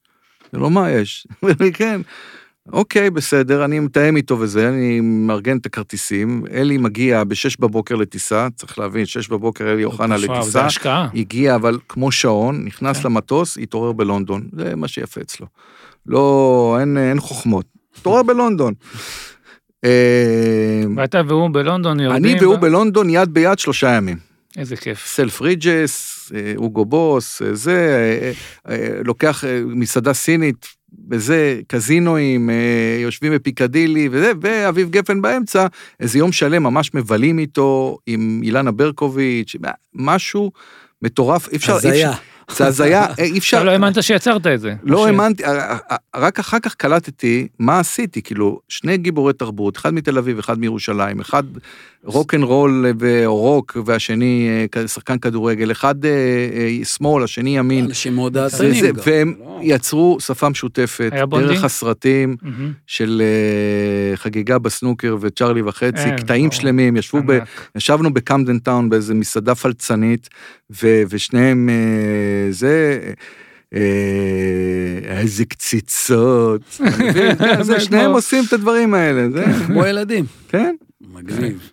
זה 0.53 0.59
לא 0.59 0.71
מה 0.71 0.91
יש. 0.91 1.27
אומר 1.43 1.55
לי, 1.61 1.73
כן. 1.73 2.01
אוקיי, 2.73 3.11
בסדר, 3.11 3.65
אני 3.65 3.81
מתאם 3.81 4.17
איתו 4.17 4.39
וזה, 4.41 4.69
אני 4.69 5.01
מארגן 5.01 5.57
את 5.57 5.67
הכרטיסים. 5.67 6.43
אלי 6.53 6.79
מגיע 6.79 7.25
בשש 7.25 7.57
בבוקר 7.57 7.95
לטיסה, 7.95 8.49
צריך 8.57 8.79
להבין, 8.79 9.07
שש 9.07 9.29
בבוקר 9.29 9.73
אלי 9.73 9.85
אוחנה 9.85 10.15
וואו, 10.15 10.21
זה 10.21 10.41
לטיסה. 10.41 10.67
השקעה. 10.67 11.09
הגיע 11.15 11.55
אבל 11.55 11.79
כמו 11.89 12.13
שעון, 12.13 12.65
נכנס 12.65 12.97
כן. 12.99 13.09
למטוס, 13.09 13.59
התעורר 13.59 13.93
בלונדון. 13.93 14.49
זה 14.53 14.77
מה 14.77 14.89
שיפה 14.89 15.21
אצלו. 15.21 15.47
לא, 16.07 16.77
אין, 16.81 16.99
אין 16.99 17.21
חוכמות. 17.21 17.67
התעורר 17.99 18.23
בלונדון. 18.23 18.75
אה, 19.85 20.83
ואתה 20.97 21.21
והוא 21.29 21.51
בלונדון 21.51 22.01
יורדים. 22.01 22.25
אני 22.25 22.41
והוא 22.41 22.57
בלונדון 22.57 23.11
יד 23.11 23.29
ביד 23.35 23.59
שלושה 23.59 23.89
ימים. 23.89 24.17
איזה 24.57 24.77
כיף. 24.77 25.07
סלף 25.07 25.41
ריג'ס, 25.41 26.33
אוגו 26.57 26.85
בוס, 26.85 27.43
אה, 27.43 27.55
זה, 27.55 27.97
אה, 28.23 28.33
אה, 28.73 28.89
לוקח 29.05 29.45
מסעדה 29.67 30.13
סינית, 30.13 30.67
וזה, 31.11 31.61
קזינואים, 31.67 32.51
אה, 32.51 32.99
יושבים 33.03 33.33
בפיקדילי, 33.33 34.09
וזה, 34.13 34.33
ואביב 34.41 34.91
גפן 34.91 35.23
באמצע, 35.23 35.67
איזה 36.01 36.19
יום 36.19 36.33
שלם 36.33 36.63
ממש 36.63 36.95
מבלים 36.95 37.39
איתו, 37.39 37.99
עם 38.07 38.41
אילנה 38.45 38.73
ברקוביץ', 38.73 39.57
משהו 39.95 40.53
מטורף, 41.03 41.49
אי 41.49 41.57
אפשר, 41.57 41.73
אי 41.73 41.77
הזיה. 41.77 42.13
זה 42.51 42.67
הזיה, 42.67 43.07
אי 43.19 43.39
אפשר, 43.39 43.57
אתה 43.57 43.65
לא 43.65 43.71
האמנת 43.71 44.03
שיצרת 44.03 44.47
את 44.47 44.61
זה. 44.61 44.75
לא 44.83 45.07
האמנתי, 45.07 45.45
אה, 45.45 45.51
אה, 45.91 45.97
רק 46.17 46.39
אחר 46.39 46.59
כך 46.63 46.75
קלטתי 46.75 47.49
מה 47.59 47.79
עשיתי, 47.81 48.23
כאילו, 48.23 48.61
שני 48.69 48.97
גיבורי 48.97 49.33
תרבות, 49.33 49.77
אחד 49.77 49.95
מתל 49.95 50.19
אביב, 50.19 50.39
אחד 50.39 50.59
מירושלים, 50.59 51.21
אחד 51.21 51.43
rock 52.05 52.35
and 52.35 52.45
roll 52.45 52.87
או 53.27 53.37
רוק, 53.37 53.77
והשני 53.87 54.49
אה, 54.77 54.89
שחקן 54.89 55.19
כדורגל, 55.19 55.71
אחד 55.71 56.05
אה, 56.05 56.11
אה, 56.11 56.85
שמאל, 56.85 57.25
השני 57.25 57.59
ימין, 57.59 57.85
אנשים 57.85 58.15
מאוד 58.15 58.33
זה- 58.35 58.41
דעתנים 58.41 58.81
זה- 58.81 58.89
גם. 58.89 58.95
והם 59.07 59.35
לא. 59.41 59.59
יצרו 59.63 60.17
שפה 60.21 60.49
משותפת? 60.49 61.11
דרך 61.31 61.65
הסרטים. 61.65 62.37
של 62.87 63.23
אה, 64.11 64.17
חגיגה 64.17 64.59
בסנוקר 64.59 65.17
וצ'רלי 65.21 65.63
וחצי, 65.63 65.93
כן, 66.05 66.17
קטעים. 66.17 66.53
שלמים, 66.53 66.97
ישבו 66.97 67.19
ב... 67.27 67.31
ענק. 67.31 67.49
ישבנו 67.77 68.15
בקמדן 68.15 68.59
טאון 68.59 68.89
באיזה 68.91 69.15
מסעדה 69.15 69.55
פלצנית, 69.55 70.29
ו, 70.83 71.03
ושניהם 71.09 71.69
אה, 71.69 71.75
זה, 72.51 73.01
אה, 73.75 73.81
איזה 75.21 75.45
קציצות? 75.45 76.63
זה, 77.63 77.81
שניהם 77.81 78.11
עושים 78.11 78.45
את 78.49 78.53
הדברים 78.53 78.95
האלה, 78.95 79.31
זה, 79.31 79.45
כמו 79.67 79.87
ילדים. 79.87 80.25
כן. 80.49 80.75
מגניב. 81.01 81.71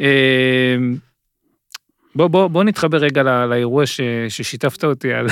אה, 0.00 0.76
בוא, 2.14 2.26
בוא, 2.28 2.48
בוא 2.48 2.64
נתחבר 2.64 2.98
רגע 2.98 3.22
לא- 3.22 3.46
לאירוע 3.46 3.84
ששיתפת 4.28 4.84
אותי 4.84 5.12
על, 5.12 5.26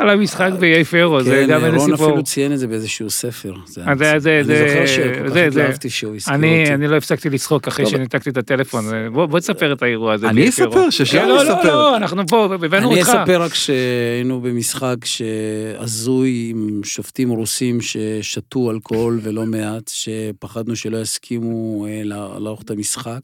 על 0.00 0.10
המשחק 0.10 0.50
באיי 0.60 0.84
פרו, 0.84 1.22
זה 1.22 1.30
כן, 1.30 1.52
גם 1.52 1.64
איזה 1.64 1.76
רון 1.76 1.90
סיפור. 1.90 2.06
אפילו 2.08 2.22
ציין 2.22 2.52
את 2.52 2.58
זה 2.58 2.66
באיזשהו 2.66 3.10
ספר. 3.10 3.52
זה- 3.66 3.82
אז 3.86 3.98
זה- 3.98 4.18
זה- 4.18 4.40
אני 4.40 4.68
זוכר 4.68 4.86
שכל 4.86 5.30
כך 5.30 5.36
התלהבתי 5.36 5.90
שהוא 5.90 6.14
הזכיר 6.16 6.34
אני, 6.34 6.60
אותי. 6.60 6.74
אני 6.74 6.88
לא 6.88 6.96
הפסקתי 6.96 7.30
לצחוק 7.30 7.68
אחרי 7.68 7.84
טוב. 7.84 7.94
שניתקתי 7.94 8.30
את 8.30 8.36
הטלפון, 8.36 8.84
בוא, 9.12 9.38
תספר 9.40 9.72
את 9.72 9.82
האירוע 9.82 10.12
הזה. 10.12 10.28
אני 10.28 10.48
אספר? 10.48 10.90
ששי 10.90 11.18
כן, 11.18 11.28
לא, 11.28 11.36
לא, 11.36 11.42
יספר. 11.42 11.64
לא, 11.76 11.96
אנחנו 11.96 12.26
פה, 12.26 12.44
הבאנו 12.44 12.90
אני 12.92 13.00
אותך. 13.00 13.08
אספר 13.08 13.42
רק 13.42 13.54
שהיינו 13.54 14.40
במשחק 14.40 14.96
שהזוי 15.04 16.48
עם 16.50 16.80
שופטים 16.84 17.30
רוסים 17.30 17.78
ששתו 17.80 18.70
אלכוהול 18.70 19.20
ולא 19.22 19.46
מעט, 19.46 19.88
שפחדנו 19.94 20.76
שלא 20.76 20.98
יסכימו 20.98 21.86
אה, 21.86 22.00
לערוך 22.04 22.62
את 22.62 22.70
המשחק. 22.70 23.20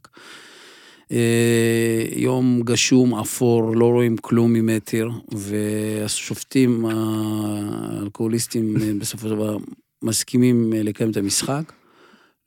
אה, 1.11 2.03
יום 2.15 2.61
גשום, 2.63 3.15
אפור, 3.15 3.75
לא 3.75 3.85
רואים 3.85 4.17
כלום 4.17 4.53
ממטר, 4.53 5.09
והשופטים 5.31 6.85
האלכוהוליסטים 6.85 8.77
אה, 8.81 8.91
בסופו 8.99 9.27
של 9.27 9.35
דבר 9.35 9.57
מסכימים 10.01 10.73
אה, 10.73 10.83
לקיים 10.83 11.11
את 11.11 11.17
המשחק. 11.17 11.63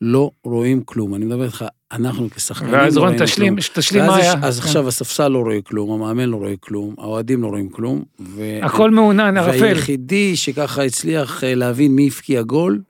לא 0.01 0.31
רואים 0.45 0.83
כלום, 0.85 1.15
אני 1.15 1.25
מדבר 1.25 1.45
איתך, 1.45 1.65
אנחנו 1.93 2.31
כשחקנים 2.31 2.73
ואז 2.73 2.97
לא 2.97 3.01
רון, 3.01 3.11
ראינו 3.11 3.25
תשלים, 3.25 3.57
כלום. 3.57 3.67
תשלים 3.75 4.03
ואז 4.03 4.11
מה 4.11 4.17
היה. 4.17 4.35
אז 4.43 4.61
כן. 4.61 4.67
עכשיו 4.67 4.89
הספסל 4.89 5.29
לא 5.29 5.39
רואה 5.39 5.63
כלום, 5.63 5.91
המאמן 5.91 6.29
לא 6.29 6.37
רואה 6.37 6.55
כלום, 6.61 6.95
האוהדים 6.99 7.43
לא 7.43 7.49
רואים 7.49 7.69
כלום. 7.69 8.03
ו- 8.21 8.59
הכל 8.63 8.91
מעונן, 8.91 9.37
ערפל. 9.37 9.63
והיחידי 9.63 10.37
שככה 10.37 10.85
הצליח 10.85 11.45
להבין 11.47 11.93
מי 11.93 12.07
הבקיע 12.07 12.43
גול 12.43 12.81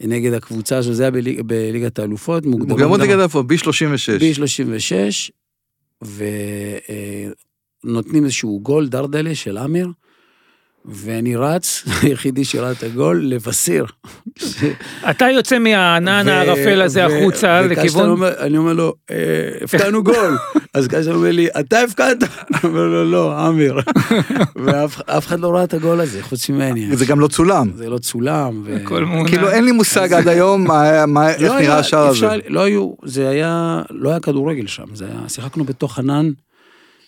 נגד 0.00 0.32
הקבוצה 0.32 0.76
הזו, 0.76 0.92
זה 0.92 1.02
היה 1.02 1.10
בליג- 1.10 1.40
בליגת 1.42 1.98
האלופות, 1.98 2.46
מוקדמות 2.46 3.00
נגד 3.00 3.18
איפה? 3.18 3.42
ב-36. 3.42 4.18
ב-36, 4.20 5.30
ונותנים 7.84 8.24
איזשהו 8.24 8.60
גול 8.62 8.88
דרדלה 8.88 9.34
של 9.34 9.56
עמיר, 9.58 9.88
ואני 10.84 11.36
רץ, 11.36 11.82
היחידי 12.02 12.44
שראה 12.44 12.72
את 12.72 12.82
הגול, 12.82 13.22
לבשר. 13.24 13.84
אתה 15.10 15.26
יוצא 15.34 15.58
מהענן 15.58 16.28
הערפל 16.28 16.82
הזה 16.82 17.06
החוצה 17.06 17.60
לכיוון... 17.60 18.22
אני 18.38 18.56
אומר 18.58 18.72
לו, 18.72 18.92
"אה, 19.10 19.16
הפקענו 19.64 20.04
גול. 20.04 20.36
אז 20.74 20.88
קשטן 20.88 21.12
אומר 21.12 21.30
לי, 21.32 21.48
אתה 21.60 21.80
הפקעת? 21.80 22.16
אני 22.22 22.28
אומר 22.64 22.80
לו, 22.86 23.10
לא, 23.10 23.38
עמיר. 23.38 23.78
ואף 24.64 25.00
אף 25.00 25.26
אחד 25.26 25.40
לא 25.40 25.54
ראה 25.54 25.64
את 25.64 25.74
הגול 25.74 26.00
הזה, 26.00 26.22
חוץ 26.22 26.50
ממני. 26.50 26.96
זה 26.96 27.06
גם 27.06 27.20
לא 27.20 27.28
צולם. 27.28 27.70
זה 27.74 27.90
לא 27.90 27.98
צולם. 27.98 28.64
כאילו 29.26 29.50
אין 29.50 29.64
לי 29.64 29.72
מושג 29.72 30.12
עד 30.12 30.28
היום 30.28 30.70
איך 30.70 30.70
לא 31.42 31.52
היה- 31.52 31.60
נראה 31.60 31.78
השער 31.78 32.06
הזה. 32.06 32.26
לא 32.48 32.60
היו, 32.60 32.92
זה 33.04 33.28
היה, 33.28 33.82
לא 33.90 34.10
היה 34.10 34.20
כדורגל 34.20 34.66
שם, 34.66 34.84
זה 34.94 35.04
היה, 35.04 35.28
שיחקנו 35.28 35.64
בתוך 35.64 35.98
ענן, 35.98 36.30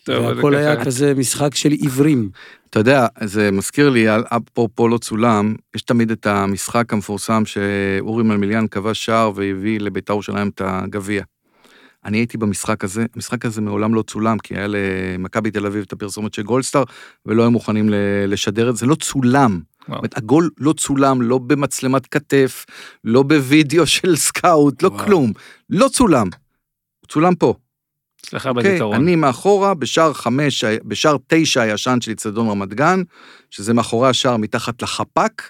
והכל 0.08 0.52
זה 0.52 0.58
היה. 0.58 0.84
כזה 0.84 1.14
משחק 1.14 1.54
של 1.54 1.70
עיוורים. 1.70 2.30
אתה 2.70 2.80
יודע, 2.80 3.06
זה 3.24 3.50
מזכיר 3.50 3.90
לי, 3.90 4.08
על 4.08 4.24
אפרופו 4.28 4.88
לא 4.88 4.98
צולם, 4.98 5.54
יש 5.76 5.82
תמיד 5.82 6.10
את 6.10 6.26
המשחק 6.26 6.92
המפורסם 6.92 7.42
שאורי 7.46 8.24
מלמיליאן 8.24 8.66
כבש 8.66 9.04
שער 9.04 9.32
והביא 9.34 9.80
לבית"ר 9.80 10.12
ירושלים 10.12 10.48
את 10.48 10.62
הגביע. 10.64 11.22
אני 12.04 12.18
הייתי 12.18 12.38
במשחק 12.38 12.84
הזה, 12.84 13.06
המשחק 13.14 13.44
הזה 13.44 13.60
מעולם 13.60 13.94
לא 13.94 14.02
צולם, 14.02 14.38
כי 14.38 14.54
היה 14.54 14.66
למכבי 14.68 15.50
תל 15.50 15.66
אביב 15.66 15.84
את 15.86 15.92
הפרסומת 15.92 16.34
של 16.34 16.42
גולדסטאר, 16.42 16.84
ולא 17.26 17.42
היו 17.42 17.50
מוכנים 17.50 17.90
לשדר 18.26 18.70
את 18.70 18.76
זה, 18.76 18.86
לא 18.86 18.94
צולם. 18.94 19.60
אומרת, 19.88 20.16
הגול 20.16 20.50
לא 20.58 20.72
צולם, 20.72 21.22
לא 21.22 21.38
במצלמת 21.38 22.06
כתף, 22.06 22.66
לא 23.04 23.22
בווידאו 23.22 23.86
של 23.86 24.16
סקאוט, 24.16 24.82
לא 24.82 24.88
וואו. 24.88 25.04
כלום. 25.04 25.32
לא 25.70 25.88
צולם. 25.88 26.26
הוא 27.00 27.08
צולם 27.08 27.34
פה. 27.34 27.54
אצלך 28.24 28.46
אוקיי, 28.46 28.62
בזיכרון. 28.70 28.94
אני 28.94 29.16
מאחורה, 29.16 29.74
בשער 29.74 30.12
חמש, 30.12 30.64
בשער 30.64 31.16
תשע 31.26 31.62
הישן 31.62 31.98
של 32.00 32.12
אצטדיון 32.12 32.48
רמת 32.48 32.74
גן, 32.74 33.02
שזה 33.50 33.74
מאחורי 33.74 34.08
השער 34.08 34.36
מתחת 34.36 34.82
לחפ"ק, 34.82 35.42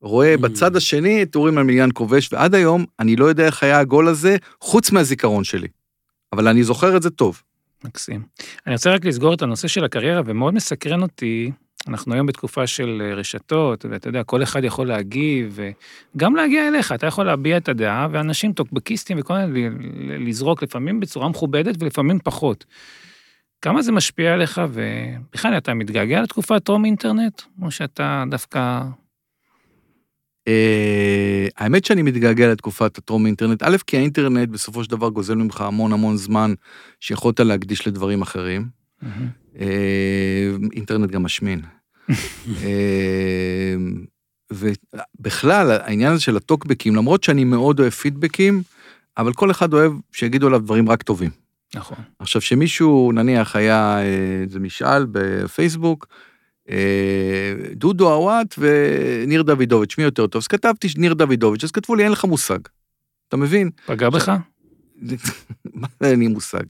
רואה 0.00 0.34
Mm. 0.34 0.38
בצד 0.38 0.76
השני 0.76 1.22
את 1.22 1.36
אורי 1.36 1.50
מלמיליאן 1.50 1.88
כובש, 1.94 2.32
ועד 2.32 2.54
היום 2.54 2.84
אני 3.00 3.16
לא 3.16 3.24
יודע 3.24 3.46
איך 3.46 3.62
היה 3.62 3.78
הגול 3.78 4.08
הזה, 4.08 4.36
חוץ 4.60 4.90
מהזיכרון 4.90 5.44
שלי. 5.44 5.68
אבל 6.32 6.48
אני 6.48 6.64
זוכר 6.64 6.96
את 6.96 7.02
זה 7.02 7.10
טוב. 7.10 7.42
מקסים. 7.84 8.22
אני 8.66 8.74
רוצה 8.74 8.90
רק 8.90 9.04
לסגור 9.04 9.34
את 9.34 9.42
הנושא 9.42 9.68
של 9.68 9.84
הקריירה, 9.84 10.22
ומאוד 10.26 10.54
מסקרן 10.54 11.02
אותי, 11.02 11.50
אנחנו 11.88 12.14
היום 12.14 12.26
בתקופה 12.26 12.66
של 12.66 13.02
אה, 13.04 13.14
רשתות, 13.14 13.84
ואתה 13.90 14.08
יודע, 14.08 14.24
כל 14.24 14.42
אחד 14.42 14.64
יכול 14.64 14.88
להגיב, 14.88 15.58
וגם 16.14 16.36
להגיע 16.36 16.68
אליך, 16.68 16.92
אתה 16.92 17.06
יכול 17.06 17.26
להביע 17.26 17.56
את 17.56 17.68
הדעה, 17.68 18.08
ואנשים 18.10 18.52
טוקבקיסטים 18.52 19.18
וכל 19.20 19.34
מיני, 19.38 19.68
לזרוק 20.28 20.62
לפעמים 20.62 21.00
בצורה 21.00 21.28
מכובדת 21.28 21.82
ולפעמים 21.82 22.18
פחות. 22.24 22.64
כמה 23.62 23.82
זה 23.82 23.92
משפיע 23.92 24.32
עליך, 24.32 24.60
ובכלל, 24.72 25.56
אתה 25.56 25.74
מתגעגע 25.74 26.22
לתקופת 26.22 26.64
טרום 26.64 26.84
אינטרנט, 26.84 27.42
או 27.62 27.70
שאתה 27.70 28.24
דווקא... 28.30 28.82
אה, 30.48 31.48
האמת 31.56 31.84
שאני 31.84 32.02
מתגעגע 32.02 32.52
לתקופת 32.52 32.98
הטרום 32.98 33.26
אינטרנט, 33.26 33.62
א', 33.62 33.76
כי 33.86 33.96
האינטרנט 33.96 34.48
בסופו 34.48 34.84
של 34.84 34.90
דבר 34.90 35.08
גוזל 35.08 35.34
ממך 35.34 35.60
המון 35.60 35.92
המון 35.92 36.16
זמן 36.16 36.54
שיכולת 37.00 37.40
להקדיש 37.40 37.88
לדברים 37.88 38.22
אחרים. 38.22 38.68
אה, 39.02 39.08
אינטרנט 40.72 41.10
גם 41.10 41.22
משמין. 41.22 41.60
אה, 42.62 43.74
ובכלל, 44.52 45.70
העניין 45.70 46.12
הזה 46.12 46.22
של 46.22 46.36
הטוקבקים, 46.36 46.96
למרות 46.96 47.24
שאני 47.24 47.44
מאוד 47.44 47.80
אוהב 47.80 47.92
פידבקים, 47.92 48.62
אבל 49.18 49.32
כל 49.32 49.50
אחד 49.50 49.72
אוהב 49.72 49.92
שיגידו 50.12 50.46
עליו 50.46 50.60
דברים 50.60 50.88
רק 50.88 51.02
טובים. 51.02 51.30
נכון. 51.74 51.98
עכשיו, 52.18 52.40
שמישהו, 52.40 53.12
נניח, 53.12 53.56
היה 53.56 53.98
אה, 53.98 54.42
איזה 54.42 54.60
משאל 54.60 55.06
בפייסבוק, 55.10 56.06
אה, 56.70 57.54
דודו 57.72 58.12
עוואט 58.12 58.54
וניר 58.58 59.42
דוידוביץ', 59.42 59.98
מי 59.98 60.04
יותר 60.04 60.26
טוב? 60.26 60.42
אז 60.42 60.46
כתבתי 60.46 60.88
ניר 60.96 61.14
דוידוביץ', 61.14 61.64
אז 61.64 61.70
כתבו 61.70 61.94
לי, 61.94 62.04
אין 62.04 62.12
לך 62.12 62.24
מושג. 62.24 62.58
אתה 63.28 63.36
מבין? 63.36 63.70
פגע 63.86 64.10
בך? 64.10 64.32
אין 66.00 66.18
לי 66.18 66.28
מושג? 66.28 66.64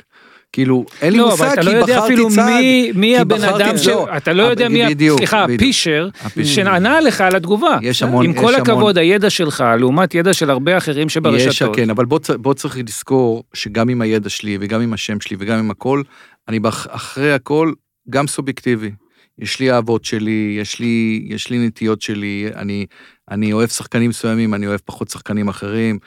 כאילו, 0.52 0.84
אין 1.02 1.12
לי 1.12 1.18
לא, 1.18 1.30
מושג, 1.30 1.44
אבל 1.44 1.52
אתה 1.52 1.60
כי 1.60 1.66
לא 1.66 1.72
יודע 1.72 1.96
בחרתי 1.96 2.04
אפילו 2.14 2.28
צעד. 2.30 2.60
מי, 2.60 2.92
מי 2.94 3.06
כי 3.14 3.18
הבן 3.18 3.36
בחרתי- 3.36 3.64
אדם 3.64 3.78
ש... 3.78 3.86
לא, 3.86 4.06
אתה 4.16 4.32
לא 4.32 4.42
יודע 4.42 4.68
מי, 4.68 4.86
בדיוק, 4.88 5.18
סליחה, 5.18 5.44
בדיוק. 5.46 5.60
הפישר, 5.62 6.08
הפישר. 6.20 6.52
שנענה 6.54 7.00
לך 7.00 7.20
על 7.20 7.36
התגובה. 7.36 7.78
יש 7.82 8.02
המון, 8.02 8.24
עם 8.24 8.30
יש 8.30 8.36
כל 8.38 8.54
המון- 8.54 8.60
הכבוד, 8.60 8.98
הידע 8.98 9.30
שלך, 9.30 9.64
לעומת 9.78 10.14
ידע 10.14 10.34
של 10.34 10.50
הרבה 10.50 10.76
אחרים 10.76 11.06
יש, 11.06 11.14
שברשתות. 11.14 11.76
כן, 11.76 11.90
אבל 11.90 12.04
בוא, 12.04 12.18
בוא 12.38 12.54
צריך 12.54 12.78
לזכור 12.86 13.44
שגם 13.54 13.88
עם 13.88 14.02
הידע 14.02 14.28
שלי 14.28 14.58
וגם 14.60 14.80
עם 14.80 14.92
השם 14.92 15.20
שלי 15.20 15.36
וגם 15.40 15.58
עם 15.58 15.70
הכל, 15.70 16.02
אני 16.48 16.58
אחרי 16.88 17.32
הכל 17.32 17.72
גם 18.10 18.26
סובייקטיבי. 18.26 18.90
יש 19.38 19.60
לי 19.60 19.72
אהבות 19.72 20.04
שלי, 20.04 20.56
יש 20.60 20.78
לי, 20.80 21.26
יש 21.28 21.50
לי 21.50 21.66
נטיות 21.66 22.02
שלי, 22.02 22.48
אני, 22.56 22.86
אני 23.30 23.52
אוהב 23.52 23.68
שחקנים 23.68 24.10
מסוימים, 24.10 24.54
אני 24.54 24.66
אוהב 24.66 24.80
פחות 24.84 25.08
שחקנים 25.10 25.48
אחרים. 25.48 25.98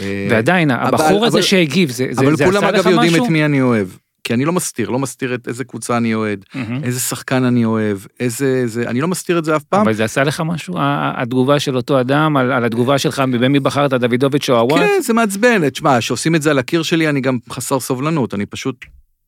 אה, 0.00 0.26
ועדיין, 0.30 0.70
הבחור 0.70 1.26
הזה 1.26 1.38
אבל- 1.38 1.42
שהגיב, 1.46 1.90
זה, 1.90 2.06
זה, 2.10 2.20
אבל 2.22 2.36
זה 2.36 2.44
כולם 2.44 2.56
עשה 2.64 2.68
אגב 2.68 2.78
לך 2.78 2.86
יודעים 2.86 3.12
משהו? 3.12 3.24
את 3.24 3.30
מי 3.30 3.44
אני 3.44 3.60
אוהב. 3.60 3.88
כי 4.24 4.34
אני 4.34 4.44
לא 4.44 4.52
מסתיר, 4.52 4.90
לא 4.90 4.98
מסתיר 4.98 5.34
את 5.34 5.48
איזה 5.48 5.64
קבוצה 5.64 5.96
אני 5.96 6.14
אוהד, 6.14 6.44
מהמם. 6.54 6.84
איזה 6.84 7.00
שחקן 7.00 7.44
אני 7.44 7.64
אוהב, 7.64 7.98
איזה... 8.20 8.62
זה, 8.66 8.82
אני 8.86 9.00
לא 9.00 9.08
מסתיר 9.08 9.38
את 9.38 9.44
זה 9.44 9.56
אף 9.56 9.62
פעם. 9.64 9.80
אבל 9.80 9.92
זה 9.92 10.04
עשה 10.04 10.24
לך 10.24 10.42
משהו, 10.46 10.74
התגובה 11.16 11.60
של 11.60 11.76
אותו 11.76 12.00
אדם, 12.00 12.36
על, 12.36 12.52
על 12.52 12.64
התגובה 12.64 12.98
שלך, 12.98 13.18
במי 13.40 13.60
בחרת, 13.60 13.92
דוידוביץ' 13.92 14.50
או 14.50 14.58
הוואט? 14.60 14.80
כן, 14.80 15.00
זה 15.02 15.12
מעצבן. 15.12 15.70
תשמע, 15.70 16.00
שעושים 16.00 16.34
את 16.34 16.42
זה 16.42 16.50
על 16.50 16.58
הקיר 16.58 16.82
שלי, 16.82 17.08
אני 17.08 17.20
גם 17.20 17.38
חסר 17.50 17.80
סובלנות, 17.80 18.34
אני 18.34 18.46
פשוט 18.46 18.84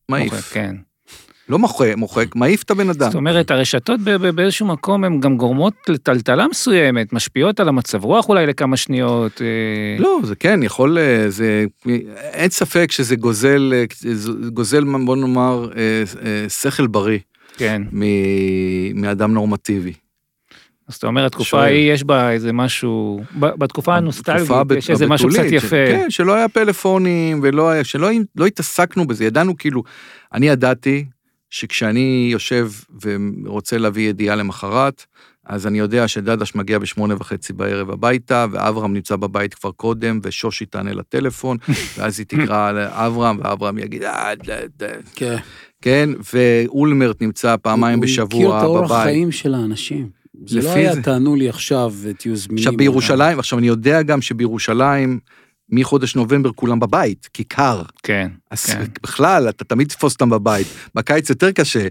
מעיף. 0.08 0.52
כן. 0.52 0.76
לא 1.50 1.58
מוחק, 1.58 1.94
מוחק, 1.96 2.36
מעיף 2.36 2.62
את 2.62 2.70
הבן 2.70 2.90
אדם. 2.90 3.06
זאת 3.06 3.14
אומרת, 3.14 3.50
הרשתות 3.50 4.00
באיזשהו 4.34 4.66
מקום 4.66 5.04
הן 5.04 5.20
גם 5.20 5.36
גורמות 5.36 5.74
לטלטלה 5.88 6.46
מסוימת, 6.50 7.12
משפיעות 7.12 7.60
על 7.60 7.68
המצב 7.68 8.04
רוח 8.04 8.28
אולי 8.28 8.46
לכמה 8.46 8.76
שניות. 8.76 9.42
אה, 9.42 9.46
לא, 10.02 10.18
זה 10.22 10.36
כן, 10.36 10.60
יכול, 10.62 10.98
אה, 10.98 11.24
זה, 11.30 11.64
אין 12.32 12.50
ספק 12.50 12.92
שזה 12.92 13.16
גוזל, 13.16 13.72
אה, 13.74 13.84
גוזל, 14.48 14.84
בוא 15.04 15.16
נאמר, 15.16 15.68
שכל 16.48 16.86
בריא 16.86 17.18
כן. 17.56 17.82
מ- 17.92 19.00
מאדם 19.00 19.32
נורמטיבי. 19.34 19.92
אז 20.88 20.94
אתה 20.94 21.06
אומר, 21.06 21.26
התקופה 21.26 21.44
שואל. 21.50 21.62
ההיא 21.62 21.92
יש 21.92 22.04
בה 22.04 22.30
איזה 22.30 22.52
משהו, 22.52 23.20
בתקופה 23.38 23.96
הנוסטלגית 23.96 24.50
יש 24.76 24.90
איזה 24.90 25.06
משהו 25.06 25.28
קצת 25.28 25.38
הבתולית, 25.38 25.60
ש- 25.60 25.64
יפה. 25.64 25.86
כן, 25.86 26.06
שלא 26.10 26.34
היה 26.34 26.48
פלאפונים 26.48 27.40
ולא 27.42 27.70
היה, 27.70 27.84
שלא 27.84 28.08
לא 28.36 28.46
התעסקנו 28.46 29.06
בזה, 29.06 29.24
ידענו 29.24 29.56
כאילו, 29.56 29.82
אני 30.34 30.48
ידעתי 30.48 31.04
שכשאני 31.50 32.28
יושב 32.32 32.70
ורוצה 33.04 33.78
להביא 33.78 34.08
ידיעה 34.08 34.36
למחרת, 34.36 35.04
אז 35.46 35.66
אני 35.66 35.78
יודע 35.78 36.08
שדדש 36.08 36.54
מגיע 36.54 36.78
בשמונה 36.78 37.14
וחצי 37.18 37.52
בערב 37.52 37.90
הביתה, 37.90 38.46
ואברהם 38.50 38.92
נמצא 38.94 39.16
בבית 39.16 39.54
כבר 39.54 39.70
קודם, 39.70 40.20
ושושי 40.22 40.66
תענה 40.66 40.92
לטלפון, 40.92 41.56
ואז 41.98 42.18
היא 42.18 42.26
תקרא 42.26 42.72
לאברהם, 42.72 43.38
ואברהם 43.38 43.78
יגיד, 43.78 44.02
"אה, 44.02 44.34
ד- 44.34 44.50
ד-" 44.82 44.90
כן. 45.14 45.36
כן, 45.82 46.10
ואולמרט 46.34 47.22
נמצא 47.22 47.56
פעמיים 47.62 47.98
הוא 47.98 48.04
הכיר 48.04 48.22
את 48.22 48.28
בשבוע 48.28 48.58
האורח 48.60 48.90
בבית. 48.90 49.02
חיים 49.04 49.32
של 49.32 49.54
האנשים. 49.54 50.08
זה 50.46 50.60
לא 50.62 50.70
היה, 50.72 50.94
זה. 50.94 51.02
תענו 51.02 51.36
לי 51.36 51.48
עכשיו 51.48 51.92
ותהיו 52.02 52.36
זמינים. 52.36 52.58
עכשיו 52.58 52.76
בירושלים, 52.76 53.38
עכשיו 53.38 53.58
אני 53.58 53.66
יודע 53.66 54.02
גם 54.02 54.22
שבירושלים, 54.22 55.18
מחודש 55.72 56.16
נובמבר 56.16 56.52
כולם 56.52 56.80
בבית, 56.80 57.28
כי 57.32 57.44
קר. 57.44 57.82
כן, 58.02 58.28
אז 58.50 58.64
כן. 58.64 58.84
בכלל, 59.02 59.48
אתה 59.48 59.64
תמיד 59.64 59.88
תתפוס 59.88 60.12
אותם 60.12 60.30
בבית. 60.30 60.66
בקיץ 60.94 61.30
יותר 61.30 61.52
קשה. 61.52 61.86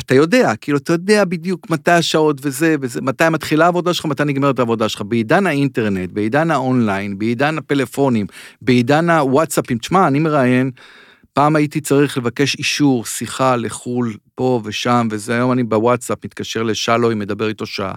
אתה 0.00 0.14
יודע, 0.14 0.52
כאילו, 0.56 0.78
אתה 0.78 0.92
יודע 0.92 1.24
בדיוק 1.24 1.70
מתי 1.70 1.90
השעות 1.90 2.40
וזה, 2.42 2.76
וזה, 2.80 3.00
מתי 3.00 3.28
מתחילה 3.28 3.64
העבודה 3.64 3.94
שלך, 3.94 4.06
מתי 4.06 4.24
נגמרת 4.24 4.58
העבודה 4.58 4.88
שלך. 4.88 5.02
בעידן 5.02 5.46
האינטרנט, 5.46 6.10
בעידן 6.12 6.50
האונליין, 6.50 7.18
בעידן 7.18 7.58
הפלאפונים, 7.58 8.26
בעידן 8.62 9.10
הוואטסאפים, 9.10 9.78
תשמע, 9.78 10.08
אני 10.08 10.18
מראיין, 10.18 10.70
פעם 11.32 11.56
הייתי 11.56 11.80
צריך 11.80 12.18
לבקש 12.18 12.54
אישור, 12.54 13.04
שיחה 13.04 13.56
לחו"ל, 13.56 14.14
פה 14.34 14.60
ושם, 14.64 15.08
וזה 15.10 15.34
היום 15.34 15.52
אני 15.52 15.64
בוואטסאפ, 15.64 16.24
מתקשר 16.24 16.62
לשלוי, 16.62 17.14
מדבר 17.14 17.48
איתו 17.48 17.66
שעה. 17.66 17.94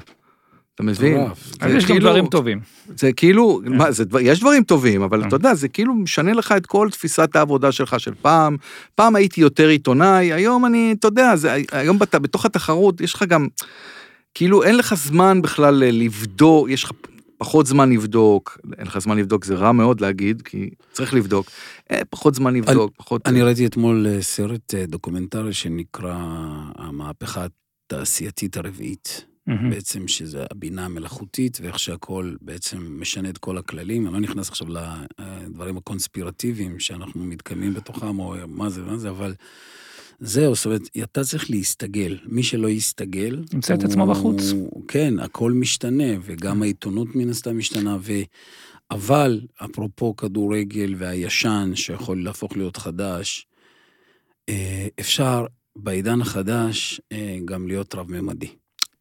אתה 0.75 0.83
מבין? 0.83 1.17
אז 1.59 1.71
יש 1.73 1.83
גם 1.83 1.87
כאילו- 1.89 2.09
דברים 2.09 2.27
טובים. 2.27 2.59
זה 2.97 3.13
כאילו, 3.13 3.61
מה, 3.65 3.91
זה, 3.91 4.05
דבר- 4.05 4.19
יש 4.19 4.39
דברים 4.39 4.63
טובים, 4.63 5.01
אבל 5.01 5.21
כן. 5.21 5.27
אתה 5.27 5.35
יודע, 5.35 5.53
זה 5.53 5.67
כאילו 5.67 5.93
משנה 5.93 6.33
לך 6.33 6.51
את 6.57 6.65
כל 6.65 6.87
תפיסת 6.91 7.35
העבודה 7.35 7.71
שלך 7.71 7.99
של 7.99 8.13
פעם. 8.21 8.57
פעם 8.95 9.15
הייתי 9.15 9.41
יותר 9.41 9.67
עיתונאי, 9.67 10.33
היום 10.33 10.65
אני, 10.65 10.95
אתה 10.99 11.07
יודע, 11.07 11.35
זה, 11.35 11.55
היום 11.71 11.99
בת, 11.99 12.15
בתוך 12.15 12.45
התחרות 12.45 13.01
יש 13.01 13.13
לך 13.13 13.23
גם, 13.23 13.47
כאילו 14.33 14.63
אין 14.63 14.77
לך 14.77 14.93
זמן 14.93 15.41
בכלל 15.41 15.83
אה, 15.83 15.91
לבדוק, 15.91 16.69
יש 16.69 16.83
לך 16.83 16.91
פחות 17.37 17.65
זמן 17.65 17.91
לבדוק, 17.91 18.57
אין 18.77 18.87
לך 18.87 18.99
זמן 18.99 19.17
לבדוק, 19.17 19.45
זה 19.45 19.55
רע 19.55 19.71
מאוד 19.71 20.01
להגיד, 20.01 20.41
כי 20.41 20.69
צריך 20.91 21.13
לבדוק. 21.13 21.47
אה, 21.91 22.01
פחות 22.09 22.35
זמן 22.35 22.53
לבדוק, 22.55 22.93
פחות... 22.97 23.21
אני 23.27 23.41
ראיתי 23.41 23.65
אתמול 23.65 24.07
אה, 24.09 24.21
סרט 24.21 24.73
אה, 24.73 24.85
דוקומנטרי 24.85 25.53
שנקרא 25.53 26.15
המהפכה 26.77 27.45
התעשייתית 27.87 28.57
הרביעית. 28.57 29.25
מהמם. 29.47 29.69
בעצם 29.69 30.07
שזה 30.07 30.45
הבינה 30.51 30.85
המלאכותית 30.85 31.57
ואיך 31.61 31.79
שהכל 31.79 32.35
בעצם 32.41 33.01
משנה 33.01 33.29
את 33.29 33.37
כל 33.37 33.57
הכללים. 33.57 34.05
אני 34.05 34.13
לא 34.13 34.19
נכנס 34.19 34.49
עכשיו 34.49 34.67
לדברים 35.19 35.77
הקונספירטיביים 35.77 36.79
שאנחנו 36.79 37.23
מתקיימים 37.23 37.73
בתוכם, 37.73 38.19
או 38.19 38.35
מה 38.47 38.69
זה, 38.69 38.81
מה 38.81 38.97
זה, 38.97 39.09
אבל 39.09 39.33
זהו, 40.19 40.55
זאת 40.55 40.65
אומרת, 40.65 40.81
אתה 41.03 41.23
צריך 41.23 41.49
להסתגל. 41.49 42.17
מי 42.25 42.43
שלא 42.43 42.67
יסתגל... 42.67 43.43
ימצא 43.53 43.73
את 43.73 43.83
עצמו 43.83 44.07
בחוץ. 44.07 44.53
כן, 44.87 45.19
הכל 45.19 45.51
משתנה, 45.51 46.13
וגם 46.21 46.61
העיתונות 46.61 47.15
מן 47.15 47.29
הסתם 47.29 47.57
משתנה, 47.57 47.97
ו... 48.01 48.13
אבל, 48.91 49.41
אפרופו 49.57 50.15
כדורגל 50.15 50.95
והישן, 50.97 51.71
שיכול 51.75 52.23
להפוך 52.23 52.57
להיות 52.57 52.77
חדש, 52.77 53.47
אה, 54.49 54.87
אפשר 54.99 55.45
בעידן 55.75 56.21
החדש 56.21 57.01
אה, 57.11 57.37
גם 57.45 57.67
להיות 57.67 57.95
רב-ממדי. 57.95 58.49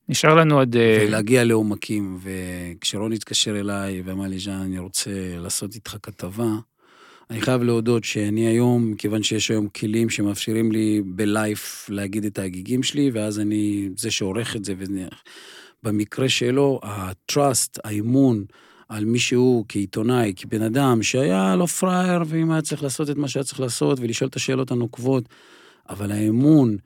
נשאר 0.08 0.34
לנו 0.34 0.58
עוד... 0.58 0.76
אה, 0.76 1.04
ולהגיע 1.08 1.44
לעומקים, 1.44 2.18
וכשרון 2.22 3.12
התקשר 3.12 3.60
אליי 3.60 4.02
ואמר 4.04 4.26
לי, 4.26 4.38
ז'אן, 4.38 4.60
אני 4.60 4.78
רוצה 4.78 5.10
לעשות 5.38 5.74
איתך 5.74 5.96
כתבה, 6.02 6.48
אני 7.30 7.40
חייב 7.40 7.62
להודות 7.62 8.04
שאני 8.04 8.46
היום, 8.46 8.90
מכיוון 8.90 9.22
שיש 9.22 9.50
היום 9.50 9.68
כלים 9.68 10.10
שמאפשרים 10.10 10.72
לי 10.72 11.02
בלייף 11.04 11.86
להגיד 11.88 12.24
את 12.24 12.38
ההגיגים 12.38 12.82
שלי, 12.82 13.10
ואז 13.14 13.40
אני 13.40 13.88
זה 13.96 14.10
שעורך 14.10 14.56
את 14.56 14.64
זה, 14.64 14.74
ובמקרה 15.82 16.28
שלו, 16.28 16.80
ה-trust, 16.82 17.78
האמון, 17.84 18.44
על 18.88 19.04
מישהו 19.04 19.64
כעיתונאי, 19.68 20.32
כבן 20.36 20.62
אדם, 20.62 21.02
שהיה 21.02 21.56
לו 21.56 21.66
פראייר, 21.66 22.22
ואם 22.26 22.50
היה 22.50 22.62
צריך 22.62 22.82
לעשות 22.82 23.10
את 23.10 23.16
מה 23.16 23.28
שהיה 23.28 23.44
צריך 23.44 23.60
לעשות, 23.60 24.00
ולשאול 24.00 24.28
את 24.28 24.36
השאלות 24.36 24.70
הנוקבות, 24.70 25.24
אבל 25.88 26.12
האמון 26.12 26.76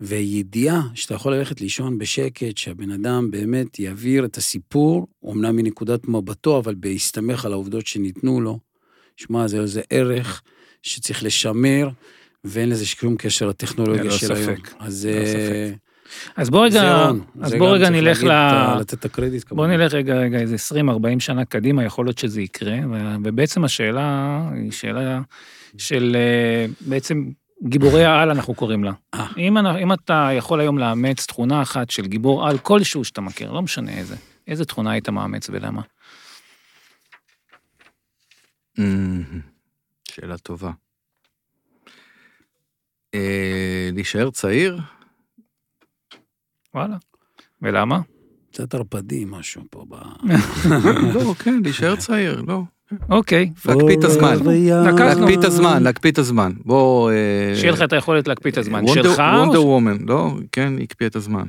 והידיעה 0.00 0.82
שאתה 0.94 1.14
יכול 1.14 1.34
ללכת 1.34 1.60
לישון 1.60 1.98
בשקט, 1.98 2.56
שהבן 2.56 2.90
אדם 2.90 3.30
באמת 3.30 3.78
יעביר 3.78 4.24
את 4.24 4.36
הסיפור, 4.36 5.06
אמנם 5.32 5.56
מנקודת 5.56 6.08
מבטו, 6.08 6.58
אבל 6.58 6.74
בהסתמך 6.74 7.44
על 7.44 7.52
העובדות 7.52 7.86
שניתנו 7.86 8.40
לו. 8.40 8.58
שמע, 9.16 9.46
זה 9.46 9.60
איזה 9.60 9.82
ערך 9.90 10.42
שצריך 10.82 11.24
לשמר, 11.24 11.88
ואין 12.44 12.68
לזה 12.68 12.86
שום 12.86 13.16
קשר 13.16 13.48
לטכנולוגיה 13.48 14.10
של 14.10 14.32
היום. 14.32 14.54
אז 14.78 15.06
ללא 15.06 15.16
אה, 15.18 15.26
ספק. 15.26 15.78
אז 16.36 16.50
בוא 16.50 16.66
רגע. 16.66 17.10
אז 17.40 17.54
בוא 17.54 17.68
רגע 17.68 17.90
נלך 17.90 18.22
ל... 18.22 18.26
את 18.26 18.30
ה- 18.30 18.76
לתת 18.80 18.94
את 18.94 19.04
הקרדיט 19.04 19.42
בוא 19.42 19.48
כמובן. 19.48 19.70
נלך 19.70 19.94
רגע, 19.94 20.14
רגע, 20.14 20.38
איזה 20.38 20.56
20-40 20.74 20.78
שנה 21.18 21.44
קדימה, 21.44 21.84
יכול 21.84 22.06
להיות 22.06 22.18
שזה 22.18 22.42
יקרה, 22.42 22.76
ובעצם 23.24 23.64
השאלה 23.64 24.40
היא 24.54 24.72
שאלה 24.72 25.20
של 25.78 26.16
אה, 26.16 26.66
בעצם 26.80 27.30
גיבורי 27.62 28.04
העל, 28.04 28.30
אנחנו 28.30 28.54
קוראים 28.54 28.84
לה. 28.84 28.92
אה. 29.14 29.26
אם, 29.36 29.56
אם 29.58 29.92
אתה 29.92 30.28
יכול 30.36 30.60
היום 30.60 30.78
לאמץ 30.78 31.26
תכונה 31.26 31.62
אחת 31.62 31.90
של 31.90 32.06
גיבור 32.06 32.48
על 32.48 32.58
כלשהו 32.58 33.04
שאתה 33.04 33.20
מכיר, 33.20 33.52
לא 33.52 33.62
משנה 33.62 33.92
איזה, 33.92 34.16
איזה 34.46 34.64
תכונה 34.64 34.90
היית 34.90 35.08
מאמץ 35.08 35.50
ולמה? 35.50 35.82
אמ, 38.78 39.22
שאלה 40.08 40.38
טובה. 40.38 40.70
אה, 43.14 43.90
להישאר 43.92 44.30
צעיר? 44.30 44.80
וואלה. 46.74 46.96
ולמה? 47.62 48.00
קצת 48.50 48.74
ערפדי 48.74 49.24
משהו 49.26 49.62
פה 49.70 49.84
ב... 49.88 49.94
לא, 51.14 51.34
כן, 51.34 51.60
להישאר 51.62 51.96
צעיר, 51.96 52.42
לא. 52.46 52.62
אוקיי, 53.10 53.50
להקפיא 53.66 53.96
את 53.98 54.04
הזמן. 54.04 54.36
להקפיא 54.84 55.38
את 55.38 55.44
הזמן, 55.44 55.82
להקפיא 55.82 56.10
את 56.10 56.18
הזמן. 56.18 56.52
בוא... 56.64 57.10
אה, 57.10 57.56
שיהיה 57.56 57.72
לך 57.72 57.82
את 57.82 57.92
היכולת 57.92 58.28
להקפיא 58.28 58.50
את 58.50 58.58
הזמן 58.58 58.86
שלך, 58.86 59.20
או 59.20 59.24
וונדר 59.24 59.66
וומן, 59.66 59.96
לא? 60.06 60.30
כן, 60.52 60.72
הקפיא 60.82 61.06
את 61.06 61.16
הזמן. 61.16 61.44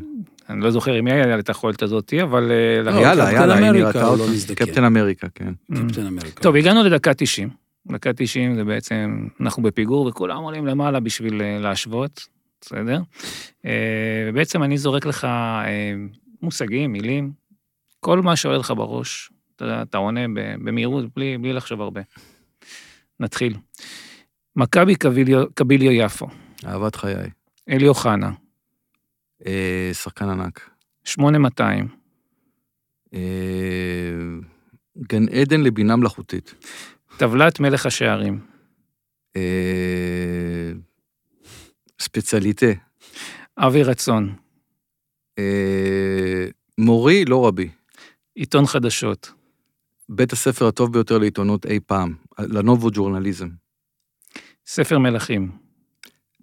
אני 0.50 0.62
לא 0.62 0.72
זוכר 0.72 1.00
אם 1.00 1.04
מי 1.04 1.12
היה 1.12 1.40
את 1.40 1.50
היכולת 1.50 1.82
הזאתי, 1.82 2.22
אבל... 2.22 2.52
אה, 2.52 3.02
יאללה, 3.02 3.26
קפטן 3.26 3.36
יאללה, 3.36 3.56
היא 3.56 3.70
אמריקה, 3.70 3.84
נראתה 3.84 4.04
הוא 4.04 4.12
אותו. 4.12 4.26
לא 4.26 4.32
מזדקן. 4.32 4.66
קפטן 4.66 4.84
אמריקה, 4.84 5.28
כן. 5.36 5.54
קפטן 5.74 6.06
אמריקה. 6.06 6.42
טוב, 6.42 6.56
הגענו 6.56 6.84
לדקה 6.84 7.14
90. 7.14 7.50
דקה 7.92 8.14
90 8.14 8.56
זה 8.56 8.64
בעצם, 8.64 9.28
אנחנו 9.42 9.64
בפיגור 9.64 10.08
וכולם 10.08 10.44
עולים 10.44 10.66
למעלה 10.68 11.00
בשביל 11.00 11.42
אה, 11.42 11.60
להשוות, 11.60 12.28
בסדר? 12.62 13.00
ובעצם 14.30 14.64
אני 14.64 14.78
זורק 14.78 15.06
לך 15.06 15.28
מושגים, 16.42 16.92
מילים, 16.92 17.32
כל 18.00 18.22
מה 18.22 18.36
שעולה 18.36 18.58
לך 18.58 18.74
בראש, 18.78 19.32
אתה, 19.58 19.82
אתה 19.82 19.98
עונה 19.98 20.22
במהירות, 20.64 21.06
בלי, 21.16 21.38
בלי 21.38 21.54
לחשוב 21.54 21.82
הרבה. 21.82 22.02
נתחיל. 23.20 23.58
מכבי 24.56 24.96
קביליו 25.56 25.92
יפו, 25.92 26.28
אהבת 26.66 26.96
חיי. 26.96 27.30
אלי 27.70 27.88
אוחנה, 27.88 28.32
אה, 29.46 29.90
שחקן 29.94 30.30
ענק. 30.30 30.70
8200, 31.04 31.88
אה, 33.14 33.20
גן 34.98 35.30
עדן 35.30 35.62
לבינה 35.62 35.96
מלאכותית. 35.96 36.56
טבלת 37.18 37.60
מלך 37.60 37.86
השערים, 37.86 38.40
אה, 39.36 40.72
ספציאליטה. 42.00 42.66
אבי 43.58 43.84
רצון, 43.84 44.36
אה, 45.40 46.46
מורי, 46.78 47.26
לא 47.26 47.48
רבי. 47.48 47.70
עיתון 48.36 48.66
חדשות, 48.66 49.32
בית 50.10 50.34
הספר 50.34 50.68
הטוב 50.68 50.94
ביותר 50.94 51.18
לעיתונות 51.18 51.66
אי 51.66 51.80
פעם, 51.80 52.16
לנובו 52.40 52.90
ג'ורנליזם. 52.94 53.48
ספר 54.66 55.00
מלכים, 55.00 55.52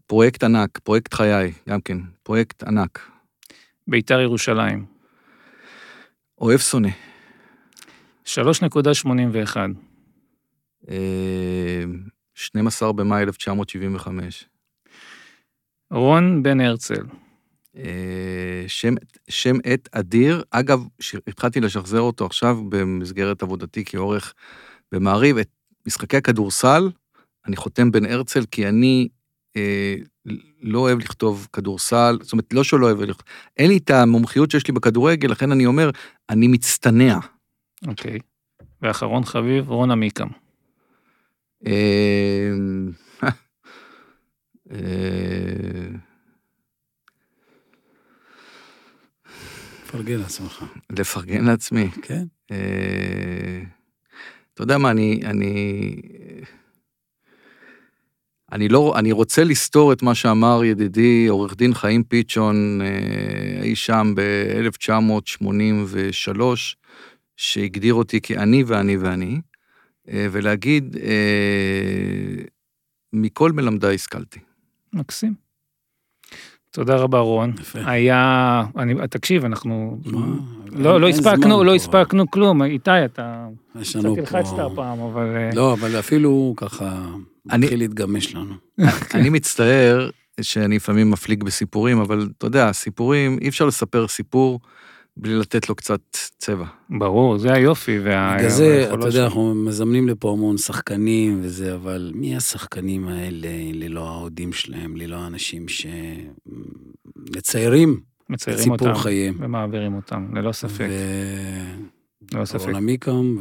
פרויקט 0.07 0.45
ענק, 0.45 0.79
פרויקט 0.79 1.15
חיי, 1.15 1.53
גם 1.69 1.81
כן, 1.81 1.99
פרויקט 2.23 2.62
ענק. 2.62 3.11
ביתר 3.87 4.21
ירושלים, 4.21 4.87
אוהב 6.41 6.59
שונא. 6.59 6.89
3.81, 8.25 9.75
אה, 10.91 11.85
12 12.35 12.93
במאי 12.93 13.23
1975. 13.23 14.45
רון 15.91 16.43
בן 16.43 16.61
הרצל, 16.61 16.95
אה, 16.95 17.24
שם, 18.68 18.95
שם 19.29 19.57
עט 19.64 19.89
אדיר. 19.93 20.43
אגב, 20.51 20.85
התחלתי 21.27 21.61
לשחזר 21.61 22.01
אותו 22.01 22.27
עכשיו 22.27 22.57
במסגרת 22.68 23.43
עבודתי 23.43 23.85
כעורך 23.87 24.35
במעריב. 24.93 25.39
את 25.39 25.49
משחקי 25.87 26.16
הכדורסל, 26.16 26.91
אני 27.47 27.57
חותם 27.57 27.93
בן 27.93 28.07
הרצל, 28.07 28.45
כי 28.51 28.68
אני 28.68 29.09
אה, 29.57 29.95
לא 30.62 30.79
אוהב 30.79 30.99
לכתוב 30.99 31.49
כדורסל, 31.53 32.18
זאת 32.22 32.33
אומרת, 32.33 32.53
לא 32.53 32.64
שלא 32.64 32.87
אוהב 32.87 33.01
לכתוב, 33.01 33.27
אין 33.57 33.70
לי 33.70 33.77
את 33.77 33.91
המומחיות 33.91 34.51
שיש 34.51 34.68
לי 34.68 34.75
בכדורגל, 34.75 35.31
לכן 35.31 35.53
אני 35.53 35.66
אומר, 35.66 35.91
אני 36.31 36.49
מצטנע. 36.49 37.18
אוקיי. 37.87 38.18
ואחרון 38.83 39.25
חביב, 39.25 39.70
רון 39.70 39.91
עמיקם. 39.91 40.29
אה, 41.66 42.51
אה, 44.70 45.64
תפרגן 49.95 50.18
לעצמך. 50.18 50.64
לפרגן 50.90 51.45
לעצמי. 51.45 51.88
כן? 52.03 52.24
אה, 52.51 53.62
אתה 54.55 54.62
יודע 54.62 54.78
מה, 54.78 54.90
אני, 54.90 55.20
אני, 55.24 55.97
אני 58.53 58.68
לא, 58.68 58.95
אני 58.99 59.12
רוצה 59.12 59.45
לסתור 59.45 59.92
את 59.92 60.03
מה 60.03 60.14
שאמר 60.14 60.64
ידידי 60.64 61.26
עורך 61.28 61.57
דין 61.57 61.74
חיים 61.74 62.05
פיצ'ון 62.05 62.80
אה, 62.82 63.62
אי 63.62 63.76
שם 63.76 64.14
ב-1983, 64.16 66.40
שהגדיר 67.36 67.95
אותי 67.95 68.20
כאני 68.20 68.64
ואני 68.66 68.97
ואני, 68.97 69.40
אה, 70.09 70.26
ולהגיד, 70.32 70.97
מכל 73.12 73.53
מלמדיי 73.53 73.95
השכלתי. 73.95 74.40
מקסים. 74.92 75.43
תודה 76.75 76.97
רבה, 76.97 77.18
רון. 77.18 77.53
יפה. 77.61 77.79
היה... 77.87 78.62
אני, 78.77 78.95
תקשיב, 79.11 79.45
אנחנו... 79.45 79.99
מה? 80.05 80.27
לא, 80.72 81.01
לא 81.01 81.09
הספקנו, 81.09 81.64
לא 81.64 81.70
פה. 81.70 81.77
הספקנו 81.77 82.31
כלום. 82.31 82.62
איתי, 82.62 83.05
אתה 83.05 83.47
יש 83.81 83.91
קצת 83.91 83.99
לנו 84.05 84.16
הלחצת 84.18 84.51
פה... 84.57 84.66
הפעם, 84.72 85.01
אבל... 85.01 85.37
אה, 85.37 85.51
לא, 85.55 85.72
אבל 85.72 85.99
אפילו 85.99 86.55
ככה, 86.57 86.99
אני- 87.51 87.64
מתחיל 87.66 87.79
להתגמש 87.79 88.35
לנו. 88.35 88.55
אני 89.14 89.31
מצטער 89.31 90.11
שאני 90.41 90.77
לפעמים 90.77 91.11
מפליג 91.11 91.45
בסיפורים, 91.45 91.99
אבל 91.99 92.29
אתה 92.39 92.47
יודע, 92.47 92.72
סיפורים, 92.72 93.39
אי 93.41 93.49
אפשר 93.49 93.66
לספר 93.66 94.09
סיפור 94.09 94.61
בלי 95.17 95.35
לתת 95.35 95.69
לו 95.69 95.75
קצת 95.75 96.01
צבע. 96.39 96.65
ברור, 96.91 97.39
זה 97.39 97.53
היופי. 97.53 97.99
וה... 97.99 98.37
בגלל 98.39 98.49
זה, 98.49 98.91
אתה 98.95 99.07
יודע. 99.07 99.25
אנחנו 99.25 99.55
מזמנים 99.55 100.09
לפה 100.09 100.33
המון 100.33 100.57
שחקנים 100.57 101.41
וזה, 101.43 101.75
אבל 101.75 102.12
מי 102.15 102.37
השחקנים 102.37 103.09
האלה 103.09 103.49
ללא 103.73 104.09
האוהדים 104.09 104.53
שלהם, 104.53 104.97
ללא 104.97 105.17
האנשים 105.17 105.67
שמציירים 107.29 108.01
את 108.25 108.31
מציירים 108.31 108.62
סיפור 108.62 108.89
אותם 108.89 108.95
חייהם? 108.95 109.35
ומעבירים 109.39 109.95
אותם, 109.95 110.37
ללא 110.37 110.53
ספק. 110.53 110.87
ללא 112.33 112.45
ספק. 112.45 112.61
ורון 112.61 112.75
עמיקם, 112.75 113.37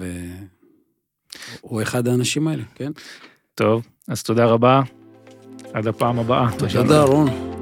הוא 1.62 1.82
אחד 1.82 2.08
האנשים 2.08 2.48
האלה, 2.48 2.64
כן? 2.76 2.92
טוב, 3.56 3.88
אז 4.08 4.24
תודה 4.24 4.46
רבה. 4.46 4.82
עד 5.74 5.88
הפעם 5.88 6.20
הבאה. 6.20 6.48
תודה, 6.58 7.02
רון. 7.04 7.53